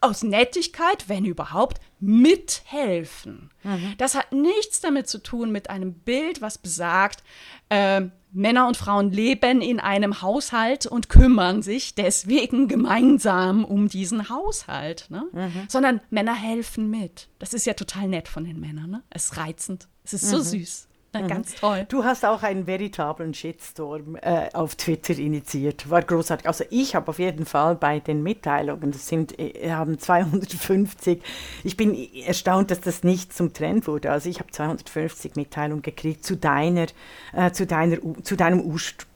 aus 0.00 0.22
Nettigkeit, 0.22 1.08
wenn 1.08 1.24
überhaupt, 1.24 1.80
mithelfen. 2.00 3.50
Das 3.98 4.14
hat 4.14 4.32
nichts 4.32 4.80
damit 4.80 5.08
zu 5.08 5.22
tun 5.22 5.50
mit 5.50 5.70
einem 5.70 5.94
Bild, 5.94 6.42
was 6.42 6.58
besagt, 6.58 7.22
ähm, 7.70 8.12
Männer 8.32 8.68
und 8.68 8.76
Frauen 8.76 9.10
leben 9.10 9.62
in 9.62 9.80
einem 9.80 10.20
Haushalt 10.20 10.84
und 10.84 11.08
kümmern 11.08 11.62
sich 11.62 11.94
deswegen 11.94 12.68
gemeinsam 12.68 13.64
um 13.64 13.88
diesen 13.88 14.28
Haushalt, 14.28 15.06
ne? 15.08 15.24
sondern 15.68 16.02
Männer 16.10 16.34
helfen 16.34 16.90
mit. 16.90 17.28
Das 17.38 17.54
ist 17.54 17.64
ja 17.64 17.72
total 17.72 18.08
nett 18.08 18.28
von 18.28 18.44
den 18.44 18.60
Männern. 18.60 18.90
Ne? 18.90 19.02
Es 19.08 19.26
ist 19.26 19.36
reizend. 19.38 19.88
Es 20.04 20.12
ist 20.12 20.28
so 20.28 20.40
süß. 20.40 20.86
Ne? 21.22 21.26
Ganz 21.28 21.54
toll. 21.54 21.86
Du 21.88 22.04
hast 22.04 22.24
auch 22.24 22.42
einen 22.42 22.66
veritablen 22.66 23.34
Shitstorm 23.34 24.16
äh, 24.16 24.48
auf 24.52 24.74
Twitter 24.74 25.18
initiiert. 25.18 25.88
War 25.90 26.02
großartig. 26.02 26.46
Also 26.46 26.64
ich 26.70 26.94
habe 26.94 27.08
auf 27.08 27.18
jeden 27.18 27.46
Fall 27.46 27.76
bei 27.76 28.00
den 28.00 28.22
Mitteilungen, 28.22 28.92
das 28.92 29.08
sind, 29.08 29.38
äh, 29.38 29.70
haben 29.70 29.98
250, 29.98 31.22
ich 31.64 31.76
bin 31.76 31.94
erstaunt, 32.14 32.70
dass 32.70 32.80
das 32.80 33.04
nicht 33.04 33.32
zum 33.32 33.52
Trend 33.52 33.86
wurde. 33.86 34.10
Also 34.10 34.28
ich 34.28 34.38
habe 34.38 34.50
250 34.50 35.36
Mitteilungen 35.36 35.82
gekriegt 35.82 36.24
zu 36.24 36.36
deiner, 36.36 36.86
äh, 37.32 37.50
zu 37.52 37.66
deiner, 37.66 37.98
zu 38.22 38.36
deinem 38.36 38.60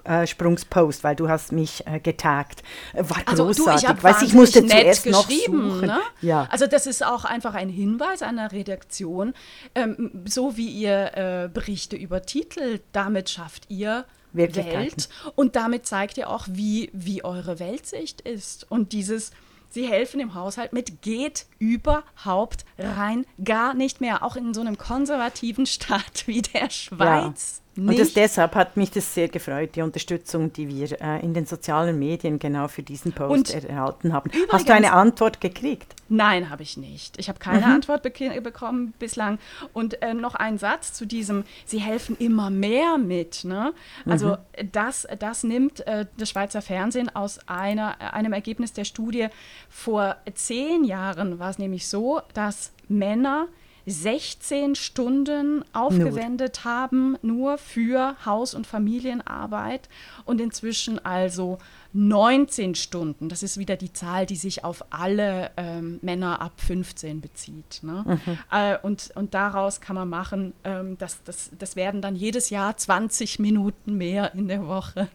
Ursprungspost, 0.04 1.04
weil 1.04 1.16
du 1.16 1.28
hast 1.28 1.52
mich 1.52 1.86
äh, 1.86 2.00
getaggt. 2.00 2.62
Äh, 2.94 3.04
War 3.08 3.18
Also 3.26 3.48
du, 3.48 3.54
großartig. 3.54 3.82
ich 3.82 3.88
habe 3.88 4.02
Weiß 4.02 4.22
ich 4.22 4.32
musste 4.32 4.62
nett 4.62 5.02
geschrieben. 5.02 5.80
Ne? 5.80 6.00
Ja. 6.20 6.48
Also 6.50 6.66
das 6.66 6.86
ist 6.86 7.04
auch 7.04 7.24
einfach 7.24 7.54
ein 7.54 7.68
Hinweis 7.68 8.22
einer 8.22 8.52
Redaktion, 8.52 9.34
ähm, 9.74 10.22
so 10.26 10.56
wie 10.56 10.68
ihr 10.68 11.16
äh, 11.16 11.48
Berichte 11.52 11.96
übertitelt, 11.96 12.82
damit 12.92 13.30
schafft 13.30 13.66
ihr. 13.68 14.04
Welt 14.32 15.08
und 15.34 15.56
damit 15.56 15.86
zeigt 15.86 16.16
ihr 16.16 16.30
auch, 16.30 16.46
wie, 16.48 16.90
wie 16.92 17.24
eure 17.24 17.58
Weltsicht 17.58 18.20
ist. 18.20 18.64
Und 18.70 18.92
dieses, 18.92 19.32
sie 19.70 19.88
helfen 19.88 20.20
im 20.20 20.34
Haushalt 20.34 20.72
mit, 20.72 21.02
geht 21.02 21.46
überhaupt 21.58 22.64
rein 22.78 23.26
gar 23.42 23.74
nicht 23.74 24.00
mehr, 24.00 24.22
auch 24.22 24.36
in 24.36 24.54
so 24.54 24.60
einem 24.60 24.78
konservativen 24.78 25.66
Staat 25.66 26.26
wie 26.26 26.42
der 26.42 26.70
Schweiz. 26.70 27.60
Und 27.76 27.86
das, 27.86 27.98
Nicht. 27.98 28.16
deshalb 28.16 28.56
hat 28.56 28.76
mich 28.76 28.90
das 28.90 29.14
sehr 29.14 29.28
gefreut, 29.28 29.76
die 29.76 29.82
Unterstützung, 29.82 30.52
die 30.52 30.68
wir 30.68 31.00
äh, 31.00 31.20
in 31.24 31.34
den 31.34 31.46
sozialen 31.46 31.98
Medien 31.98 32.38
genau 32.40 32.66
für 32.68 32.82
diesen 32.82 33.12
Post 33.12 33.54
Und 33.54 33.64
erhalten 33.64 34.12
haben. 34.12 34.30
Hast 34.50 34.68
du 34.68 34.74
eine 34.74 34.92
Antwort 34.92 35.40
gekriegt? 35.40 35.94
Nein, 36.08 36.50
habe 36.50 36.64
ich 36.64 36.76
nicht. 36.76 37.16
Ich 37.18 37.28
habe 37.28 37.38
keine 37.38 37.66
Mhm. 37.68 37.72
Antwort 37.74 38.04
beke- 38.04 38.40
bekommen 38.40 38.92
bislang. 38.98 39.38
Und 39.72 40.02
äh, 40.02 40.12
noch 40.14 40.34
ein 40.34 40.58
Satz 40.58 40.92
zu 40.92 41.06
diesem, 41.06 41.44
sie 41.64 41.78
helfen 41.78 42.16
immer 42.18 42.50
mehr 42.50 42.98
mit. 42.98 43.44
Ne? 43.44 43.72
Also 44.04 44.36
Mhm. 44.58 44.72
das, 44.72 45.06
das 45.20 45.44
nimmt 45.44 45.86
äh, 45.86 46.06
das 46.18 46.28
Schweizer 46.30 46.62
Fernsehen 46.62 47.14
aus 47.14 47.38
einer, 47.46 47.96
äh, 48.00 48.04
einem 48.12 48.32
Ergebnis 48.32 48.72
der 48.72 48.84
Studie. 48.84 49.28
Vor 49.68 50.16
zehn 50.34 50.82
Jahren 50.82 51.38
war 51.38 51.50
es 51.50 51.58
nämlich 51.58 51.86
so, 51.88 52.20
dass 52.34 52.72
Männer 52.88 53.46
16 53.90 54.74
Stunden 54.74 55.64
aufgewendet 55.72 56.64
haben, 56.64 57.16
nur 57.22 57.58
für 57.58 58.16
Haus- 58.24 58.54
und 58.54 58.66
Familienarbeit 58.66 59.88
und 60.24 60.40
inzwischen 60.40 61.04
also 61.04 61.58
19 61.92 62.74
Stunden. 62.74 63.28
Das 63.28 63.42
ist 63.42 63.58
wieder 63.58 63.76
die 63.76 63.92
Zahl, 63.92 64.26
die 64.26 64.36
sich 64.36 64.64
auf 64.64 64.84
alle 64.90 65.50
ähm, 65.56 65.98
Männer 66.02 66.40
ab 66.40 66.52
15 66.56 67.20
bezieht. 67.20 67.80
Ne? 67.82 68.20
Äh, 68.50 68.78
und, 68.82 69.10
und 69.14 69.34
daraus 69.34 69.80
kann 69.80 69.96
man 69.96 70.08
machen, 70.08 70.52
ähm, 70.64 70.96
dass 70.98 71.22
das, 71.24 71.50
das 71.58 71.76
werden 71.76 72.00
dann 72.00 72.16
jedes 72.16 72.50
Jahr 72.50 72.76
20 72.76 73.38
Minuten 73.38 73.96
mehr 73.96 74.34
in 74.34 74.48
der 74.48 74.66
Woche. 74.66 75.08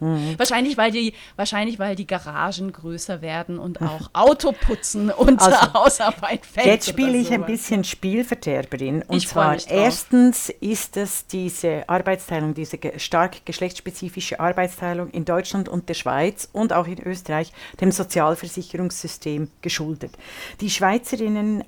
Wahrscheinlich, 0.00 0.76
weil 0.76 0.90
die, 0.90 1.14
wahrscheinlich, 1.36 1.78
weil 1.78 1.96
die 1.96 2.06
Garagen 2.06 2.72
größer 2.72 3.22
werden 3.22 3.58
und 3.58 3.80
auch 3.80 4.10
Autoputzen 4.12 5.10
und 5.10 5.40
Also, 5.40 5.72
Hausarbeit 5.74 6.44
fällt. 6.46 6.66
Jetzt 6.66 6.88
spiele 6.88 7.16
ich 7.16 7.32
ein 7.32 7.46
bisschen 7.46 7.84
Spielverderberin. 7.84 9.02
Und 9.02 9.16
Ich 9.16 9.28
zwar 9.28 9.56
erstens 9.68 10.50
ist 10.60 10.96
es 10.96 11.26
diese 11.26 11.88
Arbeitsteilung, 11.88 12.54
diese 12.54 12.78
stark 12.96 13.44
geschlechtsspezifische 13.44 14.40
Arbeitsteilung 14.40 15.10
in 15.10 15.24
Deutschland 15.24 15.68
und 15.68 15.88
der 15.88 15.94
Schweiz 15.94 16.48
und 16.52 16.72
auch 16.72 16.86
in 16.86 17.00
Österreich 17.00 17.52
dem 17.80 17.92
Sozialversicherungssystem 17.92 19.48
geschuldet. 19.62 20.16
Die 20.60 20.70
Schweizerinnen 20.70 21.64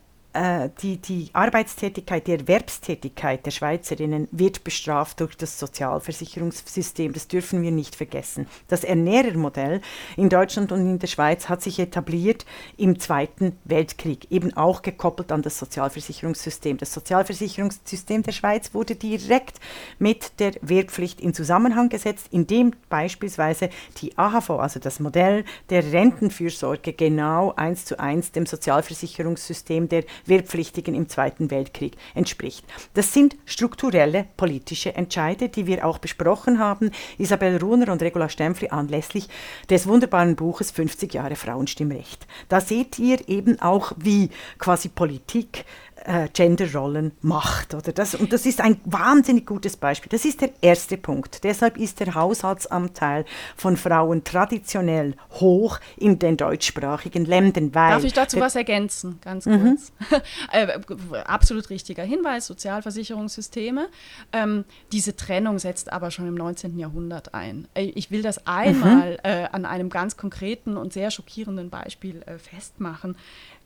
die, 0.82 0.98
die 0.98 1.30
Arbeitstätigkeit, 1.32 2.26
die 2.26 2.32
Erwerbstätigkeit 2.32 3.46
der 3.46 3.50
Schweizerinnen 3.50 4.28
wird 4.30 4.64
bestraft 4.64 5.20
durch 5.20 5.36
das 5.36 5.58
Sozialversicherungssystem. 5.58 7.12
Das 7.12 7.28
dürfen 7.28 7.62
wir 7.62 7.70
nicht 7.70 7.96
vergessen. 7.96 8.46
Das 8.68 8.84
Ernährermodell 8.84 9.80
in 10.16 10.28
Deutschland 10.28 10.72
und 10.72 10.80
in 10.80 10.98
der 10.98 11.06
Schweiz 11.06 11.48
hat 11.48 11.62
sich 11.62 11.78
etabliert 11.78 12.44
im 12.76 12.98
Zweiten 12.98 13.56
Weltkrieg, 13.64 14.30
eben 14.30 14.56
auch 14.56 14.82
gekoppelt 14.82 15.32
an 15.32 15.42
das 15.42 15.58
Sozialversicherungssystem. 15.58 16.76
Das 16.76 16.92
Sozialversicherungssystem 16.92 18.22
der 18.22 18.32
Schweiz 18.32 18.74
wurde 18.74 18.96
direkt 18.96 19.60
mit 19.98 20.38
der 20.40 20.52
Wehrpflicht 20.60 21.20
in 21.20 21.34
Zusammenhang 21.34 21.88
gesetzt, 21.88 22.28
indem 22.30 22.72
beispielsweise 22.88 23.70
die 24.00 24.16
AHV, 24.18 24.50
also 24.50 24.80
das 24.80 25.00
Modell 25.00 25.44
der 25.70 25.92
Rentenfürsorge, 25.92 26.92
genau 26.92 27.54
eins 27.56 27.84
zu 27.84 27.98
eins 27.98 28.32
dem 28.32 28.46
Sozialversicherungssystem 28.46 29.88
der 29.88 30.04
Wehrpflichtigen 30.28 30.94
im 30.94 31.08
Zweiten 31.08 31.50
Weltkrieg 31.50 31.96
entspricht. 32.14 32.64
Das 32.94 33.12
sind 33.12 33.36
strukturelle 33.44 34.26
politische 34.36 34.94
Entscheide, 34.94 35.48
die 35.48 35.66
wir 35.66 35.86
auch 35.86 35.98
besprochen 35.98 36.58
haben. 36.58 36.90
Isabel 37.18 37.56
Runer 37.58 37.92
und 37.92 38.02
Regula 38.02 38.28
Stempfli 38.28 38.68
anlässlich 38.68 39.28
des 39.70 39.86
wunderbaren 39.86 40.36
Buches 40.36 40.70
50 40.70 41.14
Jahre 41.14 41.36
Frauenstimmrecht. 41.36 42.26
Da 42.48 42.60
seht 42.60 42.98
ihr 42.98 43.28
eben 43.28 43.60
auch, 43.60 43.92
wie 43.96 44.30
quasi 44.58 44.88
Politik 44.88 45.64
äh, 46.06 46.28
Genderrollen 46.32 47.12
macht. 47.20 47.74
Oder 47.74 47.92
das, 47.92 48.14
und 48.14 48.32
das 48.32 48.46
ist 48.46 48.60
ein 48.60 48.80
wahnsinnig 48.84 49.44
gutes 49.46 49.76
Beispiel. 49.76 50.08
Das 50.10 50.24
ist 50.24 50.40
der 50.40 50.50
erste 50.60 50.96
Punkt. 50.96 51.44
Deshalb 51.44 51.76
ist 51.76 52.00
der 52.00 52.14
Haushaltsanteil 52.14 53.24
von 53.56 53.76
Frauen 53.76 54.24
traditionell 54.24 55.14
hoch 55.32 55.78
in 55.96 56.18
den 56.18 56.36
deutschsprachigen 56.36 57.24
Ländern. 57.24 57.74
Weil 57.74 57.90
Darf 57.92 58.04
ich 58.04 58.12
dazu 58.12 58.38
was 58.40 58.56
ergänzen, 58.56 59.18
ganz 59.22 59.46
Mhm. 59.46 59.76
kurz? 59.76 59.92
äh, 60.52 60.78
absolut 61.24 61.70
richtiger 61.70 62.04
Hinweis, 62.04 62.46
Sozialversicherungssysteme. 62.46 63.88
Ähm, 64.32 64.64
diese 64.92 65.16
Trennung 65.16 65.58
setzt 65.58 65.92
aber 65.92 66.10
schon 66.10 66.26
im 66.28 66.34
19. 66.34 66.78
Jahrhundert 66.78 67.34
ein. 67.34 67.68
Äh, 67.74 67.92
Ich 67.96 68.10
will 68.10 68.22
das 68.22 68.46
einmal 68.46 69.12
Mhm. 69.12 69.18
äh, 69.22 69.48
an 69.52 69.64
einem 69.64 69.90
ganz 69.90 70.16
konkreten 70.16 70.76
und 70.76 70.92
sehr 70.92 71.10
schockierenden 71.10 71.70
Beispiel 71.70 72.22
äh, 72.26 72.38
festmachen. 72.38 73.16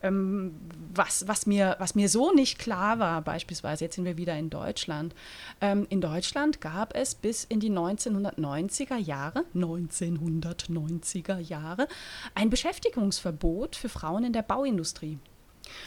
Ähm, 0.02 0.54
was, 0.94 1.28
was, 1.28 1.46
mir, 1.46 1.76
was 1.78 1.94
mir 1.94 2.08
so 2.08 2.32
nicht 2.32 2.58
klar 2.58 2.98
war, 2.98 3.22
beispielsweise, 3.22 3.84
jetzt 3.84 3.96
sind 3.96 4.04
wir 4.04 4.16
wieder 4.16 4.36
in 4.36 4.50
Deutschland. 4.50 5.14
Ähm, 5.60 5.86
in 5.90 6.00
Deutschland 6.00 6.60
gab 6.60 6.96
es 6.96 7.14
bis 7.14 7.44
in 7.44 7.60
die 7.60 7.70
1990er 7.70 8.96
Jahre, 8.96 9.44
1990er 9.54 11.38
Jahre, 11.38 11.88
ein 12.34 12.50
Beschäftigungsverbot 12.50 13.76
für 13.76 13.88
Frauen 13.88 14.24
in 14.24 14.32
der 14.32 14.42
Bauindustrie. 14.42 15.18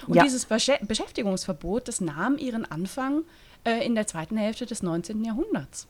Und 0.07 0.15
Ja. 0.15 0.23
dieses 0.23 0.45
Beschä 0.45 0.77
Beschäftigungsverbot, 0.81 1.87
das 1.87 2.01
nahm 2.01 2.37
ihren 2.37 2.65
Anfang 2.65 3.23
äh, 3.65 3.85
in 3.85 3.95
der 3.95 4.07
zweiten 4.07 4.37
Hälfte 4.37 4.65
des 4.65 4.83
19. 4.83 5.23
Jahrhunderts. 5.23 5.87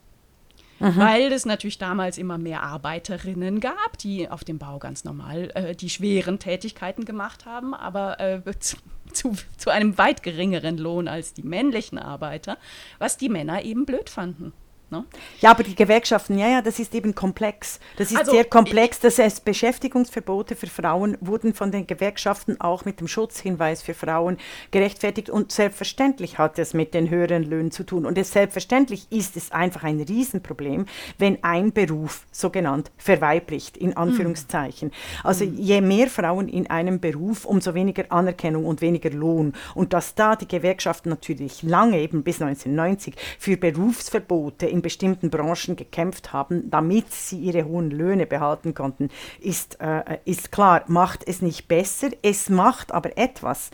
Weil 0.84 1.32
es 1.32 1.46
natürlich 1.46 1.78
damals 1.78 2.18
immer 2.18 2.38
mehr 2.38 2.62
Arbeiterinnen 2.62 3.60
gab, 3.62 3.98
die 4.00 4.30
auf 4.30 4.44
dem 4.44 4.58
Bau 4.58 4.80
ganz 4.80 5.04
normal 5.04 5.50
äh, 5.54 5.76
die 5.76 5.90
schweren 5.90 6.40
Tätigkeiten 6.40 7.06
gemacht 7.06 7.46
haben, 7.46 7.74
aber 7.74 8.20
äh, 8.20 8.42
zu, 8.60 8.78
zu, 9.14 9.36
zu 9.58 9.70
einem 9.70 9.98
weit 9.98 10.24
geringeren 10.24 10.78
Lohn 10.78 11.08
als 11.08 11.34
die 11.34 11.44
männlichen 11.44 11.98
Arbeiter, 11.98 12.58
was 13.00 13.18
die 13.18 13.30
Männer 13.30 13.64
eben 13.64 13.86
blöd 13.86 14.10
fanden. 14.10 14.52
Ne? 14.94 15.06
Ja, 15.42 15.50
aber 15.52 15.64
die 15.64 15.74
Gewerkschaften, 15.74 16.38
ja, 16.38 16.48
ja, 16.48 16.62
das 16.62 16.78
ist 16.78 16.94
eben 16.94 17.16
komplex. 17.16 17.80
Das 17.98 18.12
ist 18.12 18.18
also, 18.18 18.32
sehr 18.32 18.46
komplex. 18.46 19.00
Das 19.00 19.18
heißt, 19.18 19.44
Beschäftigungsverbote 19.44 20.56
für 20.56 20.68
Frauen 20.68 21.18
wurden 21.20 21.56
von 21.56 21.72
den 21.72 21.88
Gewerkschaften 21.88 22.62
auch 22.62 22.86
mit 22.86 23.00
dem 23.00 23.08
Schutzhinweis 23.08 23.82
für 23.82 23.96
Frauen 23.96 24.38
gerechtfertigt 24.70 25.32
und 25.32 25.52
selbstverständlich 25.52 26.38
hat 26.38 26.60
es 26.60 26.76
mit 26.76 26.94
den 26.94 27.10
höheren 27.10 27.42
Löhnen 27.42 27.72
zu 27.72 27.84
tun. 27.84 28.06
Und 28.06 28.20
es, 28.20 28.32
selbstverständlich 28.32 29.08
ist 29.10 29.36
es 29.36 29.52
einfach 29.52 29.84
ein 29.84 30.00
Riesenproblem, 30.00 30.86
wenn 31.18 31.44
ein 31.44 31.74
Beruf 31.74 32.28
so 32.32 32.52
genannt 32.52 32.92
verweiblicht, 32.98 33.76
in 33.76 33.98
Anführungszeichen. 33.98 34.90
Mhm. 34.90 34.94
Also 35.24 35.44
je 35.44 35.82
mehr 35.82 36.08
Frauen 36.08 36.48
in 36.48 36.70
einem 36.70 37.00
Beruf, 37.00 37.46
umso 37.46 37.74
weniger 37.74 38.06
Anerkennung 38.10 38.66
und 38.66 38.82
weniger 38.82 39.10
Lohn. 39.10 39.54
Und 39.74 39.94
dass 39.94 40.14
da 40.14 40.36
die 40.36 40.48
Gewerkschaften 40.48 41.10
natürlich 41.10 41.64
lange, 41.64 42.00
eben 42.00 42.22
bis 42.22 42.40
1990, 42.40 43.16
für 43.40 43.58
Berufsverbote 43.58 44.68
in 44.68 44.83
bestimmten 44.84 45.32
Branchen 45.32 45.76
gekämpft 45.76 46.32
haben, 46.32 46.70
damit 46.70 47.12
sie 47.12 47.40
ihre 47.40 47.66
hohen 47.66 47.90
Löhne 47.90 48.28
behalten 48.28 48.76
konnten, 48.76 49.10
ist, 49.42 49.80
äh, 49.82 50.20
ist 50.26 50.52
klar, 50.52 50.84
macht 50.88 51.28
es 51.28 51.42
nicht 51.42 51.68
besser, 51.68 52.10
es 52.22 52.50
macht 52.50 52.92
aber 52.92 53.18
etwas. 53.18 53.72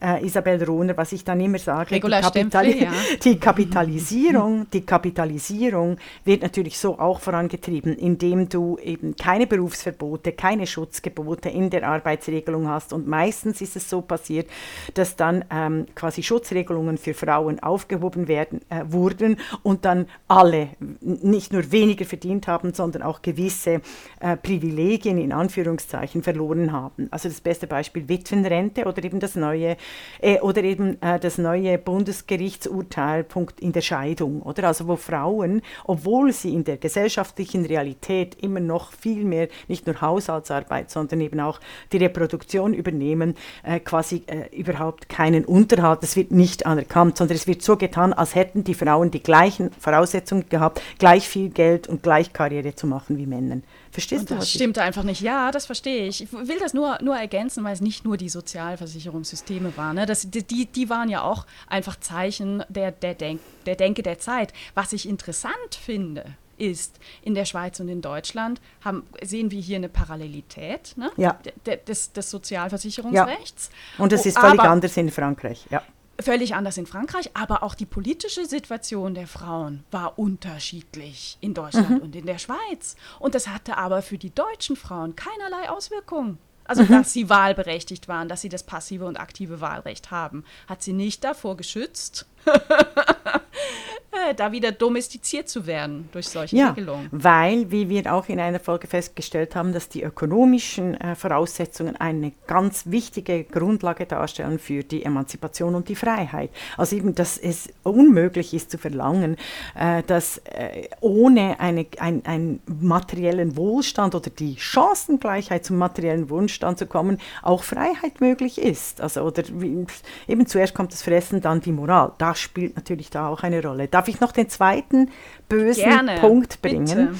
Äh, 0.00 0.24
Isabel 0.24 0.62
Rohner, 0.64 0.96
was 0.96 1.12
ich 1.12 1.24
dann 1.24 1.40
immer 1.40 1.58
sage, 1.58 1.94
die, 1.96 2.00
Kapitali 2.00 2.84
ja. 2.84 2.92
die, 3.24 3.38
Kapitalisierung, 3.38 4.66
die 4.72 4.86
Kapitalisierung 4.86 5.98
wird 6.24 6.42
natürlich 6.42 6.78
so 6.78 6.98
auch 6.98 7.20
vorangetrieben, 7.20 7.96
indem 7.96 8.48
du 8.48 8.78
eben 8.78 9.16
keine 9.16 9.46
Berufsverbote, 9.46 10.32
keine 10.32 10.66
Schutzgebote 10.66 11.48
in 11.48 11.68
der 11.70 11.88
Arbeitsregelung 11.88 12.68
hast 12.68 12.92
und 12.92 13.06
meistens 13.06 13.60
ist 13.60 13.76
es 13.76 13.90
so 13.90 14.00
passiert, 14.00 14.48
dass 14.94 15.16
dann 15.16 15.44
ähm, 15.50 15.86
quasi 15.94 16.22
Schutzregelungen 16.22 16.98
für 16.98 17.14
Frauen 17.14 17.60
aufgehoben 17.60 18.28
werden, 18.28 18.60
äh, 18.68 18.84
wurden 18.86 19.36
und 19.62 19.84
dann 19.84 20.06
alle 20.28 20.51
nicht 21.00 21.52
nur 21.52 21.70
weniger 21.72 22.04
verdient 22.04 22.46
haben, 22.46 22.74
sondern 22.74 23.02
auch 23.02 23.22
gewisse 23.22 23.80
äh, 24.20 24.36
Privilegien 24.36 25.18
in 25.18 25.32
Anführungszeichen 25.32 26.22
verloren 26.22 26.72
haben. 26.72 27.08
Also 27.10 27.28
das 27.28 27.40
beste 27.40 27.66
Beispiel 27.66 28.08
Witwenrente 28.08 28.84
oder 28.84 29.02
eben 29.04 29.20
das 29.20 29.34
neue 29.36 29.76
äh, 30.20 30.38
oder 30.40 30.62
eben 30.64 31.00
äh, 31.02 31.18
das 31.18 31.38
neue 31.38 31.78
Bundesgerichtsurteil 31.78 33.24
Punkt 33.24 33.60
in 33.60 33.72
der 33.72 33.80
Scheidung, 33.80 34.42
oder 34.42 34.64
also 34.64 34.88
wo 34.88 34.96
Frauen, 34.96 35.62
obwohl 35.84 36.32
sie 36.32 36.54
in 36.54 36.64
der 36.64 36.76
gesellschaftlichen 36.76 37.64
Realität 37.64 38.36
immer 38.42 38.60
noch 38.60 38.92
viel 38.92 39.24
mehr 39.24 39.48
nicht 39.68 39.86
nur 39.86 40.00
Haushaltsarbeit, 40.00 40.90
sondern 40.90 41.20
eben 41.20 41.40
auch 41.40 41.60
die 41.92 41.98
Reproduktion 41.98 42.74
übernehmen, 42.74 43.34
äh, 43.62 43.80
quasi 43.80 44.22
äh, 44.26 44.54
überhaupt 44.56 45.08
keinen 45.08 45.44
Unterhalt. 45.44 46.02
Das 46.02 46.16
wird 46.16 46.30
nicht 46.30 46.66
anerkannt, 46.66 47.18
sondern 47.18 47.36
es 47.36 47.46
wird 47.46 47.62
so 47.62 47.76
getan, 47.76 48.12
als 48.12 48.34
hätten 48.34 48.64
die 48.64 48.74
Frauen 48.74 49.10
die 49.10 49.22
gleichen 49.22 49.70
Voraussetzungen 49.78 50.31
gehabt, 50.40 50.80
gleich 50.98 51.28
viel 51.28 51.50
Geld 51.50 51.86
und 51.86 52.02
gleich 52.02 52.32
Karriere 52.32 52.74
zu 52.74 52.86
machen 52.86 53.18
wie 53.18 53.26
Männer. 53.26 53.60
Verstehst 53.90 54.30
du? 54.30 54.36
Das 54.36 54.50
stimmt 54.50 54.78
ich? 54.78 54.82
einfach 54.82 55.02
nicht. 55.02 55.20
Ja, 55.20 55.50
das 55.50 55.66
verstehe 55.66 56.06
ich. 56.06 56.22
Ich 56.22 56.32
will 56.32 56.58
das 56.58 56.72
nur, 56.72 56.98
nur 57.02 57.16
ergänzen, 57.16 57.62
weil 57.64 57.74
es 57.74 57.80
nicht 57.80 58.04
nur 58.04 58.16
die 58.16 58.30
Sozialversicherungssysteme 58.30 59.76
waren. 59.76 59.96
Ne? 59.96 60.06
Das, 60.06 60.28
die, 60.30 60.66
die 60.66 60.90
waren 60.90 61.08
ja 61.08 61.22
auch 61.22 61.46
einfach 61.66 62.00
Zeichen 62.00 62.64
der, 62.68 62.90
der, 62.90 63.14
Denk, 63.14 63.40
der 63.66 63.76
Denke 63.76 64.02
der 64.02 64.18
Zeit. 64.18 64.52
Was 64.74 64.92
ich 64.94 65.06
interessant 65.06 65.54
finde, 65.78 66.24
ist, 66.56 66.98
in 67.22 67.34
der 67.34 67.44
Schweiz 67.44 67.80
und 67.80 67.88
in 67.88 68.00
Deutschland 68.00 68.60
haben, 68.82 69.04
sehen 69.22 69.50
wir 69.50 69.60
hier 69.60 69.76
eine 69.76 69.88
Parallelität 69.88 70.94
ne? 70.96 71.10
ja. 71.16 71.38
des, 71.86 72.12
des 72.12 72.30
Sozialversicherungsrechts. 72.30 73.70
Ja. 73.98 74.04
Und 74.04 74.12
es 74.12 74.24
ist 74.24 74.38
völlig 74.38 74.60
Aber, 74.60 74.70
anders 74.70 74.96
in 74.96 75.10
Frankreich. 75.10 75.66
Ja 75.70 75.82
völlig 76.22 76.54
anders 76.54 76.78
in 76.78 76.86
Frankreich, 76.86 77.30
aber 77.34 77.62
auch 77.62 77.74
die 77.74 77.86
politische 77.86 78.46
Situation 78.46 79.14
der 79.14 79.26
Frauen 79.26 79.84
war 79.90 80.18
unterschiedlich 80.18 81.36
in 81.40 81.54
Deutschland 81.54 81.90
mhm. 81.90 81.98
und 81.98 82.16
in 82.16 82.26
der 82.26 82.38
Schweiz. 82.38 82.96
Und 83.18 83.34
das 83.34 83.48
hatte 83.48 83.76
aber 83.76 84.02
für 84.02 84.18
die 84.18 84.34
deutschen 84.34 84.76
Frauen 84.76 85.16
keinerlei 85.16 85.68
Auswirkungen. 85.68 86.38
Also, 86.64 86.84
mhm. 86.84 86.88
dass 86.88 87.12
sie 87.12 87.28
wahlberechtigt 87.28 88.08
waren, 88.08 88.28
dass 88.28 88.40
sie 88.40 88.48
das 88.48 88.62
passive 88.62 89.04
und 89.04 89.18
aktive 89.18 89.60
Wahlrecht 89.60 90.10
haben, 90.10 90.44
hat 90.68 90.82
sie 90.82 90.92
nicht 90.92 91.24
davor 91.24 91.56
geschützt, 91.56 92.26
da 94.36 94.52
wieder 94.52 94.72
domestiziert 94.72 95.48
zu 95.48 95.66
werden 95.66 96.08
durch 96.12 96.28
solche 96.28 96.56
ja, 96.56 96.70
Regelungen. 96.70 97.08
Weil, 97.10 97.70
wie 97.70 97.88
wir 97.88 98.12
auch 98.12 98.28
in 98.28 98.40
einer 98.40 98.60
Folge 98.60 98.86
festgestellt 98.86 99.54
haben, 99.54 99.72
dass 99.72 99.88
die 99.88 100.02
ökonomischen 100.02 101.00
äh, 101.00 101.14
Voraussetzungen 101.14 101.96
eine 101.96 102.32
ganz 102.46 102.84
wichtige 102.86 103.44
Grundlage 103.44 104.06
darstellen 104.06 104.58
für 104.58 104.82
die 104.82 105.04
Emanzipation 105.04 105.74
und 105.74 105.88
die 105.88 105.96
Freiheit. 105.96 106.50
Also 106.76 106.96
eben, 106.96 107.14
dass 107.14 107.38
es 107.38 107.68
unmöglich 107.82 108.54
ist 108.54 108.70
zu 108.70 108.78
verlangen, 108.78 109.36
äh, 109.74 110.02
dass 110.02 110.38
äh, 110.38 110.88
ohne 111.00 111.60
eine, 111.60 111.86
ein, 111.98 112.24
einen 112.24 112.60
materiellen 112.66 113.56
Wohlstand 113.56 114.14
oder 114.14 114.30
die 114.30 114.56
Chancengleichheit 114.58 115.64
zum 115.64 115.78
materiellen 115.78 116.30
Wohlstand 116.30 116.78
zu 116.78 116.86
kommen, 116.86 117.18
auch 117.42 117.62
Freiheit 117.64 118.20
möglich 118.20 118.58
ist. 118.58 119.00
Also, 119.00 119.22
oder 119.22 119.42
wie, 119.54 119.86
eben 120.28 120.46
zuerst 120.46 120.74
kommt 120.74 120.92
das 120.92 121.02
Fressen, 121.02 121.40
dann 121.40 121.60
die 121.60 121.72
Moral. 121.72 122.12
Das 122.18 122.38
spielt 122.38 122.76
natürlich 122.76 123.10
da 123.10 123.28
auch 123.28 123.42
eine 123.42 123.62
Rolle. 123.62 123.88
Darf 123.88 124.08
ich 124.08 124.11
noch 124.20 124.32
den 124.32 124.48
zweiten 124.48 125.10
bösen 125.48 125.84
Gerne, 125.84 126.16
Punkt 126.20 126.62
bringen? 126.62 126.84
Bitte. 126.84 127.14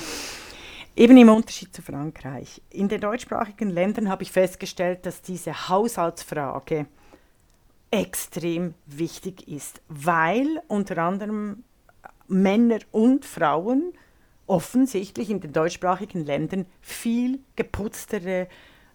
Eben 0.94 1.16
im 1.16 1.30
Unterschied 1.30 1.74
zu 1.74 1.80
Frankreich. 1.80 2.60
In 2.70 2.88
den 2.88 3.00
deutschsprachigen 3.00 3.70
Ländern 3.70 4.08
habe 4.08 4.22
ich 4.22 4.32
festgestellt, 4.32 5.06
dass 5.06 5.22
diese 5.22 5.68
Haushaltsfrage 5.68 6.86
extrem 7.90 8.74
wichtig 8.86 9.48
ist, 9.48 9.80
weil 9.88 10.60
unter 10.68 10.98
anderem 10.98 11.64
Männer 12.28 12.78
und 12.90 13.24
Frauen 13.24 13.92
offensichtlich 14.46 15.30
in 15.30 15.40
den 15.40 15.52
deutschsprachigen 15.52 16.24
Ländern 16.24 16.66
viel 16.80 17.40
geputztere 17.56 18.48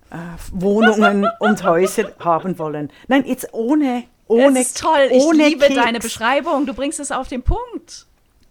äh, 0.10 0.18
Wohnungen 0.52 1.28
und 1.40 1.64
Häuser 1.64 2.14
haben 2.20 2.60
wollen. 2.60 2.92
Nein, 3.08 3.26
jetzt 3.26 3.54
ohne 3.54 4.04
ohne 4.28 4.60
Das 4.60 4.68
ist 4.68 4.80
toll, 4.80 5.10
ich 5.12 5.24
liebe 5.34 5.68
Keks. 5.68 5.76
deine 5.76 6.00
Beschreibung, 6.00 6.66
du 6.66 6.74
bringst 6.74 7.00
es 7.00 7.12
auf 7.12 7.28
den 7.28 7.44
Punkt. 7.44 8.07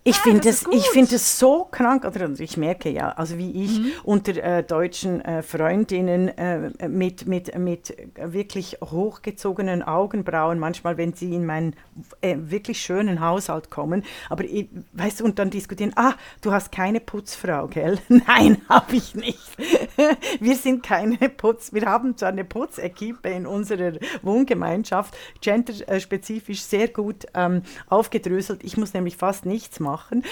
Ich 0.09 0.19
ah, 0.19 0.23
finde 0.23 0.49
es, 0.51 0.65
find 0.93 1.11
es 1.11 1.37
so 1.37 1.65
krank, 1.69 2.05
oder 2.05 2.31
ich 2.39 2.57
merke 2.57 2.91
ja, 2.91 3.09
also 3.09 3.39
wie 3.39 3.65
ich 3.65 3.81
mhm. 3.81 3.91
unter 4.05 4.37
äh, 4.37 4.63
deutschen 4.63 5.21
äh, 5.21 5.43
Freundinnen 5.43 6.29
äh, 6.29 6.89
mit, 6.89 7.27
mit, 7.27 7.59
mit 7.59 7.93
wirklich 8.15 8.79
hochgezogenen 8.85 9.83
Augenbrauen, 9.83 10.61
manchmal, 10.61 10.97
wenn 10.97 11.15
sie 11.15 11.35
in 11.35 11.45
meinen 11.45 11.75
äh, 12.21 12.37
wirklich 12.39 12.81
schönen 12.81 13.21
Haushalt 13.21 13.69
kommen, 13.69 14.05
aber 14.31 14.45
ich, 14.45 14.69
weißt 14.93 15.19
du, 15.19 15.25
und 15.25 15.41
dann 15.41 15.51
diskutieren, 15.51 15.91
ah, 15.97 16.13
du 16.41 16.53
hast 16.53 16.71
keine 16.71 17.01
Putzfrau, 17.01 17.67
gell? 17.67 17.99
Nein, 18.09 18.63
habe 18.69 18.95
ich 18.95 19.17
nicht. 19.17 19.57
wir 20.39 20.55
sind 20.55 20.85
keine 20.85 21.17
Putz, 21.17 21.73
wir 21.73 21.85
haben 21.85 22.17
zwar 22.17 22.29
eine 22.29 22.45
Putzequipe 22.45 23.29
in 23.29 23.45
unserer 23.45 23.95
Wohngemeinschaft, 24.23 25.17
genderspezifisch 25.41 26.63
sehr 26.63 26.87
gut 26.87 27.27
ähm, 27.35 27.63
aufgedröselt, 27.89 28.63
ich 28.63 28.77
muss 28.77 28.95
nämlich 28.95 29.17
fast 29.17 29.47
nichts 29.47 29.81
machen 29.81 29.96
machen. 29.97 30.23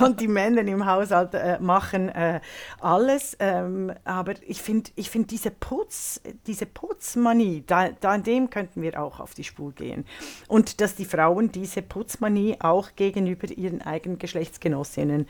und 0.04 0.20
die 0.20 0.28
Männer 0.28 0.62
im 0.62 0.84
Haushalt 0.84 1.34
äh, 1.34 1.58
machen 1.60 2.08
äh, 2.10 2.40
alles. 2.80 3.36
Ähm, 3.40 3.92
aber 4.04 4.34
ich 4.46 4.60
finde 4.60 4.90
ich 4.96 5.10
find 5.10 5.30
diese, 5.30 5.50
Putz, 5.50 6.20
diese 6.46 6.66
Putzmanie, 6.66 7.64
da, 7.66 7.88
da 8.00 8.10
an 8.10 8.22
dem 8.22 8.50
könnten 8.50 8.82
wir 8.82 9.00
auch 9.02 9.20
auf 9.20 9.34
die 9.34 9.44
Spur 9.44 9.72
gehen. 9.72 10.04
Und 10.48 10.80
dass 10.80 10.94
die 10.94 11.04
Frauen 11.04 11.52
diese 11.52 11.82
Putzmanie 11.82 12.56
auch 12.60 12.90
gegenüber 12.96 13.48
ihren 13.48 13.82
eigenen 13.82 14.18
Geschlechtsgenossinnen 14.18 15.26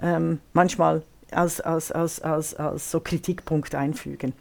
ähm, 0.00 0.40
manchmal 0.52 1.02
als, 1.30 1.60
als, 1.60 1.90
als, 1.92 2.20
als, 2.20 2.54
als 2.54 2.90
so 2.90 3.00
Kritikpunkt 3.00 3.74
einfügen. 3.74 4.34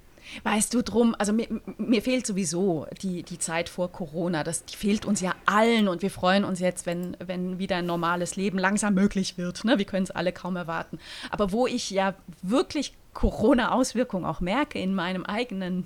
Weißt 0.43 0.73
du 0.73 0.81
drum, 0.81 1.15
also 1.17 1.33
mir, 1.33 1.47
mir, 1.77 2.01
fehlt 2.01 2.25
sowieso 2.25 2.87
die, 3.01 3.23
die 3.23 3.39
Zeit 3.39 3.69
vor 3.69 3.91
Corona, 3.91 4.43
das, 4.43 4.65
die 4.65 4.75
fehlt 4.75 5.05
uns 5.05 5.21
ja 5.21 5.35
allen 5.45 5.87
und 5.87 6.01
wir 6.01 6.11
freuen 6.11 6.43
uns 6.43 6.59
jetzt, 6.59 6.85
wenn, 6.85 7.17
wenn 7.23 7.59
wieder 7.59 7.77
ein 7.77 7.85
normales 7.85 8.35
Leben 8.35 8.57
langsam 8.57 8.93
möglich 8.93 9.37
wird. 9.37 9.63
Ne? 9.63 9.77
Wir 9.77 9.85
können 9.85 10.03
es 10.03 10.11
alle 10.11 10.31
kaum 10.31 10.55
erwarten. 10.55 10.99
Aber 11.29 11.51
wo 11.51 11.67
ich 11.67 11.89
ja 11.91 12.13
wirklich 12.41 12.93
Corona-Auswirkungen 13.13 14.25
auch 14.25 14.39
merke 14.39 14.79
in 14.79 14.93
meinem 14.95 15.25
eigenen 15.25 15.85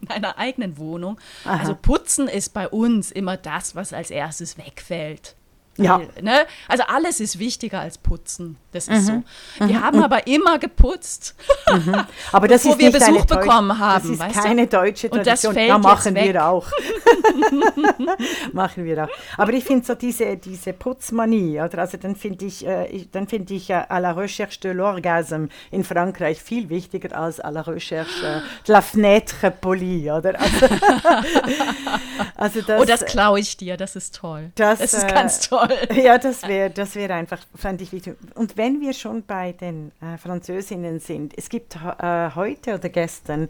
in 0.00 0.10
einer 0.10 0.38
eigenen 0.38 0.78
Wohnung. 0.78 1.18
Aha. 1.44 1.58
Also 1.58 1.74
Putzen 1.74 2.26
ist 2.26 2.54
bei 2.54 2.66
uns 2.66 3.10
immer 3.10 3.36
das, 3.36 3.74
was 3.76 3.92
als 3.92 4.10
erstes 4.10 4.56
wegfällt. 4.56 5.36
Ja. 5.78 6.00
Ne? 6.20 6.46
Also 6.68 6.84
alles 6.86 7.20
ist 7.20 7.38
wichtiger 7.38 7.80
als 7.80 7.96
putzen. 7.96 8.58
Das 8.72 8.88
ist 8.88 9.08
mhm. 9.08 9.24
so. 9.58 9.66
Wir 9.66 9.78
mhm. 9.78 9.82
haben 9.82 10.02
aber 10.02 10.26
immer 10.26 10.58
geputzt, 10.58 11.34
mhm. 11.70 11.94
aber 12.32 12.48
das 12.48 12.62
bevor 12.62 12.78
ist 12.78 12.78
wir 12.80 12.92
Besuch 12.92 13.24
bekommen 13.26 13.78
haben. 13.78 14.18
Das 14.18 14.28
ist 14.28 14.42
keine 14.42 14.66
du? 14.66 14.78
deutsche 14.78 15.10
Tradition. 15.10 15.50
Und 15.50 15.56
das 15.56 15.68
ja, 15.68 15.78
machen 15.78 16.14
wir 16.14 16.46
auch. 16.46 16.66
machen 18.52 18.84
wir 18.84 19.04
auch. 19.04 19.08
Aber 19.36 19.52
ich 19.52 19.64
finde 19.64 19.84
so 19.84 19.94
diese, 19.94 20.36
diese 20.36 20.72
Putzmanie, 20.72 21.60
oder? 21.60 21.78
also 21.78 21.96
dann 21.96 22.16
finde 22.16 22.46
ich, 22.46 22.66
äh, 22.66 23.06
dann 23.12 23.28
finde 23.28 23.54
ich 23.54 23.68
äh, 23.70 23.84
à 23.88 23.98
la 23.98 24.12
recherche 24.12 24.60
de 24.60 24.72
l'orgasme 24.72 25.48
in 25.70 25.84
Frankreich 25.84 26.42
viel 26.42 26.68
wichtiger 26.68 27.16
als 27.18 27.40
à 27.40 27.50
la 27.50 27.62
recherche 27.62 28.24
äh, 28.24 28.40
de 28.66 28.72
la 28.72 28.80
fenêtre 28.80 29.50
polie, 29.50 30.12
oder? 30.12 30.38
Also, 30.38 30.66
also 32.36 32.60
das, 32.62 32.80
oh, 32.80 32.84
das 32.84 33.04
klaue 33.04 33.40
ich 33.40 33.56
dir, 33.56 33.76
das 33.76 33.96
ist 33.96 34.14
toll. 34.16 34.52
Das, 34.54 34.78
das 34.78 34.94
ist 34.94 35.08
ganz 35.08 35.40
toll. 35.40 35.61
Toll. 35.66 35.76
Ja, 36.02 36.18
das 36.18 36.46
wäre 36.46 36.70
das 36.70 36.94
wär 36.94 37.10
einfach, 37.10 37.38
fand 37.54 37.80
ich 37.80 37.92
wichtig. 37.92 38.16
Und 38.34 38.56
wenn 38.56 38.80
wir 38.80 38.92
schon 38.92 39.24
bei 39.24 39.52
den 39.52 39.92
äh, 40.00 40.16
Französinnen 40.16 41.00
sind, 41.00 41.36
es 41.36 41.48
gibt 41.48 41.76
äh, 41.76 42.30
heute 42.34 42.74
oder 42.74 42.88
gestern 42.88 43.48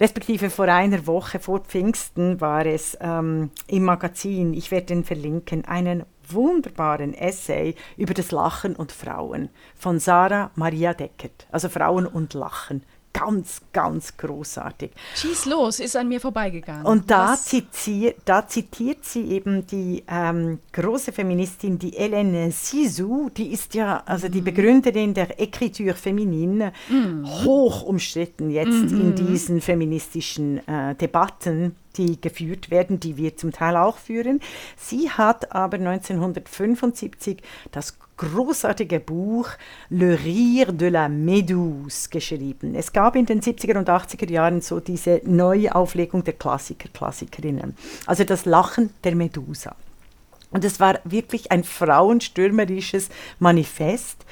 respektive 0.00 0.50
vor 0.50 0.66
einer 0.66 1.06
Woche 1.06 1.38
vor 1.38 1.60
Pfingsten 1.60 2.40
war 2.40 2.66
es 2.66 2.98
ähm, 3.00 3.50
im 3.68 3.84
Magazin, 3.84 4.52
ich 4.54 4.70
werde 4.70 4.86
den 4.86 5.04
verlinken, 5.04 5.64
einen 5.64 6.04
wunderbaren 6.28 7.14
Essay 7.14 7.74
über 7.96 8.14
das 8.14 8.30
Lachen 8.30 8.76
und 8.76 8.92
Frauen 8.92 9.50
von 9.76 9.98
Sarah 9.98 10.50
Maria 10.54 10.94
Deckert, 10.94 11.46
also 11.52 11.68
Frauen 11.68 12.06
und 12.06 12.34
Lachen 12.34 12.82
ganz, 13.14 13.62
ganz 13.72 14.16
großartig. 14.16 14.90
Schieß 15.14 15.46
los, 15.46 15.80
ist 15.80 15.96
an 15.96 16.08
mir 16.08 16.20
vorbeigegangen. 16.20 16.84
Und 16.84 17.10
da, 17.10 17.36
zitiert, 17.36 18.16
da 18.26 18.46
zitiert 18.46 19.04
sie 19.04 19.30
eben 19.30 19.66
die 19.66 20.04
ähm, 20.08 20.58
große 20.72 21.12
Feministin, 21.12 21.78
die 21.78 21.92
Hélène 21.92 22.50
Sisou, 22.50 23.30
die 23.30 23.52
ist 23.52 23.74
ja 23.74 24.02
also 24.04 24.28
die 24.28 24.40
mhm. 24.40 24.44
Begründerin 24.44 25.14
der 25.14 25.40
Écriture 25.40 25.94
féminine, 25.94 26.72
mhm. 26.88 27.24
hoch 27.44 27.82
umstritten 27.82 28.50
jetzt 28.50 28.90
mhm. 28.90 29.00
in 29.00 29.14
diesen 29.14 29.60
feministischen 29.60 30.66
äh, 30.68 30.94
Debatten 30.96 31.76
die 31.96 32.20
geführt 32.20 32.72
werden, 32.72 32.98
die 32.98 33.16
wir 33.16 33.36
zum 33.36 33.52
Teil 33.52 33.76
auch 33.76 33.98
führen. 33.98 34.40
Sie 34.76 35.10
hat 35.10 35.52
aber 35.52 35.76
1975 35.76 37.40
das 37.70 37.96
großartige 38.16 39.00
Buch 39.00 39.48
Le 39.90 40.18
Rire 40.24 40.72
de 40.72 40.88
la 40.88 41.08
Méduse 41.08 42.08
geschrieben. 42.10 42.74
Es 42.74 42.92
gab 42.92 43.16
in 43.16 43.26
den 43.26 43.40
70er 43.40 43.76
und 43.78 43.88
80er 43.88 44.30
Jahren 44.30 44.60
so 44.60 44.80
diese 44.80 45.20
Neuauflegung 45.24 46.24
der 46.24 46.34
Klassiker, 46.34 46.88
Klassikerinnen. 46.92 47.76
Also 48.06 48.24
das 48.24 48.44
Lachen 48.44 48.90
der 49.02 49.14
Medusa. 49.16 49.74
Und 50.50 50.64
es 50.64 50.78
war 50.78 51.00
wirklich 51.02 51.50
ein 51.50 51.64
frauenstürmerisches 51.64 53.08
Manifest 53.40 54.24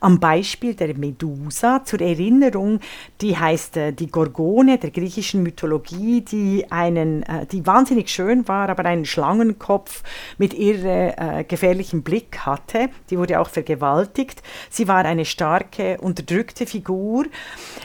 am 0.00 0.20
Beispiel 0.20 0.74
der 0.74 0.96
Medusa 0.96 1.84
zur 1.84 2.00
Erinnerung, 2.00 2.80
die 3.20 3.36
heißt 3.36 3.76
äh, 3.76 3.92
die 3.92 4.08
Gorgone 4.08 4.78
der 4.78 4.90
griechischen 4.90 5.42
Mythologie, 5.42 6.20
die 6.20 6.70
einen, 6.70 7.22
äh, 7.24 7.46
die 7.46 7.66
wahnsinnig 7.66 8.08
schön 8.08 8.46
war, 8.48 8.68
aber 8.68 8.84
einen 8.84 9.04
Schlangenkopf 9.04 10.02
mit 10.38 10.54
irre 10.54 11.14
äh, 11.16 11.44
gefährlichem 11.44 12.02
Blick 12.02 12.40
hatte. 12.46 12.90
Die 13.10 13.18
wurde 13.18 13.40
auch 13.40 13.48
vergewaltigt. 13.48 14.42
Sie 14.70 14.88
war 14.88 15.04
eine 15.04 15.24
starke, 15.24 15.98
unterdrückte 16.00 16.66
Figur. 16.66 17.26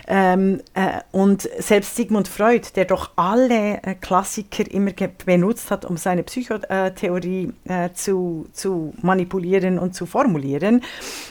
Ähm, 0.08 0.62
äh, 0.74 1.00
und 1.12 1.50
selbst 1.60 1.96
Sigmund 1.96 2.28
Freud, 2.28 2.68
der 2.76 2.86
doch 2.86 3.12
alle 3.16 3.82
äh, 3.84 3.96
Klassiker 3.96 4.70
immer 4.70 4.92
benutzt 5.26 5.72
hat, 5.72 5.86
um 5.86 5.98
seine 5.98 6.24
Psychotheorie 6.24 7.54
zu, 7.94 8.48
zu 8.52 8.94
manipulieren 9.02 9.80
und 9.80 9.96
zu 9.96 10.06
formulieren, 10.06 10.82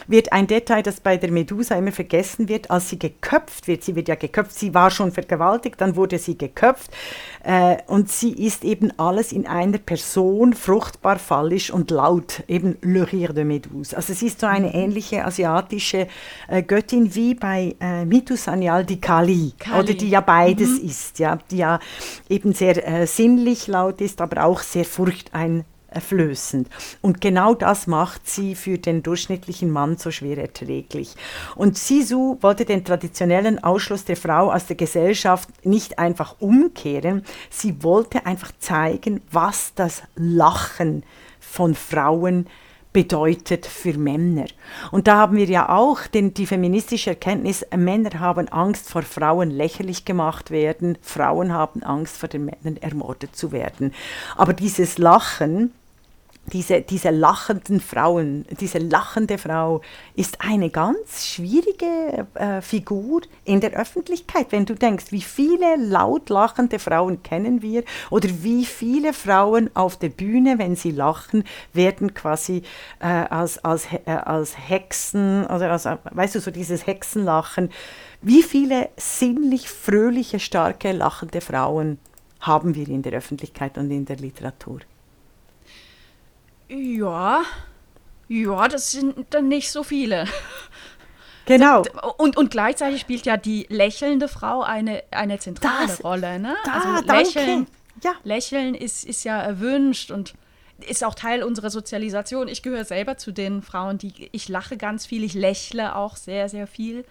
wird 0.07 0.33
ein 0.33 0.47
Detail 0.47 0.72
Detail, 0.73 0.83
das 0.83 0.99
bei 0.99 1.17
der 1.17 1.31
Medusa 1.31 1.75
immer 1.75 1.91
vergessen 1.91 2.49
wird, 2.49 2.71
als 2.71 2.89
sie 2.89 2.97
geköpft 2.97 3.67
wird. 3.67 3.83
Sie 3.83 3.95
wird 3.95 4.07
ja 4.07 4.15
geköpft, 4.15 4.53
sie 4.57 4.73
war 4.73 4.89
schon 4.89 5.11
vergewaltigt, 5.11 5.79
dann 5.79 5.95
wurde 5.95 6.17
sie 6.17 6.37
geköpft. 6.37 6.91
Äh, 7.43 7.77
und 7.87 8.09
sie 8.09 8.31
ist 8.33 8.63
eben 8.63 8.91
alles 8.97 9.31
in 9.31 9.45
einer 9.45 9.77
Person, 9.77 10.53
fruchtbar, 10.53 11.19
fallisch 11.19 11.71
und 11.71 11.91
laut, 11.91 12.43
eben 12.47 12.77
Le 12.81 13.11
Rire 13.11 13.33
de 13.33 13.43
Méduse. 13.43 13.95
Also 13.95 14.13
sie 14.13 14.27
ist 14.27 14.39
so 14.39 14.47
eine 14.47 14.73
ähnliche 14.73 15.25
asiatische 15.25 16.07
äh, 16.47 16.63
Göttin 16.63 17.13
wie 17.13 17.35
bei 17.35 17.75
äh, 17.79 18.05
Mitu 18.05 18.35
Sanyal 18.35 18.85
di 18.85 18.99
Kali, 18.99 19.53
Kali, 19.59 19.79
oder 19.79 19.93
die 19.93 20.09
ja 20.09 20.21
beides 20.21 20.81
mhm. 20.81 20.87
ist, 20.87 21.19
ja, 21.19 21.37
die 21.51 21.57
ja 21.57 21.79
eben 22.29 22.53
sehr 22.53 22.87
äh, 22.87 23.05
sinnlich 23.05 23.67
laut 23.67 24.01
ist, 24.01 24.21
aber 24.21 24.43
auch 24.43 24.61
sehr 24.61 24.85
furchteinflößend 24.85 25.72
flößend. 26.01 26.69
Und 27.01 27.21
genau 27.21 27.53
das 27.53 27.87
macht 27.87 28.27
sie 28.27 28.55
für 28.55 28.77
den 28.77 29.03
durchschnittlichen 29.03 29.69
Mann 29.69 29.97
so 29.97 30.11
schwer 30.11 30.37
erträglich. 30.37 31.15
Und 31.55 31.77
Sisu 31.77 32.37
wollte 32.41 32.65
den 32.65 32.83
traditionellen 32.83 33.63
Ausschluss 33.63 34.05
der 34.05 34.17
Frau 34.17 34.51
aus 34.51 34.67
der 34.67 34.75
Gesellschaft 34.75 35.49
nicht 35.65 35.99
einfach 35.99 36.35
umkehren, 36.39 37.23
sie 37.49 37.83
wollte 37.83 38.25
einfach 38.25 38.51
zeigen, 38.59 39.21
was 39.31 39.73
das 39.75 40.03
Lachen 40.15 41.03
von 41.39 41.75
Frauen 41.75 42.47
bedeutet 42.93 43.65
für 43.65 43.97
Männer. 43.97 44.45
Und 44.91 45.07
da 45.07 45.17
haben 45.17 45.35
wir 45.35 45.45
ja 45.45 45.69
auch 45.69 46.05
den, 46.07 46.33
die 46.33 46.45
feministische 46.45 47.09
Erkenntnis, 47.09 47.65
Männer 47.75 48.19
haben 48.19 48.47
Angst 48.47 48.89
vor 48.89 49.01
Frauen 49.01 49.49
lächerlich 49.49 50.05
gemacht 50.05 50.51
werden, 50.51 50.97
Frauen 51.01 51.51
haben 51.51 51.83
Angst 51.83 52.17
vor 52.17 52.29
den 52.29 52.45
Männern 52.45 52.77
ermordet 52.77 53.35
zu 53.35 53.51
werden. 53.51 53.93
Aber 54.37 54.53
dieses 54.53 54.99
Lachen, 54.99 55.73
diese, 56.51 56.81
diese 56.81 57.09
lachenden 57.09 57.79
Frauen, 57.79 58.45
diese 58.59 58.77
lachende 58.77 59.37
Frau 59.37 59.81
ist 60.15 60.41
eine 60.41 60.69
ganz 60.69 61.25
schwierige 61.25 62.27
äh, 62.33 62.61
Figur 62.61 63.21
in 63.45 63.61
der 63.61 63.71
Öffentlichkeit. 63.71 64.51
Wenn 64.51 64.65
du 64.65 64.75
denkst, 64.75 65.05
wie 65.11 65.21
viele 65.21 65.77
laut 65.77 66.29
lachende 66.29 66.79
Frauen 66.79 67.23
kennen 67.23 67.61
wir 67.61 67.83
oder 68.09 68.29
wie 68.41 68.65
viele 68.65 69.13
Frauen 69.13 69.69
auf 69.73 69.97
der 69.97 70.09
Bühne, 70.09 70.59
wenn 70.59 70.75
sie 70.75 70.91
lachen, 70.91 71.45
werden 71.71 72.13
quasi 72.13 72.63
äh, 72.99 73.05
als, 73.05 73.63
als, 73.63 73.87
äh, 74.05 74.11
als 74.11 74.55
Hexen 74.57 75.45
oder 75.45 75.71
als, 75.71 75.85
weißt 75.85 76.35
du, 76.35 76.41
so 76.41 76.51
dieses 76.51 76.85
Hexenlachen. 76.85 77.69
Wie 78.21 78.43
viele 78.43 78.89
sinnlich 78.97 79.69
fröhliche, 79.69 80.39
starke, 80.39 80.91
lachende 80.91 81.41
Frauen 81.41 81.99
haben 82.41 82.75
wir 82.75 82.87
in 82.89 83.01
der 83.01 83.13
Öffentlichkeit 83.13 83.77
und 83.77 83.89
in 83.91 84.05
der 84.05 84.17
Literatur? 84.17 84.81
Ja, 86.69 87.43
ja, 88.27 88.67
das 88.67 88.91
sind 88.91 89.27
dann 89.31 89.47
nicht 89.47 89.71
so 89.71 89.83
viele. 89.83 90.25
Genau. 91.45 91.83
Und, 92.17 92.37
und 92.37 92.51
gleichzeitig 92.51 93.01
spielt 93.01 93.25
ja 93.25 93.35
die 93.35 93.65
lächelnde 93.69 94.29
Frau 94.29 94.61
eine, 94.61 95.03
eine 95.11 95.39
zentrale 95.39 95.87
das, 95.87 96.03
Rolle. 96.03 96.39
Ne? 96.39 96.55
Da, 96.63 96.71
also 96.71 97.05
Lächeln, 97.05 97.67
ja. 98.01 98.13
Lächeln 98.23 98.75
ist, 98.75 99.03
ist 99.03 99.25
ja 99.25 99.41
erwünscht 99.41 100.09
und 100.09 100.35
ist 100.87 101.03
auch 101.03 101.15
Teil 101.15 101.43
unserer 101.43 101.69
Sozialisation. 101.69 102.47
Ich 102.47 102.63
gehöre 102.63 102.85
selber 102.85 103.17
zu 103.17 103.31
den 103.31 103.61
Frauen, 103.61 103.97
die 103.97 104.29
ich 104.31 104.47
lache 104.47 104.77
ganz 104.77 105.05
viel, 105.05 105.23
ich 105.23 105.33
lächle 105.33 105.95
auch 105.95 106.15
sehr, 106.15 106.49
sehr 106.49 106.67
viel. 106.67 107.05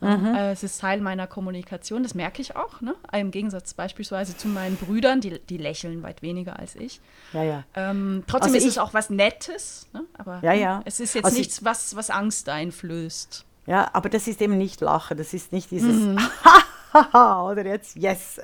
Mhm. 0.00 0.34
Äh, 0.34 0.52
es 0.52 0.62
ist 0.62 0.80
Teil 0.80 1.00
meiner 1.00 1.26
Kommunikation, 1.26 2.02
das 2.02 2.14
merke 2.14 2.42
ich 2.42 2.56
auch. 2.56 2.80
Ne? 2.80 2.94
Im 3.12 3.30
Gegensatz 3.30 3.74
beispielsweise 3.74 4.36
zu 4.36 4.48
meinen 4.48 4.76
Brüdern, 4.76 5.20
die, 5.20 5.38
die 5.38 5.56
lächeln 5.56 6.02
weit 6.02 6.22
weniger 6.22 6.58
als 6.58 6.76
ich. 6.76 7.00
Ja, 7.32 7.42
ja. 7.42 7.64
Ähm, 7.74 8.24
trotzdem 8.26 8.54
also 8.54 8.66
ist 8.66 8.72
es 8.72 8.78
auch 8.78 8.92
was 8.92 9.10
Nettes, 9.10 9.88
ne? 9.92 10.04
aber 10.14 10.40
ja, 10.42 10.52
ja. 10.52 10.82
es 10.84 11.00
ist 11.00 11.14
jetzt 11.14 11.24
also 11.24 11.38
nichts, 11.38 11.64
was, 11.64 11.96
was 11.96 12.10
Angst 12.10 12.48
einflößt. 12.48 13.44
Ja, 13.66 13.88
aber 13.94 14.10
das 14.10 14.26
ist 14.26 14.42
eben 14.42 14.58
nicht 14.58 14.80
Lachen, 14.80 15.16
das 15.16 15.32
ist 15.32 15.52
nicht 15.52 15.70
dieses 15.70 15.96
mhm. 15.96 16.18
oder 16.94 17.66
jetzt 17.66 17.96
yes. 17.96 18.40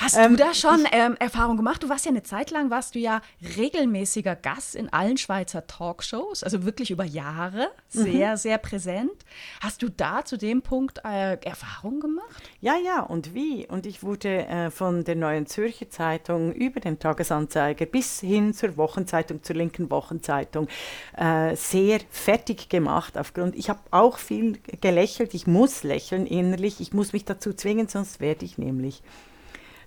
Hast 0.00 0.16
ähm, 0.16 0.36
du 0.36 0.44
da 0.44 0.54
schon 0.54 0.86
ähm, 0.92 1.16
Erfahrung 1.18 1.56
gemacht? 1.56 1.82
Du 1.82 1.88
warst 1.88 2.04
ja 2.04 2.10
eine 2.10 2.22
Zeit 2.22 2.50
lang, 2.50 2.70
warst 2.70 2.94
du 2.94 2.98
ja 2.98 3.22
regelmäßiger 3.56 4.36
Gast 4.36 4.76
in 4.76 4.92
allen 4.92 5.16
Schweizer 5.16 5.66
Talkshows, 5.66 6.42
also 6.42 6.64
wirklich 6.64 6.90
über 6.90 7.04
Jahre, 7.04 7.70
sehr, 7.88 8.32
mhm. 8.32 8.36
sehr 8.36 8.58
präsent. 8.58 9.24
Hast 9.60 9.82
du 9.82 9.88
da 9.88 10.24
zu 10.24 10.36
dem 10.36 10.62
Punkt 10.62 11.00
äh, 11.04 11.36
Erfahrung 11.44 12.00
gemacht? 12.00 12.42
Ja, 12.60 12.74
ja, 12.76 13.00
und 13.00 13.34
wie? 13.34 13.66
Und 13.66 13.86
ich 13.86 14.02
wurde 14.02 14.46
äh, 14.46 14.70
von 14.70 15.04
der 15.04 15.16
Neuen 15.16 15.46
Zürcher 15.46 15.88
Zeitung 15.88 16.52
über 16.52 16.80
den 16.80 16.98
Tagesanzeiger 16.98 17.86
bis 17.86 18.20
hin 18.20 18.52
zur 18.52 18.76
Wochenzeitung, 18.76 19.42
zur 19.42 19.56
linken 19.56 19.90
Wochenzeitung 19.90 20.68
äh, 21.16 21.56
sehr 21.56 22.00
fertig 22.10 22.68
gemacht 22.68 23.16
aufgrund, 23.16 23.56
ich 23.56 23.70
habe 23.70 23.80
auch 23.90 24.18
viel 24.18 24.58
gelächelt, 24.80 25.34
ich 25.34 25.46
muss 25.46 25.82
lächeln 25.82 26.26
innerlich, 26.26 26.80
ich 26.80 26.92
muss 26.92 27.12
mich 27.12 27.24
dazu 27.24 27.52
zwingen, 27.52 27.85
sonst 27.90 28.20
werde 28.20 28.44
ich 28.44 28.58
nämlich 28.58 29.02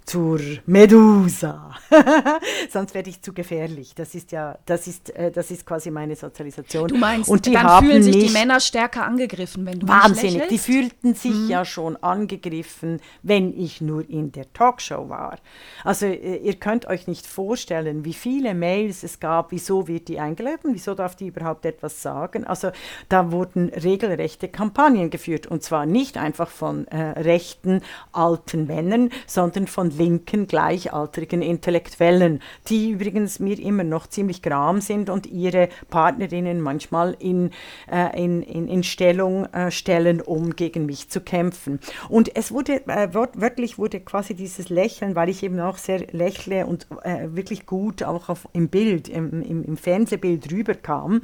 zur 0.10 0.40
Medusa. 0.66 1.76
Sonst 2.72 2.96
werde 2.96 3.12
ich 3.12 3.22
zu 3.22 3.32
gefährlich. 3.32 3.94
Das 3.94 4.16
ist 4.16 4.32
ja, 4.32 4.58
das 4.66 4.88
ist, 4.88 5.12
äh, 5.12 5.30
das 5.30 5.52
ist 5.52 5.68
quasi 5.68 5.92
meine 5.92 6.16
Sozialisation. 6.16 6.88
Du 6.88 6.98
meinst, 6.98 7.30
und 7.30 7.46
die 7.46 7.52
dann 7.52 7.84
fühlen 7.84 8.02
sich 8.02 8.18
die 8.18 8.34
Männer 8.34 8.60
stärker 8.60 9.06
angegriffen, 9.06 9.68
wenn 9.68 9.80
du 9.80 9.88
Wahnsinnig, 9.88 10.48
die 10.48 10.58
fühlten 10.58 11.14
sich 11.14 11.36
mhm. 11.36 11.50
ja 11.50 11.64
schon 11.64 11.96
angegriffen, 11.98 13.00
wenn 13.22 13.56
ich 13.56 13.82
nur 13.82 14.10
in 14.10 14.32
der 14.32 14.52
Talkshow 14.52 15.10
war. 15.10 15.38
Also 15.84 16.08
äh, 16.08 16.38
ihr 16.38 16.56
könnt 16.56 16.88
euch 16.88 17.06
nicht 17.06 17.28
vorstellen, 17.28 18.04
wie 18.04 18.14
viele 18.14 18.56
Mails 18.56 19.04
es 19.04 19.20
gab, 19.20 19.52
wieso 19.52 19.88
wird 19.88 20.08
die 20.08 20.20
eingeladen, 20.20 20.74
wieso 20.74 20.96
darf 20.96 21.16
die 21.16 21.28
überhaupt 21.28 21.68
etwas 21.68 22.02
sagen. 22.02 22.46
Also 22.46 22.72
da 23.10 23.32
wurden 23.32 23.70
regelrechte 23.70 24.48
Kampagnen 24.48 25.12
geführt 25.12 25.46
und 25.46 25.62
zwar 25.62 25.86
nicht 25.86 26.18
einfach 26.18 26.50
von 26.50 26.88
äh, 26.88 26.98
rechten 27.20 27.82
alten 28.12 28.66
Männern, 28.66 29.12
sondern 29.28 29.68
von 29.68 29.99
linken, 30.00 30.48
gleichaltrigen 30.48 31.42
Intellektuellen, 31.42 32.42
die 32.70 32.92
übrigens 32.92 33.40
mir 33.40 33.60
immer 33.60 33.84
noch 33.84 34.08
ziemlich 34.08 34.42
gram 34.42 34.82
sind 34.82 35.10
und 35.10 35.28
ihre 35.28 35.70
Partnerinnen 35.90 36.62
manchmal 36.62 37.16
in, 37.20 37.52
äh, 37.92 38.24
in, 38.24 38.42
in, 38.42 38.68
in 38.68 38.84
Stellung 38.84 39.46
äh, 39.54 39.70
stellen, 39.70 40.22
um 40.22 40.56
gegen 40.56 40.86
mich 40.86 41.10
zu 41.10 41.22
kämpfen. 41.22 41.80
Und 42.08 42.36
es 42.36 42.52
wurde, 42.52 42.88
äh, 42.88 43.14
wört, 43.14 43.40
wörtlich 43.40 43.78
wurde 43.78 44.00
quasi 44.00 44.34
dieses 44.34 44.70
Lächeln, 44.70 45.16
weil 45.16 45.30
ich 45.30 45.44
eben 45.44 45.60
auch 45.60 45.78
sehr 45.78 46.08
lächle 46.12 46.66
und 46.66 46.88
äh, 47.04 47.28
wirklich 47.36 47.66
gut 47.66 48.02
auch 48.04 48.30
auf, 48.30 48.48
im 48.54 48.70
Bild, 48.70 49.10
im, 49.10 49.42
im, 49.42 49.64
im 49.64 49.78
Fernsehbild 49.78 50.52
rüberkam, 50.52 51.22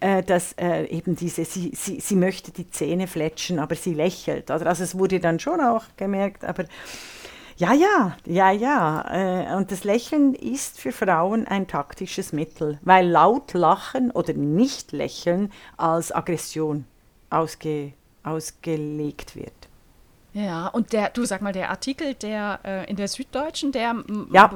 äh, 0.00 0.22
dass 0.22 0.52
äh, 0.52 0.84
eben 0.84 1.16
diese, 1.16 1.44
sie, 1.44 1.72
sie, 1.74 2.00
sie 2.00 2.16
möchte 2.16 2.52
die 2.52 2.70
Zähne 2.70 3.06
fletschen, 3.08 3.58
aber 3.58 3.74
sie 3.74 3.94
lächelt. 3.94 4.50
Also 4.50 4.64
es 4.84 4.96
wurde 4.96 5.18
dann 5.18 5.40
schon 5.40 5.60
auch 5.60 5.84
gemerkt, 5.96 6.44
aber 6.44 6.64
ja, 7.56 7.72
ja, 7.72 8.16
ja, 8.26 8.50
ja. 8.50 9.50
Äh, 9.52 9.56
und 9.56 9.70
das 9.70 9.84
Lächeln 9.84 10.34
ist 10.34 10.80
für 10.80 10.92
Frauen 10.92 11.46
ein 11.46 11.66
taktisches 11.66 12.32
Mittel, 12.32 12.78
weil 12.82 13.08
laut 13.08 13.52
lachen 13.52 14.10
oder 14.10 14.32
nicht 14.32 14.92
lächeln 14.92 15.52
als 15.76 16.12
Aggression 16.12 16.84
ausge, 17.30 17.92
ausgelegt 18.22 19.36
wird. 19.36 19.52
Ja, 20.34 20.68
und 20.68 20.94
der, 20.94 21.10
du 21.10 21.26
sag 21.26 21.42
mal, 21.42 21.52
der 21.52 21.68
Artikel, 21.68 22.14
der 22.14 22.60
äh, 22.64 22.90
in 22.90 22.96
der 22.96 23.08
Süddeutschen, 23.08 23.70
der 23.70 23.96
ja. 24.32 24.50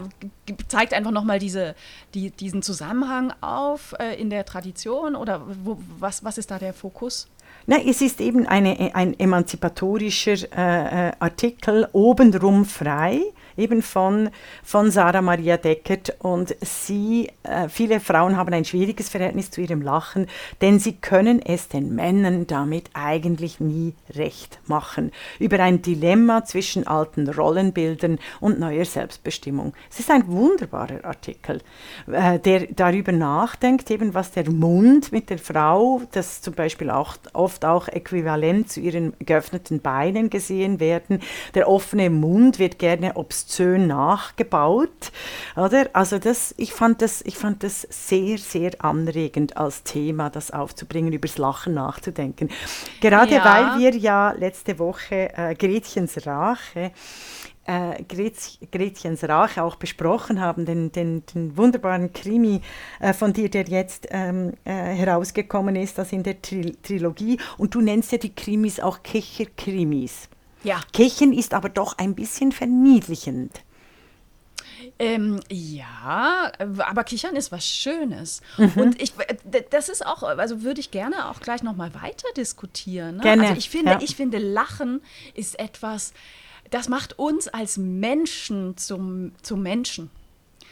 zeigt 0.68 0.94
einfach 0.94 1.10
nochmal 1.10 1.38
diese, 1.38 1.74
die, 2.14 2.30
diesen 2.30 2.62
Zusammenhang 2.62 3.34
auf 3.42 3.94
äh, 3.98 4.18
in 4.18 4.30
der 4.30 4.46
Tradition 4.46 5.14
oder 5.14 5.42
wo, 5.64 5.78
was, 5.98 6.24
was 6.24 6.38
ist 6.38 6.50
da 6.50 6.58
der 6.58 6.72
Fokus? 6.72 7.28
Nein, 7.68 7.82
es 7.88 8.00
ist 8.00 8.20
eben 8.20 8.46
eine, 8.46 8.94
ein 8.94 9.18
emanzipatorischer 9.18 10.36
äh, 10.56 11.08
äh, 11.08 11.12
Artikel, 11.18 11.88
obenrum 11.92 12.64
frei, 12.64 13.20
eben 13.56 13.82
von, 13.82 14.30
von 14.62 14.90
Sarah 14.90 15.22
Maria 15.22 15.56
Deckert. 15.56 16.16
Und 16.20 16.56
sie, 16.60 17.30
äh, 17.42 17.68
viele 17.68 18.00
Frauen 18.00 18.36
haben 18.36 18.52
ein 18.52 18.64
schwieriges 18.64 19.08
Verhältnis 19.08 19.50
zu 19.50 19.60
ihrem 19.60 19.82
Lachen, 19.82 20.26
denn 20.60 20.78
sie 20.78 20.94
können 20.94 21.40
es 21.40 21.68
den 21.68 21.94
Männern 21.94 22.46
damit 22.46 22.90
eigentlich 22.94 23.60
nie 23.60 23.94
recht 24.14 24.60
machen. 24.66 25.12
Über 25.38 25.60
ein 25.60 25.82
Dilemma 25.82 26.44
zwischen 26.44 26.86
alten 26.86 27.28
Rollenbildern 27.28 28.18
und 28.40 28.58
neuer 28.58 28.84
Selbstbestimmung. 28.84 29.74
Es 29.90 30.00
ist 30.00 30.10
ein 30.10 30.26
wunderbarer 30.26 31.04
Artikel, 31.04 31.60
äh, 32.10 32.38
der 32.38 32.66
darüber 32.68 33.12
nachdenkt, 33.12 33.90
eben 33.90 34.14
was 34.14 34.32
der 34.32 34.50
Mund 34.50 35.12
mit 35.12 35.30
der 35.30 35.38
Frau, 35.38 36.02
das 36.12 36.42
zum 36.42 36.54
Beispiel 36.54 36.90
auch 36.90 37.16
oft 37.32 37.64
auch 37.64 37.88
äquivalent 37.88 38.70
zu 38.70 38.80
ihren 38.80 39.12
geöffneten 39.20 39.80
Beinen 39.80 40.30
gesehen 40.30 40.80
werden. 40.80 41.20
Der 41.54 41.68
offene 41.68 42.10
Mund 42.10 42.58
wird 42.58 42.78
gerne 42.78 43.16
obszön 43.46 43.86
nachgebaut, 43.86 45.12
oder? 45.54 45.88
Also 45.92 46.18
das, 46.18 46.52
ich 46.58 46.72
fand 46.72 47.00
das, 47.00 47.22
ich 47.22 47.38
fand 47.38 47.62
das 47.62 47.82
sehr, 47.82 48.38
sehr 48.38 48.72
anregend 48.78 49.56
als 49.56 49.84
Thema, 49.84 50.30
das 50.30 50.50
aufzubringen, 50.50 51.12
übers 51.12 51.38
Lachen 51.38 51.74
nachzudenken. 51.74 52.50
Gerade 53.00 53.36
ja. 53.36 53.44
weil 53.44 53.80
wir 53.80 53.96
ja 53.96 54.32
letzte 54.32 54.78
Woche 54.80 55.32
äh, 55.36 55.54
Gretchens 55.54 56.26
Rache 56.26 56.90
äh, 57.68 58.02
Gretchens 58.04 59.24
Rache 59.24 59.62
auch 59.62 59.76
besprochen 59.76 60.40
haben, 60.40 60.66
den, 60.66 60.90
den, 60.90 61.24
den 61.26 61.56
wunderbaren 61.56 62.12
Krimi 62.12 62.60
äh, 63.00 63.12
von 63.12 63.32
dir, 63.32 63.48
der 63.48 63.64
jetzt 63.64 64.08
ähm, 64.10 64.54
äh, 64.64 64.72
herausgekommen 64.72 65.76
ist, 65.76 65.98
das 65.98 66.12
in 66.12 66.22
der 66.22 66.42
Tri 66.42 66.76
Trilogie. 66.82 67.38
Und 67.58 67.74
du 67.74 67.80
nennst 67.80 68.12
ja 68.12 68.18
die 68.18 68.34
Krimis 68.34 68.80
auch 68.80 69.02
Kecher-Krimis. 69.02 70.28
Ja. 70.66 70.80
Kechen 70.92 71.32
ist 71.32 71.54
aber 71.54 71.68
doch 71.68 71.96
ein 71.96 72.16
bisschen 72.16 72.50
verniedlichend. 72.50 73.62
Ähm, 74.98 75.40
ja, 75.50 76.50
aber 76.58 77.04
Kichern 77.04 77.36
ist 77.36 77.52
was 77.52 77.66
Schönes. 77.66 78.40
Mhm. 78.56 78.72
Und 78.76 79.02
ich, 79.02 79.12
das 79.70 79.88
ist 79.88 80.04
auch, 80.04 80.22
also 80.24 80.62
würde 80.62 80.80
ich 80.80 80.90
gerne 80.90 81.30
auch 81.30 81.40
gleich 81.40 81.62
nochmal 81.62 81.94
weiter 81.94 82.26
diskutieren. 82.36 83.16
Ne? 83.16 83.22
Gerne. 83.22 83.42
Also 83.42 83.58
ich 83.58 83.70
finde, 83.70 83.92
ja. 83.92 83.98
ich 84.02 84.16
finde, 84.16 84.38
Lachen 84.38 85.02
ist 85.34 85.58
etwas, 85.58 86.12
das 86.70 86.88
macht 86.88 87.18
uns 87.18 87.46
als 87.46 87.76
Menschen 87.76 88.76
zum, 88.76 89.32
zum 89.42 89.62
Menschen. 89.62 90.10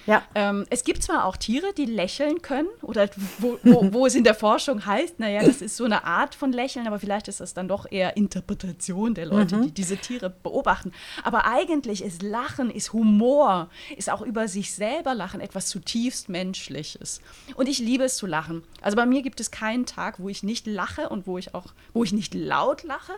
Ja. 0.07 0.23
Ähm, 0.35 0.67
es 0.71 0.85
gibt 0.85 1.03
zwar 1.03 1.25
auch 1.25 1.37
Tiere, 1.37 1.73
die 1.77 1.87
lächeln 1.87 2.43
können, 2.43 2.69
oder 2.83 3.09
wo, 3.39 3.59
wo, 3.63 3.93
wo, 3.93 4.07
es 4.07 4.15
in 4.15 4.25
der 4.25 4.35
Forschung 4.35 4.85
heißt, 4.85 5.19
naja, 5.19 5.43
das 5.45 5.63
ist 5.63 5.77
so 5.77 5.85
eine 5.85 6.05
Art 6.05 6.35
von 6.35 6.53
Lächeln, 6.53 6.87
aber 6.87 6.99
vielleicht 6.99 7.29
ist 7.29 7.41
das 7.41 7.55
dann 7.55 7.69
doch 7.69 7.91
eher 7.91 8.17
Interpretation 8.17 9.15
der 9.15 9.27
Leute, 9.27 9.57
mhm. 9.57 9.63
die 9.63 9.73
diese 9.73 9.97
Tiere 9.97 10.31
beobachten. 10.31 10.93
Aber 11.23 11.47
eigentlich 11.47 12.03
ist 12.03 12.23
Lachen, 12.23 12.71
ist 12.71 12.93
Humor, 12.93 13.69
ist 13.97 14.11
auch 14.11 14.23
über 14.23 14.49
sich 14.49 14.75
selber 14.75 15.15
Lachen 15.15 15.41
etwas 15.41 15.69
zutiefst 15.69 16.29
Menschliches. 16.29 17.21
Und 17.55 17.69
ich 17.69 17.79
liebe 17.79 18.05
es 18.05 18.17
zu 18.17 18.27
lachen. 18.27 18.63
Also 18.83 18.97
bei 18.97 19.07
mir 19.07 19.23
gibt 19.23 19.41
es 19.41 19.51
keinen 19.51 19.87
Tag, 19.87 20.21
wo 20.21 20.29
ich 20.29 20.43
nicht 20.43 20.67
lache 20.67 21.09
und 21.09 21.27
wo 21.27 21.39
ich 21.39 21.55
auch, 21.55 21.73
wo 21.93 22.05
ich 22.05 22.13
nicht 22.13 22.35
laut 22.35 22.83
lache. 22.83 23.13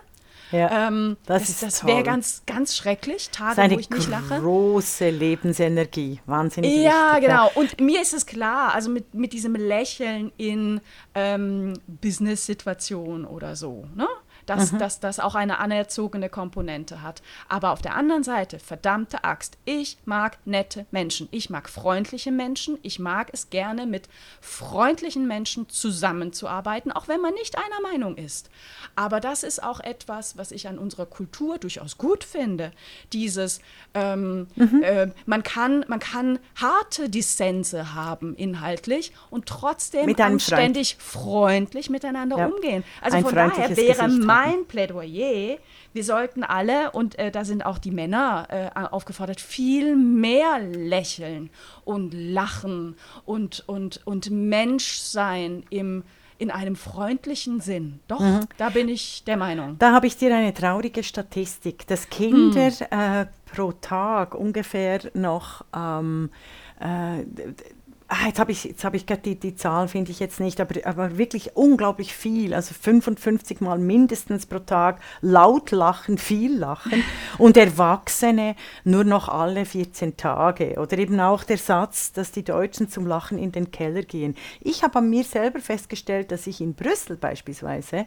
Ja, 0.51 0.87
ähm, 0.87 1.17
das, 1.25 1.47
das, 1.47 1.59
das 1.59 1.85
wäre 1.85 2.03
ganz, 2.03 2.43
ganz 2.45 2.75
schrecklich. 2.75 3.29
Tage, 3.31 3.75
wo 3.75 3.79
ich 3.79 3.89
nicht 3.89 4.09
lache. 4.09 4.39
Große 4.39 5.09
Lebensenergie, 5.09 6.21
wahnsinnig. 6.25 6.73
Ja, 6.77 7.15
wichtig, 7.15 7.29
genau. 7.29 7.51
Und 7.55 7.81
mir 7.81 8.01
ist 8.01 8.13
es 8.13 8.25
klar, 8.25 8.73
also 8.73 8.89
mit, 8.89 9.13
mit 9.13 9.33
diesem 9.33 9.55
Lächeln 9.55 10.31
in 10.37 10.81
ähm, 11.15 11.73
Business-Situationen 11.87 13.25
oder 13.25 13.55
so. 13.55 13.87
Ne? 13.95 14.07
Dass, 14.47 14.71
mhm. 14.71 14.79
dass 14.79 14.99
das 14.99 15.19
auch 15.19 15.35
eine 15.35 15.59
anerzogene 15.59 16.29
Komponente 16.29 17.03
hat. 17.03 17.21
Aber 17.47 17.71
auf 17.71 17.81
der 17.81 17.95
anderen 17.95 18.23
Seite, 18.23 18.57
verdammte 18.57 19.23
Axt, 19.23 19.57
ich 19.65 19.97
mag 20.05 20.39
nette 20.45 20.87
Menschen. 20.89 21.27
Ich 21.31 21.49
mag 21.51 21.69
freundliche 21.69 22.31
Menschen. 22.31 22.79
Ich 22.81 22.97
mag 22.97 23.29
es 23.33 23.51
gerne, 23.51 23.85
mit 23.85 24.09
freundlichen 24.41 25.27
Menschen 25.27 25.69
zusammenzuarbeiten, 25.69 26.91
auch 26.91 27.07
wenn 27.07 27.21
man 27.21 27.33
nicht 27.33 27.57
einer 27.57 27.81
Meinung 27.91 28.15
ist. 28.15 28.49
Aber 28.95 29.19
das 29.19 29.43
ist 29.43 29.61
auch 29.61 29.79
etwas, 29.79 30.37
was 30.37 30.51
ich 30.51 30.67
an 30.67 30.79
unserer 30.79 31.05
Kultur 31.05 31.57
durchaus 31.57 31.97
gut 31.97 32.23
finde. 32.23 32.71
Dieses, 33.13 33.59
ähm, 33.93 34.47
mhm. 34.55 34.81
äh, 34.81 35.07
man, 35.25 35.43
kann, 35.43 35.83
man 35.87 35.99
kann 35.99 36.39
harte 36.55 37.09
Dissense 37.09 37.93
haben 37.93 38.33
inhaltlich 38.35 39.11
und 39.29 39.45
trotzdem 39.45 40.15
anständig 40.19 40.95
freundlich 40.99 41.89
miteinander 41.89 42.37
ja. 42.37 42.45
umgehen. 42.47 42.85
Also 43.01 43.17
Ein 43.17 43.23
von 43.25 43.35
daher 43.35 43.75
wäre 43.75 44.07
mein 44.07 44.36
mein 44.37 44.65
Plädoyer, 44.65 45.57
wir 45.93 46.03
sollten 46.03 46.43
alle, 46.43 46.91
und 46.91 47.17
äh, 47.17 47.31
da 47.31 47.43
sind 47.43 47.65
auch 47.65 47.77
die 47.77 47.91
Männer 47.91 48.47
äh, 48.49 48.79
aufgefordert, 48.91 49.41
viel 49.41 49.95
mehr 49.95 50.59
lächeln 50.59 51.49
und 51.85 52.13
lachen 52.13 52.95
und, 53.25 53.63
und, 53.67 54.01
und 54.05 54.29
Mensch 54.29 54.97
sein 54.97 55.63
im 55.69 56.03
in 56.39 56.51
einem 56.51 56.75
freundlichen 56.75 57.61
Sinn. 57.61 57.99
Doch, 58.07 58.19
mhm. 58.19 58.41
da 58.57 58.69
bin 58.69 58.89
ich 58.89 59.23
der 59.23 59.37
Meinung. 59.37 59.75
Da 59.79 59.91
habe 59.91 60.05
ich 60.05 60.17
dir 60.17 60.35
eine 60.35 60.53
traurige 60.53 61.01
Statistik, 61.01 61.87
dass 61.87 62.11
Kinder 62.11 62.69
mhm. 62.69 62.85
äh, 62.91 63.25
pro 63.51 63.71
Tag 63.71 64.35
ungefähr 64.35 64.99
noch 65.15 65.65
ähm, 65.75 66.29
äh, 66.79 67.23
Ah, 68.09 68.27
jetzt 68.27 68.39
habe 68.39 68.53
ich, 68.53 68.63
jetzt 68.63 68.85
hab 68.85 68.93
ich 68.93 69.05
die, 69.05 69.35
die 69.35 69.55
Zahl, 69.55 69.89
finde 69.89 70.11
ich 70.11 70.21
jetzt 70.21 70.39
nicht, 70.39 70.61
aber, 70.61 70.75
aber 70.85 71.17
wirklich 71.17 71.57
unglaublich 71.57 72.13
viel, 72.13 72.53
also 72.53 72.73
55 72.73 73.59
Mal 73.59 73.79
mindestens 73.79 74.45
pro 74.45 74.59
Tag 74.59 75.01
laut 75.19 75.71
lachen, 75.71 76.17
viel 76.17 76.57
lachen 76.57 77.03
und 77.37 77.57
Erwachsene 77.57 78.55
nur 78.85 79.03
noch 79.03 79.27
alle 79.27 79.65
14 79.65 80.15
Tage. 80.15 80.75
Oder 80.79 80.97
eben 80.99 81.19
auch 81.19 81.43
der 81.43 81.57
Satz, 81.57 82.13
dass 82.13 82.31
die 82.31 82.43
Deutschen 82.43 82.89
zum 82.89 83.05
Lachen 83.05 83.37
in 83.37 83.51
den 83.51 83.71
Keller 83.71 84.03
gehen. 84.03 84.35
Ich 84.61 84.83
habe 84.83 84.99
an 84.99 85.09
mir 85.09 85.25
selber 85.25 85.59
festgestellt, 85.59 86.31
dass 86.31 86.47
ich 86.47 86.61
in 86.61 86.75
Brüssel 86.75 87.17
beispielsweise 87.17 88.05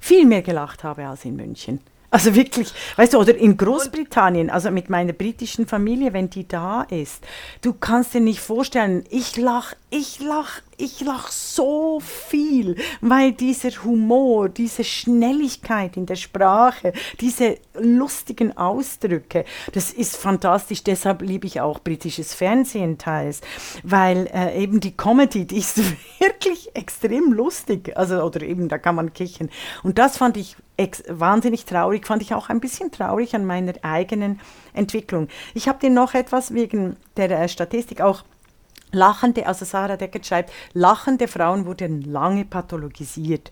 viel 0.00 0.24
mehr 0.24 0.40
gelacht 0.40 0.84
habe 0.84 1.06
als 1.06 1.26
in 1.26 1.36
München. 1.36 1.80
Also 2.14 2.36
wirklich, 2.36 2.72
weißt 2.94 3.14
du, 3.14 3.18
oder 3.18 3.36
in 3.36 3.56
Großbritannien, 3.56 4.48
also 4.48 4.70
mit 4.70 4.88
meiner 4.88 5.12
britischen 5.12 5.66
Familie, 5.66 6.12
wenn 6.12 6.30
die 6.30 6.46
da 6.46 6.82
ist, 6.82 7.24
du 7.60 7.72
kannst 7.72 8.14
dir 8.14 8.20
nicht 8.20 8.38
vorstellen, 8.38 9.02
ich 9.10 9.36
lach, 9.36 9.74
ich 9.90 10.20
lach 10.20 10.60
ich 10.76 11.00
lache 11.00 11.30
so 11.30 12.00
viel, 12.00 12.76
weil 13.00 13.32
dieser 13.32 13.70
Humor, 13.84 14.48
diese 14.48 14.84
Schnelligkeit 14.84 15.96
in 15.96 16.06
der 16.06 16.16
Sprache, 16.16 16.92
diese 17.20 17.58
lustigen 17.74 18.56
Ausdrücke, 18.56 19.44
das 19.72 19.92
ist 19.92 20.16
fantastisch. 20.16 20.82
Deshalb 20.82 21.22
liebe 21.22 21.46
ich 21.46 21.60
auch 21.60 21.78
britisches 21.78 22.34
Fernsehen 22.34 22.98
teils, 22.98 23.40
weil 23.82 24.28
äh, 24.32 24.62
eben 24.62 24.80
die 24.80 24.96
Comedy, 24.96 25.46
die 25.46 25.58
ist 25.58 25.78
wirklich 26.18 26.53
extrem 26.74 27.32
lustig. 27.32 27.96
Also, 27.96 28.22
oder 28.22 28.42
eben, 28.42 28.68
da 28.68 28.78
kann 28.78 28.94
man 28.94 29.12
kichern. 29.12 29.50
Und 29.82 29.98
das 29.98 30.18
fand 30.18 30.36
ich 30.36 30.56
wahnsinnig 31.08 31.64
traurig, 31.64 32.06
fand 32.06 32.22
ich 32.22 32.34
auch 32.34 32.48
ein 32.48 32.60
bisschen 32.60 32.90
traurig 32.90 33.34
an 33.34 33.44
meiner 33.44 33.74
eigenen 33.82 34.40
Entwicklung. 34.72 35.28
Ich 35.54 35.68
habe 35.68 35.78
dir 35.78 35.90
noch 35.90 36.14
etwas 36.14 36.52
wegen 36.52 36.96
der 37.16 37.30
äh, 37.30 37.48
Statistik 37.48 38.00
auch 38.00 38.24
Lachende, 38.94 39.46
also 39.46 39.64
Sarah 39.64 39.96
Deckert 39.96 40.24
schreibt, 40.24 40.52
lachende 40.72 41.26
Frauen 41.28 41.66
wurden 41.66 42.02
lange 42.02 42.44
pathologisiert. 42.44 43.50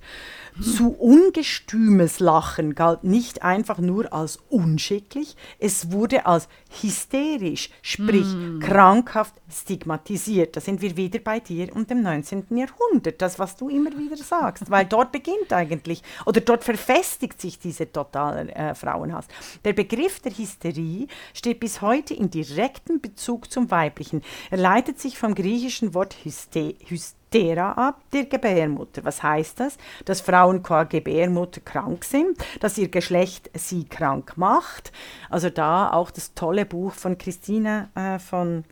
Zu 0.60 0.90
ungestümes 0.90 2.20
Lachen 2.20 2.74
galt 2.74 3.04
nicht 3.04 3.42
einfach 3.42 3.78
nur 3.78 4.12
als 4.12 4.38
unschicklich, 4.50 5.34
es 5.58 5.92
wurde 5.92 6.26
als 6.26 6.46
hysterisch, 6.82 7.70
sprich 7.80 8.26
mm. 8.26 8.60
krankhaft 8.60 9.34
stigmatisiert. 9.50 10.54
Da 10.54 10.60
sind 10.60 10.82
wir 10.82 10.96
wieder 10.96 11.20
bei 11.20 11.40
dir 11.40 11.74
und 11.74 11.88
dem 11.88 12.02
19. 12.02 12.44
Jahrhundert, 12.50 13.22
das, 13.22 13.38
was 13.38 13.56
du 13.56 13.70
immer 13.70 13.90
wieder 13.96 14.16
sagst, 14.16 14.70
weil 14.70 14.84
dort 14.84 15.10
beginnt 15.10 15.52
eigentlich, 15.52 16.02
oder 16.26 16.42
dort 16.42 16.64
verfestigt 16.64 17.40
sich 17.40 17.58
diese 17.58 17.90
totale 17.90 18.54
äh, 18.54 18.74
Frauenhass. 18.74 19.28
Der 19.64 19.72
Begriff 19.72 20.20
der 20.20 20.32
Hysterie 20.32 21.06
steht 21.32 21.60
bis 21.60 21.80
heute 21.80 22.12
in 22.12 22.30
direktem 22.30 23.00
Bezug 23.00 23.50
zum 23.50 23.70
Weiblichen. 23.70 24.22
Er 24.50 24.58
leitet 24.58 25.00
sich 25.00 25.18
vom 25.18 25.34
griechischen 25.34 25.94
Wort 25.94 26.14
hyste, 26.24 26.74
hyste 26.84 27.21
derer 27.32 27.78
ab, 27.78 28.00
der 28.12 28.24
Gebärmutter. 28.24 29.04
Was 29.04 29.22
heißt 29.22 29.60
das? 29.60 29.76
Dass 30.04 30.20
Frauen 30.20 30.62
qua 30.62 30.84
Gebärmutter 30.84 31.60
krank 31.60 32.04
sind, 32.04 32.36
dass 32.60 32.78
ihr 32.78 32.88
Geschlecht 32.88 33.50
sie 33.54 33.84
krank 33.84 34.36
macht. 34.36 34.92
Also 35.30 35.50
da 35.50 35.90
auch 35.92 36.10
das 36.10 36.34
tolle 36.34 36.66
Buch 36.66 36.92
von 36.92 37.18
Christine 37.18 37.88
äh, 37.94 38.18
von 38.18 38.64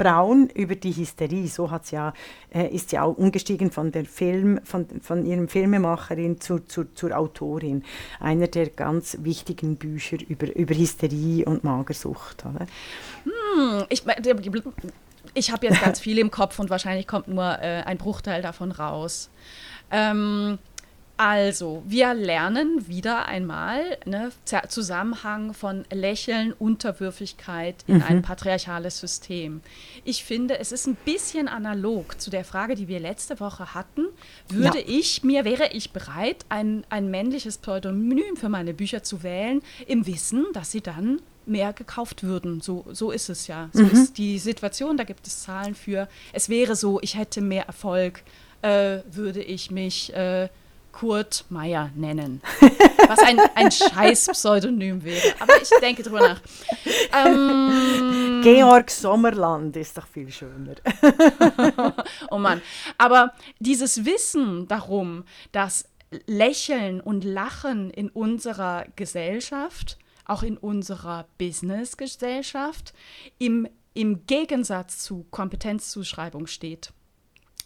Braun 0.00 0.48
über 0.54 0.76
die 0.76 0.92
Hysterie, 0.92 1.46
so 1.46 1.70
hat's 1.70 1.90
ja, 1.90 2.14
äh, 2.54 2.74
ist 2.74 2.90
ja 2.90 3.02
auch 3.02 3.18
umgestiegen 3.18 3.70
von 3.70 3.92
der 3.92 4.06
Film, 4.06 4.58
von, 4.64 4.86
von 5.02 5.26
ihrem 5.26 5.46
Filmemacherin 5.46 6.40
zu, 6.40 6.60
zu, 6.60 6.84
zur 6.94 7.14
Autorin. 7.14 7.84
Einer 8.18 8.46
der 8.46 8.70
ganz 8.70 9.18
wichtigen 9.20 9.76
Bücher 9.76 10.16
über, 10.26 10.56
über 10.56 10.74
Hysterie 10.74 11.44
und 11.44 11.64
Magersucht. 11.64 12.46
Oder? 12.46 12.66
Hm, 13.24 13.84
ich, 13.90 14.02
ich 15.34 15.50
habe 15.50 15.66
jetzt 15.66 15.80
ganz 15.80 16.00
viel 16.00 16.18
im 16.18 16.30
Kopf 16.30 16.58
und 16.58 16.70
wahrscheinlich 16.70 17.06
kommt 17.06 17.28
nur 17.28 17.58
äh, 17.60 17.82
ein 17.84 17.98
Bruchteil 17.98 18.42
davon 18.42 18.72
raus. 18.72 19.30
Ähm, 19.90 20.58
also, 21.22 21.82
wir 21.86 22.14
lernen 22.14 22.88
wieder 22.88 23.26
einmal 23.26 23.98
ne, 24.06 24.32
Zusammenhang 24.68 25.52
von 25.52 25.84
Lächeln, 25.92 26.54
Unterwürfigkeit 26.54 27.74
in 27.86 27.96
mhm. 27.96 28.04
ein 28.04 28.22
patriarchales 28.22 28.98
System. 29.00 29.60
Ich 30.06 30.24
finde, 30.24 30.58
es 30.58 30.72
ist 30.72 30.86
ein 30.86 30.96
bisschen 31.04 31.46
analog 31.46 32.18
zu 32.18 32.30
der 32.30 32.42
Frage, 32.42 32.74
die 32.74 32.88
wir 32.88 33.00
letzte 33.00 33.38
Woche 33.38 33.74
hatten. 33.74 34.06
Würde 34.48 34.78
ja. 34.78 34.84
ich 34.86 35.22
mir, 35.22 35.44
wäre 35.44 35.68
ich 35.74 35.92
bereit, 35.92 36.46
ein, 36.48 36.86
ein 36.88 37.10
männliches 37.10 37.58
Pseudonym 37.58 38.36
für 38.36 38.48
meine 38.48 38.72
Bücher 38.72 39.02
zu 39.02 39.22
wählen, 39.22 39.60
im 39.86 40.06
Wissen, 40.06 40.46
dass 40.54 40.70
sie 40.70 40.80
dann 40.80 41.20
mehr 41.46 41.72
gekauft 41.72 42.22
würden. 42.22 42.60
So, 42.60 42.84
so 42.90 43.10
ist 43.10 43.28
es 43.28 43.46
ja. 43.46 43.70
So 43.72 43.82
mhm. 43.82 43.90
ist 43.90 44.18
die 44.18 44.38
Situation, 44.38 44.96
da 44.96 45.04
gibt 45.04 45.26
es 45.26 45.42
Zahlen 45.42 45.74
für. 45.74 46.08
Es 46.32 46.48
wäre 46.48 46.76
so, 46.76 47.00
ich 47.02 47.16
hätte 47.16 47.40
mehr 47.40 47.66
Erfolg, 47.66 48.22
äh, 48.62 48.98
würde 49.10 49.42
ich 49.42 49.70
mich 49.70 50.12
äh, 50.14 50.48
Kurt 50.92 51.44
Meier 51.48 51.90
nennen. 51.94 52.42
Was 53.08 53.20
ein, 53.20 53.40
ein 53.54 53.70
Scheiß-Pseudonym 53.70 55.02
wäre. 55.04 55.34
Aber 55.38 55.54
ich 55.60 55.70
denke 55.80 56.02
drüber 56.02 56.20
nach. 56.20 56.40
Ähm, 57.12 58.40
Georg 58.42 58.90
Sommerland 58.90 59.76
ist 59.76 59.96
doch 59.96 60.06
viel 60.06 60.30
schöner. 60.30 60.74
oh 62.30 62.38
Mann. 62.38 62.60
Aber 62.98 63.32
dieses 63.58 64.04
Wissen 64.04 64.68
darum, 64.68 65.24
dass 65.52 65.86
Lächeln 66.26 67.00
und 67.00 67.24
Lachen 67.24 67.90
in 67.90 68.08
unserer 68.08 68.84
Gesellschaft 68.96 69.96
auch 70.30 70.42
in 70.42 70.56
unserer 70.56 71.26
Business-Gesellschaft 71.38 72.94
im, 73.38 73.68
im 73.94 74.26
Gegensatz 74.26 74.98
zu 74.98 75.26
Kompetenzzuschreibung 75.30 76.46
steht. 76.46 76.92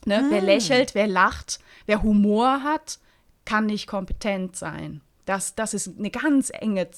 Ne? 0.07 0.19
Hm. 0.19 0.31
Wer 0.31 0.43
ah. 0.43 0.45
lächelt, 0.45 0.95
wer 0.95 1.07
lacht, 1.07 1.61
wer 1.87 2.03
Humor 2.03 2.63
hat, 2.63 2.99
kann 3.45 3.67
nicht 3.67 3.87
kompetent 3.87 4.57
sein. 4.57 5.03
Das, 5.27 5.55
das 5.55 5.73
ist 5.73 5.99
eine 5.99 6.11
ganz 6.11 6.51
enge, 6.53 6.89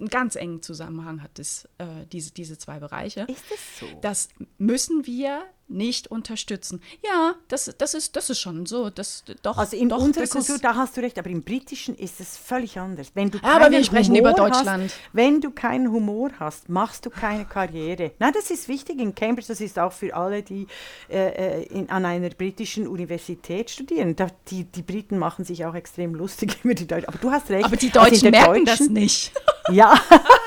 einen 0.00 0.08
ganz 0.08 0.36
engen 0.36 0.62
Zusammenhang 0.62 1.22
hat 1.22 1.38
das, 1.38 1.68
äh, 1.76 2.06
diese, 2.12 2.32
diese 2.32 2.56
zwei 2.56 2.78
Bereiche. 2.78 3.26
Ist 3.28 3.44
das 3.50 3.80
so? 3.80 3.86
Das 4.00 4.28
müssen 4.56 5.06
wir 5.06 5.42
nicht 5.68 6.08
unterstützen. 6.08 6.82
Ja, 7.02 7.34
das, 7.48 7.74
das, 7.78 7.94
ist, 7.94 8.16
das 8.16 8.30
ist 8.30 8.40
schon 8.40 8.66
so. 8.66 8.90
Das, 8.90 9.24
doch, 9.42 9.56
also 9.56 9.76
in 9.76 9.88
doch, 9.88 10.02
unserer 10.02 10.26
Kultur, 10.26 10.58
da 10.58 10.74
hast 10.74 10.96
du 10.96 11.00
recht, 11.00 11.18
aber 11.18 11.30
im 11.30 11.42
Britischen 11.42 11.96
ist 11.96 12.20
es 12.20 12.36
völlig 12.36 12.78
anders. 12.78 13.12
Wenn 13.14 13.30
du 13.30 13.38
aber 13.42 13.70
wir 13.70 13.82
sprechen 13.82 14.14
Humor 14.14 14.30
über 14.30 14.32
Deutschland. 14.32 14.84
Hast, 14.84 15.00
wenn 15.12 15.40
du 15.40 15.50
keinen 15.50 15.90
Humor 15.90 16.30
hast, 16.38 16.68
machst 16.68 17.06
du 17.06 17.10
keine 17.10 17.44
Karriere. 17.46 18.12
Nein, 18.18 18.32
das 18.34 18.50
ist 18.50 18.68
wichtig 18.68 19.00
in 19.00 19.14
Cambridge, 19.14 19.48
das 19.48 19.60
ist 19.60 19.78
auch 19.78 19.92
für 19.92 20.14
alle, 20.14 20.42
die 20.42 20.66
äh, 21.08 21.62
äh 21.62 21.62
in, 21.64 21.88
an 21.88 22.04
einer 22.04 22.30
britischen 22.30 22.86
Universität 22.86 23.70
studieren. 23.70 24.16
Da, 24.16 24.28
die, 24.48 24.64
die 24.64 24.82
Briten 24.82 25.18
machen 25.18 25.44
sich 25.44 25.64
auch 25.64 25.74
extrem 25.74 26.14
lustig 26.14 26.58
über 26.62 26.74
die 26.74 26.86
Deutschen. 26.86 27.08
Aber 27.08 27.18
du 27.18 27.30
hast 27.30 27.50
recht. 27.50 27.64
Aber 27.64 27.76
die 27.76 27.90
Deutschen 27.90 28.34
also 28.34 28.46
merken 28.46 28.64
das 28.64 28.80
nicht. 28.80 29.32
Ja. 29.70 29.98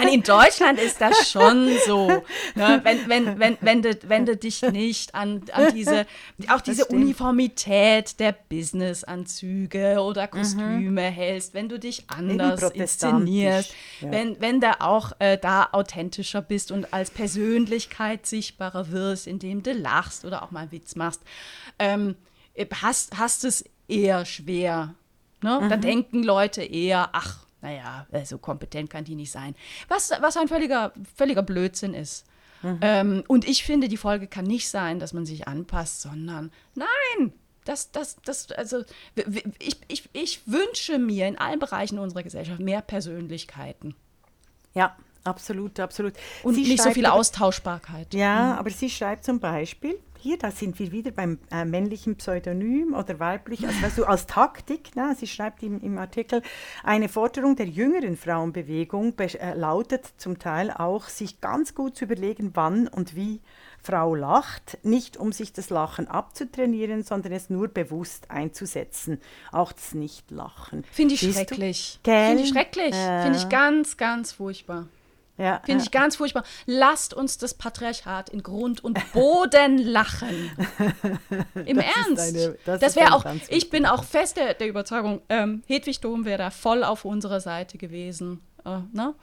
Nein, 0.00 0.08
in 0.14 0.22
Deutschland 0.24 0.78
ist 0.78 1.00
das 1.00 1.30
schon 1.30 1.70
so. 1.86 2.08
Ne? 2.54 2.80
Wenn, 2.84 3.08
wenn, 3.08 3.38
wenn, 3.38 3.58
wenn, 3.60 3.82
du, 3.82 3.98
wenn 4.06 4.26
du 4.26 4.36
dich 4.36 4.62
nicht 4.62 5.14
an, 5.14 5.42
an 5.52 5.74
diese, 5.74 6.06
auch 6.48 6.60
diese 6.60 6.86
Uniformität 6.86 8.18
der 8.20 8.32
Businessanzüge 8.32 9.98
oder 10.00 10.26
mhm. 10.26 10.30
Kostüme 10.30 10.90
mhm. 11.10 11.14
hältst, 11.14 11.54
wenn 11.54 11.68
du 11.68 11.78
dich 11.78 12.04
anders 12.08 12.62
inszenierst, 12.70 13.74
ja. 14.00 14.10
wenn, 14.10 14.40
wenn 14.40 14.60
du 14.60 14.80
auch 14.80 15.12
äh, 15.18 15.38
da 15.38 15.68
authentischer 15.72 16.42
bist 16.42 16.70
und 16.70 16.92
als 16.92 17.10
Persönlichkeit 17.10 18.26
sichtbarer 18.26 18.90
wirst, 18.90 19.26
indem 19.26 19.62
du 19.62 19.72
lachst 19.72 20.24
oder 20.24 20.42
auch 20.42 20.50
mal 20.50 20.60
einen 20.60 20.72
Witz 20.72 20.96
machst, 20.96 21.22
ähm, 21.78 22.16
hast, 22.82 23.18
hast 23.18 23.44
es 23.44 23.64
eher 23.88 24.24
schwer. 24.24 24.94
Ne? 25.42 25.60
Mhm. 25.62 25.68
Da 25.68 25.76
denken 25.76 26.22
Leute 26.22 26.62
eher, 26.62 27.10
ach, 27.12 27.45
naja, 27.66 28.06
äh, 28.12 28.24
so 28.24 28.38
kompetent 28.38 28.90
kann 28.90 29.04
die 29.04 29.16
nicht 29.16 29.32
sein. 29.32 29.56
Was, 29.88 30.12
was 30.20 30.36
ein 30.36 30.46
völliger, 30.46 30.92
völliger 31.16 31.42
Blödsinn 31.42 31.94
ist. 31.94 32.24
Mhm. 32.62 32.78
Ähm, 32.80 33.24
und 33.26 33.46
ich 33.46 33.64
finde, 33.64 33.88
die 33.88 33.96
Folge 33.96 34.28
kann 34.28 34.44
nicht 34.44 34.68
sein, 34.68 35.00
dass 35.00 35.12
man 35.12 35.26
sich 35.26 35.48
anpasst, 35.48 36.02
sondern 36.02 36.52
nein, 36.74 37.32
das, 37.64 37.90
das, 37.90 38.16
das, 38.24 38.52
also 38.52 38.84
ich, 39.58 39.76
ich, 39.88 40.08
ich 40.12 40.46
wünsche 40.46 40.98
mir 40.98 41.26
in 41.26 41.36
allen 41.38 41.58
Bereichen 41.58 41.98
unserer 41.98 42.22
Gesellschaft 42.22 42.60
mehr 42.60 42.82
Persönlichkeiten. 42.82 43.96
Ja, 44.74 44.96
absolut, 45.24 45.80
absolut. 45.80 46.14
Und 46.44 46.54
sie 46.54 46.62
nicht 46.62 46.82
so 46.82 46.92
viel 46.92 47.06
Austauschbarkeit. 47.06 48.14
Ja, 48.14 48.52
mhm. 48.52 48.58
aber 48.60 48.70
sie 48.70 48.88
schreibt 48.88 49.24
zum 49.24 49.40
Beispiel, 49.40 49.98
hier, 50.26 50.38
da 50.38 50.50
sind 50.50 50.78
wir 50.80 50.90
wieder 50.90 51.12
beim 51.12 51.38
äh, 51.52 51.64
männlichen 51.64 52.16
Pseudonym 52.16 52.94
oder 52.94 53.20
weiblich, 53.20 53.64
also 53.64 53.80
weißt 53.80 53.98
du, 53.98 54.04
als 54.04 54.26
Taktik, 54.26 54.96
ne, 54.96 55.14
sie 55.16 55.28
schreibt 55.28 55.62
im, 55.62 55.80
im 55.80 55.98
Artikel, 55.98 56.42
eine 56.82 57.08
Forderung 57.08 57.54
der 57.54 57.66
jüngeren 57.66 58.16
Frauenbewegung 58.16 59.14
äh, 59.18 59.54
lautet 59.54 60.04
zum 60.16 60.38
Teil 60.40 60.72
auch, 60.72 61.08
sich 61.08 61.40
ganz 61.40 61.74
gut 61.76 61.96
zu 61.96 62.06
überlegen, 62.06 62.50
wann 62.54 62.88
und 62.88 63.14
wie 63.14 63.40
Frau 63.80 64.16
lacht, 64.16 64.78
nicht 64.82 65.16
um 65.16 65.30
sich 65.30 65.52
das 65.52 65.70
Lachen 65.70 66.08
abzutrainieren, 66.08 67.04
sondern 67.04 67.32
es 67.32 67.48
nur 67.48 67.68
bewusst 67.68 68.28
einzusetzen. 68.32 69.20
Auch 69.52 69.70
das 69.70 69.94
Nicht-Lachen. 69.94 70.82
Finde 70.90 71.14
ich 71.14 71.20
Siehst 71.20 71.36
schrecklich. 71.36 72.00
Finde 72.02 72.42
ich 72.42 72.48
schrecklich. 72.48 72.94
Äh, 72.94 73.22
Finde 73.22 73.38
ich 73.38 73.48
ganz, 73.48 73.96
ganz 73.96 74.32
furchtbar. 74.32 74.88
Ja, 75.38 75.60
Finde 75.64 75.80
ja. 75.80 75.84
ich 75.84 75.90
ganz 75.90 76.16
furchtbar. 76.16 76.44
Lasst 76.64 77.12
uns 77.12 77.36
das 77.36 77.54
Patriarchat 77.54 78.30
in 78.30 78.42
Grund 78.42 78.82
und 78.82 78.98
Boden 79.12 79.78
lachen. 79.84 80.50
Im 81.66 81.76
das 81.76 81.86
Ernst. 81.96 82.22
Eine, 82.22 82.58
das, 82.64 82.80
das 82.80 82.96
wäre 82.96 83.12
auch, 83.12 83.24
ich 83.48 83.68
bin 83.68 83.84
auch 83.84 84.04
fest 84.04 84.38
der, 84.38 84.54
der 84.54 84.68
Überzeugung, 84.68 85.20
ähm, 85.28 85.62
Hedwig 85.66 86.00
Dom 86.00 86.24
wäre 86.24 86.38
da 86.38 86.50
voll 86.50 86.84
auf 86.84 87.04
unserer 87.04 87.40
Seite 87.40 87.76
gewesen. 87.76 88.40
Äh, 88.64 88.78
ne? 88.92 89.14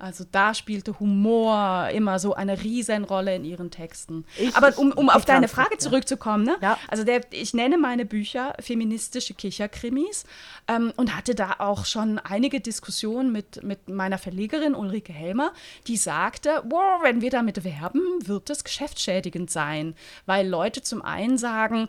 Also 0.00 0.24
da 0.30 0.54
spielte 0.54 0.98
Humor 0.98 1.88
immer 1.92 2.18
so 2.18 2.34
eine 2.34 2.62
Riesenrolle 2.62 3.36
in 3.36 3.44
ihren 3.44 3.70
Texten. 3.70 4.24
Ich, 4.38 4.56
Aber 4.56 4.76
um, 4.78 4.92
um 4.92 5.10
auf 5.10 5.26
deine 5.26 5.46
Frage 5.46 5.70
nicht, 5.70 5.82
zurückzukommen, 5.82 6.44
ne? 6.44 6.56
Ja. 6.62 6.78
also 6.88 7.04
der, 7.04 7.20
ich 7.32 7.52
nenne 7.52 7.76
meine 7.76 8.06
Bücher 8.06 8.54
feministische 8.60 9.34
Kicherkrimis 9.34 10.24
ähm, 10.68 10.92
und 10.96 11.14
hatte 11.14 11.34
da 11.34 11.56
auch 11.58 11.84
schon 11.84 12.18
einige 12.18 12.60
Diskussionen 12.60 13.30
mit, 13.30 13.62
mit 13.62 13.88
meiner 13.88 14.16
Verlegerin 14.16 14.74
Ulrike 14.74 15.12
Helmer, 15.12 15.52
die 15.86 15.96
sagte, 15.96 16.62
wow, 16.64 17.02
wenn 17.02 17.20
wir 17.20 17.30
damit 17.30 17.62
werben, 17.62 18.00
wird 18.22 18.48
es 18.48 18.64
geschäftsschädigend 18.64 19.50
sein, 19.50 19.94
weil 20.24 20.48
Leute 20.48 20.82
zum 20.82 21.02
einen 21.02 21.36
sagen, 21.36 21.88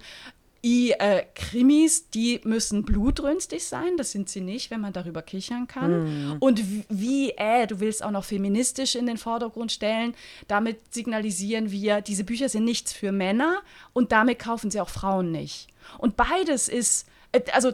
I, 0.64 0.92
äh, 0.92 1.24
Krimis, 1.34 2.10
die 2.10 2.40
müssen 2.44 2.84
blutrünstig 2.84 3.66
sein, 3.66 3.98
das 3.98 4.12
sind 4.12 4.30
sie 4.30 4.42
nicht, 4.42 4.70
wenn 4.70 4.82
man 4.82 4.94
darüber 4.94 5.24
kichern 5.24 5.68
kann. 5.68 6.34
Mm. 6.34 6.38
Und 6.40 6.62
wie, 6.88 7.32
äh, 7.32 7.66
du 7.66 7.80
willst 7.80 8.04
auch 8.04 8.12
noch 8.12 8.26
feministisch 8.26 8.96
in 8.96 9.08
den 9.08 9.18
Vordergrund 9.18 9.72
stellen, 9.72 10.14
damit 10.48 10.94
signalisieren 10.94 11.72
wir, 11.72 12.02
diese 12.02 12.24
Bücher 12.24 12.48
sind 12.48 12.66
nichts 12.66 12.94
für 12.94 13.12
Männer 13.12 13.62
und 13.94 14.12
damit 14.12 14.38
kaufen 14.38 14.70
sie 14.70 14.80
auch 14.80 14.90
Frauen 14.90 15.32
nicht. 15.32 15.68
Und 15.98 16.16
beides 16.16 16.68
ist, 16.70 17.08
äh, 17.32 17.42
also 17.54 17.72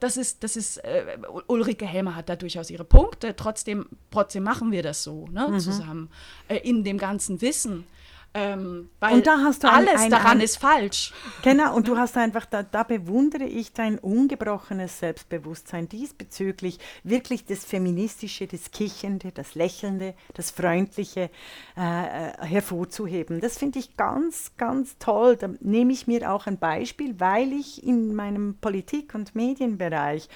das 0.00 0.16
ist, 0.16 0.44
das 0.44 0.56
ist, 0.56 0.78
äh, 0.78 1.18
Ulrike 1.48 1.86
Helmer 1.86 2.14
hat 2.14 2.28
da 2.28 2.36
durchaus 2.36 2.70
ihre 2.70 2.84
Punkte, 2.84 3.34
trotzdem, 3.34 3.86
trotzdem 4.10 4.44
machen 4.44 4.70
wir 4.70 4.82
das 4.82 5.02
so, 5.02 5.26
ne, 5.26 5.48
mhm. 5.48 5.58
zusammen, 5.58 6.10
äh, 6.48 6.58
in 6.58 6.84
dem 6.84 6.98
ganzen 6.98 7.40
Wissen. 7.40 7.84
Ähm, 8.34 8.90
weil 9.00 9.14
und 9.14 9.26
da 9.26 9.38
hast 9.38 9.64
du 9.64 9.72
alles 9.72 9.94
ein, 9.94 10.00
ein, 10.00 10.10
daran 10.10 10.38
ein, 10.38 10.40
ist 10.42 10.58
falsch. 10.58 11.14
Genau, 11.42 11.74
und 11.74 11.88
du 11.88 11.96
hast 11.96 12.16
einfach, 12.18 12.44
da, 12.44 12.62
da, 12.62 12.82
bewundere 12.82 13.44
ich 13.44 13.72
dein 13.72 13.98
ungebrochenes 13.98 14.98
Selbstbewusstsein 14.98 15.88
diesbezüglich, 15.88 16.78
wirklich 17.04 17.46
das 17.46 17.64
Feministische, 17.64 18.46
das 18.46 18.70
Kichernde, 18.70 19.32
das 19.32 19.54
Lächelnde, 19.54 20.14
das 20.34 20.50
Freundliche 20.50 21.30
äh, 21.76 21.80
äh 21.80 22.32
hervorzuheben. 22.46 23.40
Das 23.40 23.56
finde 23.56 23.78
ich 23.78 23.96
ganz, 23.96 24.52
ganz 24.58 24.98
toll. 24.98 25.36
Da 25.36 25.48
nehme 25.60 25.92
ich 25.92 26.06
mir 26.06 26.30
auch 26.30 26.46
ein 26.46 26.58
Beispiel, 26.58 27.18
weil 27.18 27.52
ich 27.52 27.82
in 27.82 28.14
meinem 28.14 28.58
Politik- 28.60 29.14
und 29.14 29.34
Medienbereich 29.34 30.28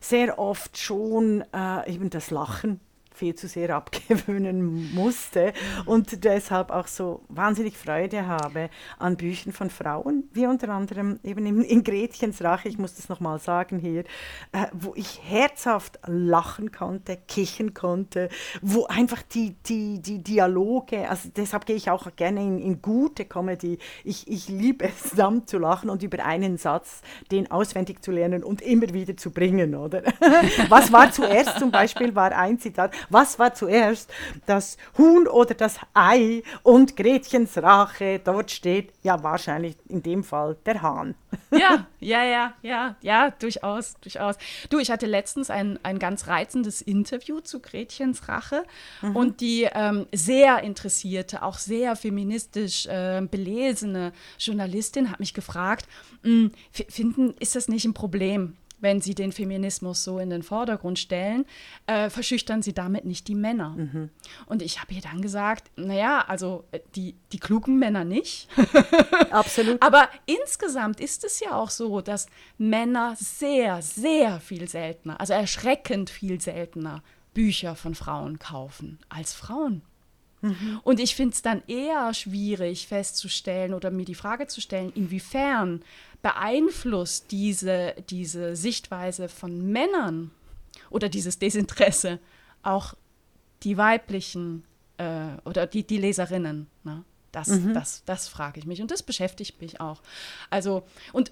sehr 0.00 0.38
oft 0.38 0.76
schon 0.76 1.44
äh, 1.54 1.90
eben 1.90 2.10
das 2.10 2.30
Lachen 2.30 2.80
viel 3.18 3.34
zu 3.34 3.48
sehr 3.48 3.70
abgewöhnen 3.76 4.94
musste 4.94 5.52
und 5.84 6.24
deshalb 6.24 6.70
auch 6.70 6.86
so 6.86 7.22
wahnsinnig 7.28 7.76
Freude 7.76 8.26
habe 8.26 8.70
an 8.98 9.16
Büchern 9.16 9.52
von 9.52 9.70
Frauen, 9.70 10.28
wie 10.32 10.46
unter 10.46 10.68
anderem 10.68 11.18
eben 11.22 11.44
in, 11.46 11.62
in 11.62 11.82
Gretchens 11.82 12.42
Rache, 12.42 12.68
ich 12.68 12.78
muss 12.78 12.94
das 12.94 13.08
nochmal 13.08 13.38
sagen 13.38 13.78
hier, 13.78 14.04
äh, 14.52 14.66
wo 14.72 14.92
ich 14.94 15.20
herzhaft 15.24 15.98
lachen 16.06 16.72
konnte, 16.72 17.18
kichern 17.28 17.74
konnte, 17.74 18.28
wo 18.62 18.86
einfach 18.86 19.22
die, 19.22 19.56
die, 19.66 20.00
die 20.00 20.22
Dialoge, 20.22 21.08
also 21.08 21.28
deshalb 21.36 21.66
gehe 21.66 21.76
ich 21.76 21.90
auch 21.90 22.14
gerne 22.16 22.40
in, 22.40 22.58
in 22.58 22.82
gute 22.82 23.24
Comedy, 23.24 23.78
ich, 24.04 24.28
ich 24.28 24.48
liebe 24.48 24.84
es 24.86 25.10
dann 25.16 25.46
zu 25.46 25.58
lachen 25.58 25.90
und 25.90 26.02
über 26.02 26.24
einen 26.24 26.56
Satz 26.56 27.02
den 27.30 27.50
auswendig 27.50 28.02
zu 28.02 28.12
lernen 28.12 28.44
und 28.44 28.62
immer 28.62 28.92
wieder 28.92 29.16
zu 29.16 29.30
bringen, 29.30 29.74
oder? 29.74 30.02
Was 30.68 30.92
war 30.92 31.10
zuerst 31.10 31.58
zum 31.58 31.70
Beispiel, 31.70 32.14
war 32.14 32.32
ein 32.32 32.58
Zitat, 32.58 32.92
was 33.10 33.38
war 33.38 33.54
zuerst, 33.54 34.10
das 34.46 34.76
Huhn 34.96 35.26
oder 35.26 35.54
das 35.54 35.78
Ei 35.94 36.42
und 36.62 36.96
Gretchens 36.96 37.56
Rache? 37.58 38.20
Dort 38.22 38.50
steht 38.50 38.92
ja 39.02 39.22
wahrscheinlich 39.22 39.76
in 39.88 40.02
dem 40.02 40.24
Fall 40.24 40.56
der 40.66 40.82
Hahn. 40.82 41.14
Ja, 41.50 41.86
ja, 42.00 42.24
ja, 42.24 42.54
ja, 42.62 42.96
ja, 43.00 43.30
durchaus, 43.30 43.94
durchaus. 44.00 44.36
Du, 44.70 44.78
ich 44.78 44.90
hatte 44.90 45.06
letztens 45.06 45.50
ein, 45.50 45.78
ein 45.82 45.98
ganz 45.98 46.26
reizendes 46.26 46.82
Interview 46.82 47.40
zu 47.40 47.60
Gretchens 47.60 48.28
Rache 48.28 48.64
mhm. 49.02 49.16
und 49.16 49.40
die 49.40 49.68
ähm, 49.72 50.06
sehr 50.12 50.62
interessierte, 50.62 51.42
auch 51.42 51.58
sehr 51.58 51.96
feministisch 51.96 52.86
äh, 52.86 53.22
belesene 53.30 54.12
Journalistin 54.38 55.10
hat 55.10 55.20
mich 55.20 55.34
gefragt, 55.34 55.86
hm, 56.22 56.52
finden, 56.70 57.34
ist 57.38 57.56
das 57.56 57.68
nicht 57.68 57.84
ein 57.84 57.94
Problem? 57.94 58.56
Wenn 58.80 59.00
sie 59.00 59.14
den 59.14 59.32
Feminismus 59.32 60.04
so 60.04 60.18
in 60.18 60.30
den 60.30 60.42
Vordergrund 60.42 60.98
stellen, 60.98 61.44
äh, 61.86 62.10
verschüchtern 62.10 62.62
sie 62.62 62.72
damit 62.72 63.04
nicht 63.04 63.28
die 63.28 63.34
Männer. 63.34 63.70
Mhm. 63.70 64.10
Und 64.46 64.62
ich 64.62 64.80
habe 64.80 64.94
ihr 64.94 65.00
dann 65.00 65.22
gesagt, 65.22 65.70
naja, 65.76 66.24
also 66.26 66.64
äh, 66.70 66.80
die, 66.94 67.16
die 67.32 67.38
klugen 67.38 67.78
Männer 67.78 68.04
nicht. 68.04 68.48
Absolut. 69.30 69.82
Aber 69.82 70.08
insgesamt 70.26 71.00
ist 71.00 71.24
es 71.24 71.40
ja 71.40 71.54
auch 71.56 71.70
so, 71.70 72.00
dass 72.00 72.26
Männer 72.56 73.14
sehr, 73.18 73.82
sehr 73.82 74.40
viel 74.40 74.68
seltener, 74.68 75.20
also 75.20 75.32
erschreckend 75.32 76.10
viel 76.10 76.40
seltener 76.40 77.02
Bücher 77.34 77.76
von 77.76 77.94
Frauen 77.94 78.38
kaufen 78.38 78.98
als 79.08 79.34
Frauen. 79.34 79.82
Mhm. 80.40 80.80
Und 80.84 81.00
ich 81.00 81.14
finde 81.14 81.34
es 81.34 81.42
dann 81.42 81.62
eher 81.66 82.14
schwierig 82.14 82.86
festzustellen 82.86 83.74
oder 83.74 83.90
mir 83.90 84.04
die 84.04 84.14
Frage 84.14 84.46
zu 84.46 84.60
stellen, 84.60 84.92
inwiefern 84.94 85.82
beeinflusst 86.22 87.30
diese, 87.30 87.94
diese 88.10 88.56
Sichtweise 88.56 89.28
von 89.28 89.70
Männern 89.70 90.30
oder 90.90 91.08
dieses 91.08 91.38
Desinteresse 91.38 92.18
auch 92.62 92.94
die 93.62 93.76
weiblichen 93.76 94.64
äh, 94.98 95.28
oder 95.44 95.66
die, 95.66 95.84
die 95.84 95.98
Leserinnen. 95.98 96.66
Ne? 96.84 97.04
Das, 97.32 97.48
mhm. 97.48 97.74
das, 97.74 98.02
das 98.06 98.26
frage 98.26 98.58
ich 98.58 98.66
mich 98.66 98.80
und 98.80 98.90
das 98.90 99.02
beschäftigt 99.02 99.60
mich 99.60 99.80
auch. 99.80 100.00
Also, 100.50 100.84
und 101.12 101.30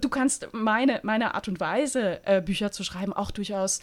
du 0.00 0.08
kannst 0.08 0.48
meine, 0.52 1.00
meine 1.02 1.34
Art 1.34 1.46
und 1.48 1.60
Weise, 1.60 2.24
äh, 2.24 2.40
Bücher 2.40 2.72
zu 2.72 2.84
schreiben, 2.84 3.12
auch 3.12 3.30
durchaus, 3.30 3.80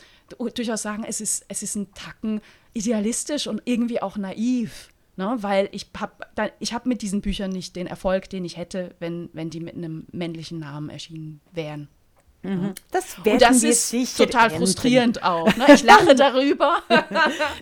durchaus 0.55 0.81
sagen, 0.81 1.03
es 1.07 1.21
ist, 1.21 1.45
es 1.47 1.61
ist 1.61 1.75
ein 1.75 1.93
Tacken 1.93 2.41
idealistisch 2.73 3.47
und 3.47 3.61
irgendwie 3.65 4.01
auch 4.01 4.17
naiv. 4.17 4.89
Ne? 5.15 5.37
Weil 5.41 5.69
ich 5.71 5.87
habe 5.97 6.25
hab 6.39 6.85
mit 6.85 7.01
diesen 7.01 7.21
Büchern 7.21 7.51
nicht 7.51 7.75
den 7.75 7.87
Erfolg, 7.87 8.29
den 8.29 8.45
ich 8.45 8.57
hätte, 8.57 8.95
wenn, 8.99 9.29
wenn 9.33 9.49
die 9.49 9.59
mit 9.59 9.75
einem 9.75 10.07
männlichen 10.11 10.59
Namen 10.59 10.89
erschienen 10.89 11.41
wären. 11.51 11.87
Mhm. 12.41 12.73
Das, 12.91 13.23
werden 13.23 13.35
und 13.35 13.41
das 13.41 13.63
ist 13.63 14.17
total 14.17 14.47
enden. 14.47 14.57
frustrierend 14.57 15.23
auch. 15.23 15.55
Ne? 15.55 15.65
Ich 15.73 15.83
lache 15.83 16.13
darüber. 16.13 16.83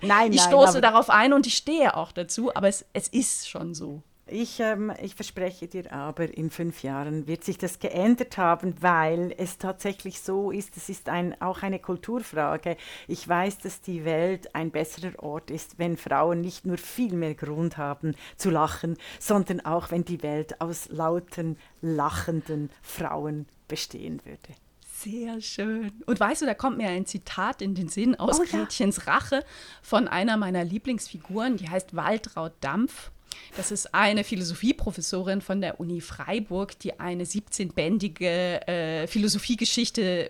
nein, 0.02 0.34
ich 0.34 0.42
stoße 0.42 0.82
darauf 0.82 1.10
ein 1.10 1.34
und 1.34 1.46
ich 1.46 1.56
stehe 1.56 1.96
auch 1.96 2.12
dazu, 2.12 2.54
aber 2.56 2.68
es, 2.68 2.86
es 2.94 3.08
ist 3.08 3.48
schon 3.48 3.76
so. 3.76 4.02
Ich, 4.32 4.62
ähm, 4.62 4.94
ich 5.02 5.16
verspreche 5.16 5.68
dir 5.68 5.92
aber, 5.92 6.34
in 6.38 6.50
fünf 6.50 6.84
Jahren 6.84 7.28
wird 7.28 7.44
sich 7.44 7.58
das 7.58 7.80
geändert 7.80 8.38
haben, 8.38 8.76
weil 8.80 9.36
es 9.38 9.58
tatsächlich 9.58 10.22
so 10.22 10.52
ist, 10.52 10.78
es 10.78 10.88
ist 10.88 11.10
ein, 11.10 11.40
auch 11.42 11.64
eine 11.64 11.80
Kulturfrage. 11.80 12.78
Ich 13.10 13.28
weiß, 13.28 13.58
dass 13.58 13.82
die 13.82 14.06
Welt 14.06 14.56
ein 14.56 14.72
besserer 14.72 15.22
Ort 15.22 15.52
ist, 15.52 15.80
wenn 15.80 15.98
Frauen 15.98 16.40
nicht 16.40 16.66
nur 16.66 16.78
viel 16.78 17.14
mehr 17.14 17.36
Grund 17.36 17.76
haben 17.76 18.16
zu 18.38 18.50
lachen, 18.50 18.98
sondern 19.20 19.60
auch 19.66 19.92
wenn 19.92 20.06
die 20.06 20.24
Welt 20.24 20.62
aus 20.62 20.88
lauten, 20.90 21.58
lachenden 21.82 22.70
Frauen 22.82 23.48
bestehen 23.68 24.22
würde. 24.24 24.56
Sehr 24.94 25.42
schön. 25.42 25.92
Und 26.06 26.20
weißt 26.22 26.44
du, 26.44 26.46
da 26.46 26.54
kommt 26.54 26.78
mir 26.78 26.88
ein 26.88 27.06
Zitat 27.06 27.62
in 27.62 27.76
den 27.76 27.90
Sinn 27.90 28.16
aus 28.16 28.40
oh, 28.40 28.44
Gretchens 28.44 28.98
ja. 29.06 29.14
Rache 29.14 29.44
von 29.82 30.08
einer 30.08 30.38
meiner 30.38 30.64
Lieblingsfiguren, 30.64 31.58
die 31.58 31.68
heißt 31.68 31.96
Waltraud 31.96 32.54
Dampf. 32.62 33.12
Das 33.58 33.72
ist 33.72 33.94
eine 33.94 34.24
Philosophieprofessorin 34.24 35.42
von 35.42 35.62
der 35.62 35.80
Uni 35.80 36.02
Freiburg, 36.02 36.78
die 36.80 37.00
eine 37.00 37.26
17-bändige 37.26 38.68
äh, 38.68 39.08
Philosophiegeschichte 39.08 40.30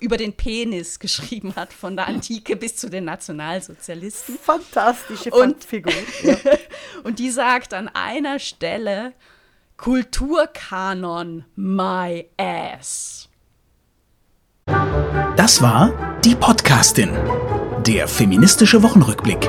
über 0.00 0.16
den 0.16 0.32
Penis 0.32 0.98
geschrieben 0.98 1.54
hat, 1.56 1.72
von 1.72 1.96
der 1.96 2.06
Antike 2.06 2.56
bis 2.56 2.76
zu 2.76 2.88
den 2.88 3.04
Nationalsozialisten. 3.04 4.38
Fantastische 4.38 5.30
und, 5.30 5.64
Figur. 5.64 5.92
Ja. 6.22 6.36
und 7.04 7.18
die 7.18 7.30
sagt 7.30 7.72
an 7.72 7.88
einer 7.88 8.38
Stelle, 8.38 9.14
Kulturkanon 9.76 11.44
my 11.56 12.28
ass. 12.36 13.28
Das 15.36 15.62
war 15.62 16.18
die 16.24 16.34
Podcastin, 16.34 17.10
der 17.86 18.06
feministische 18.06 18.82
Wochenrückblick 18.82 19.48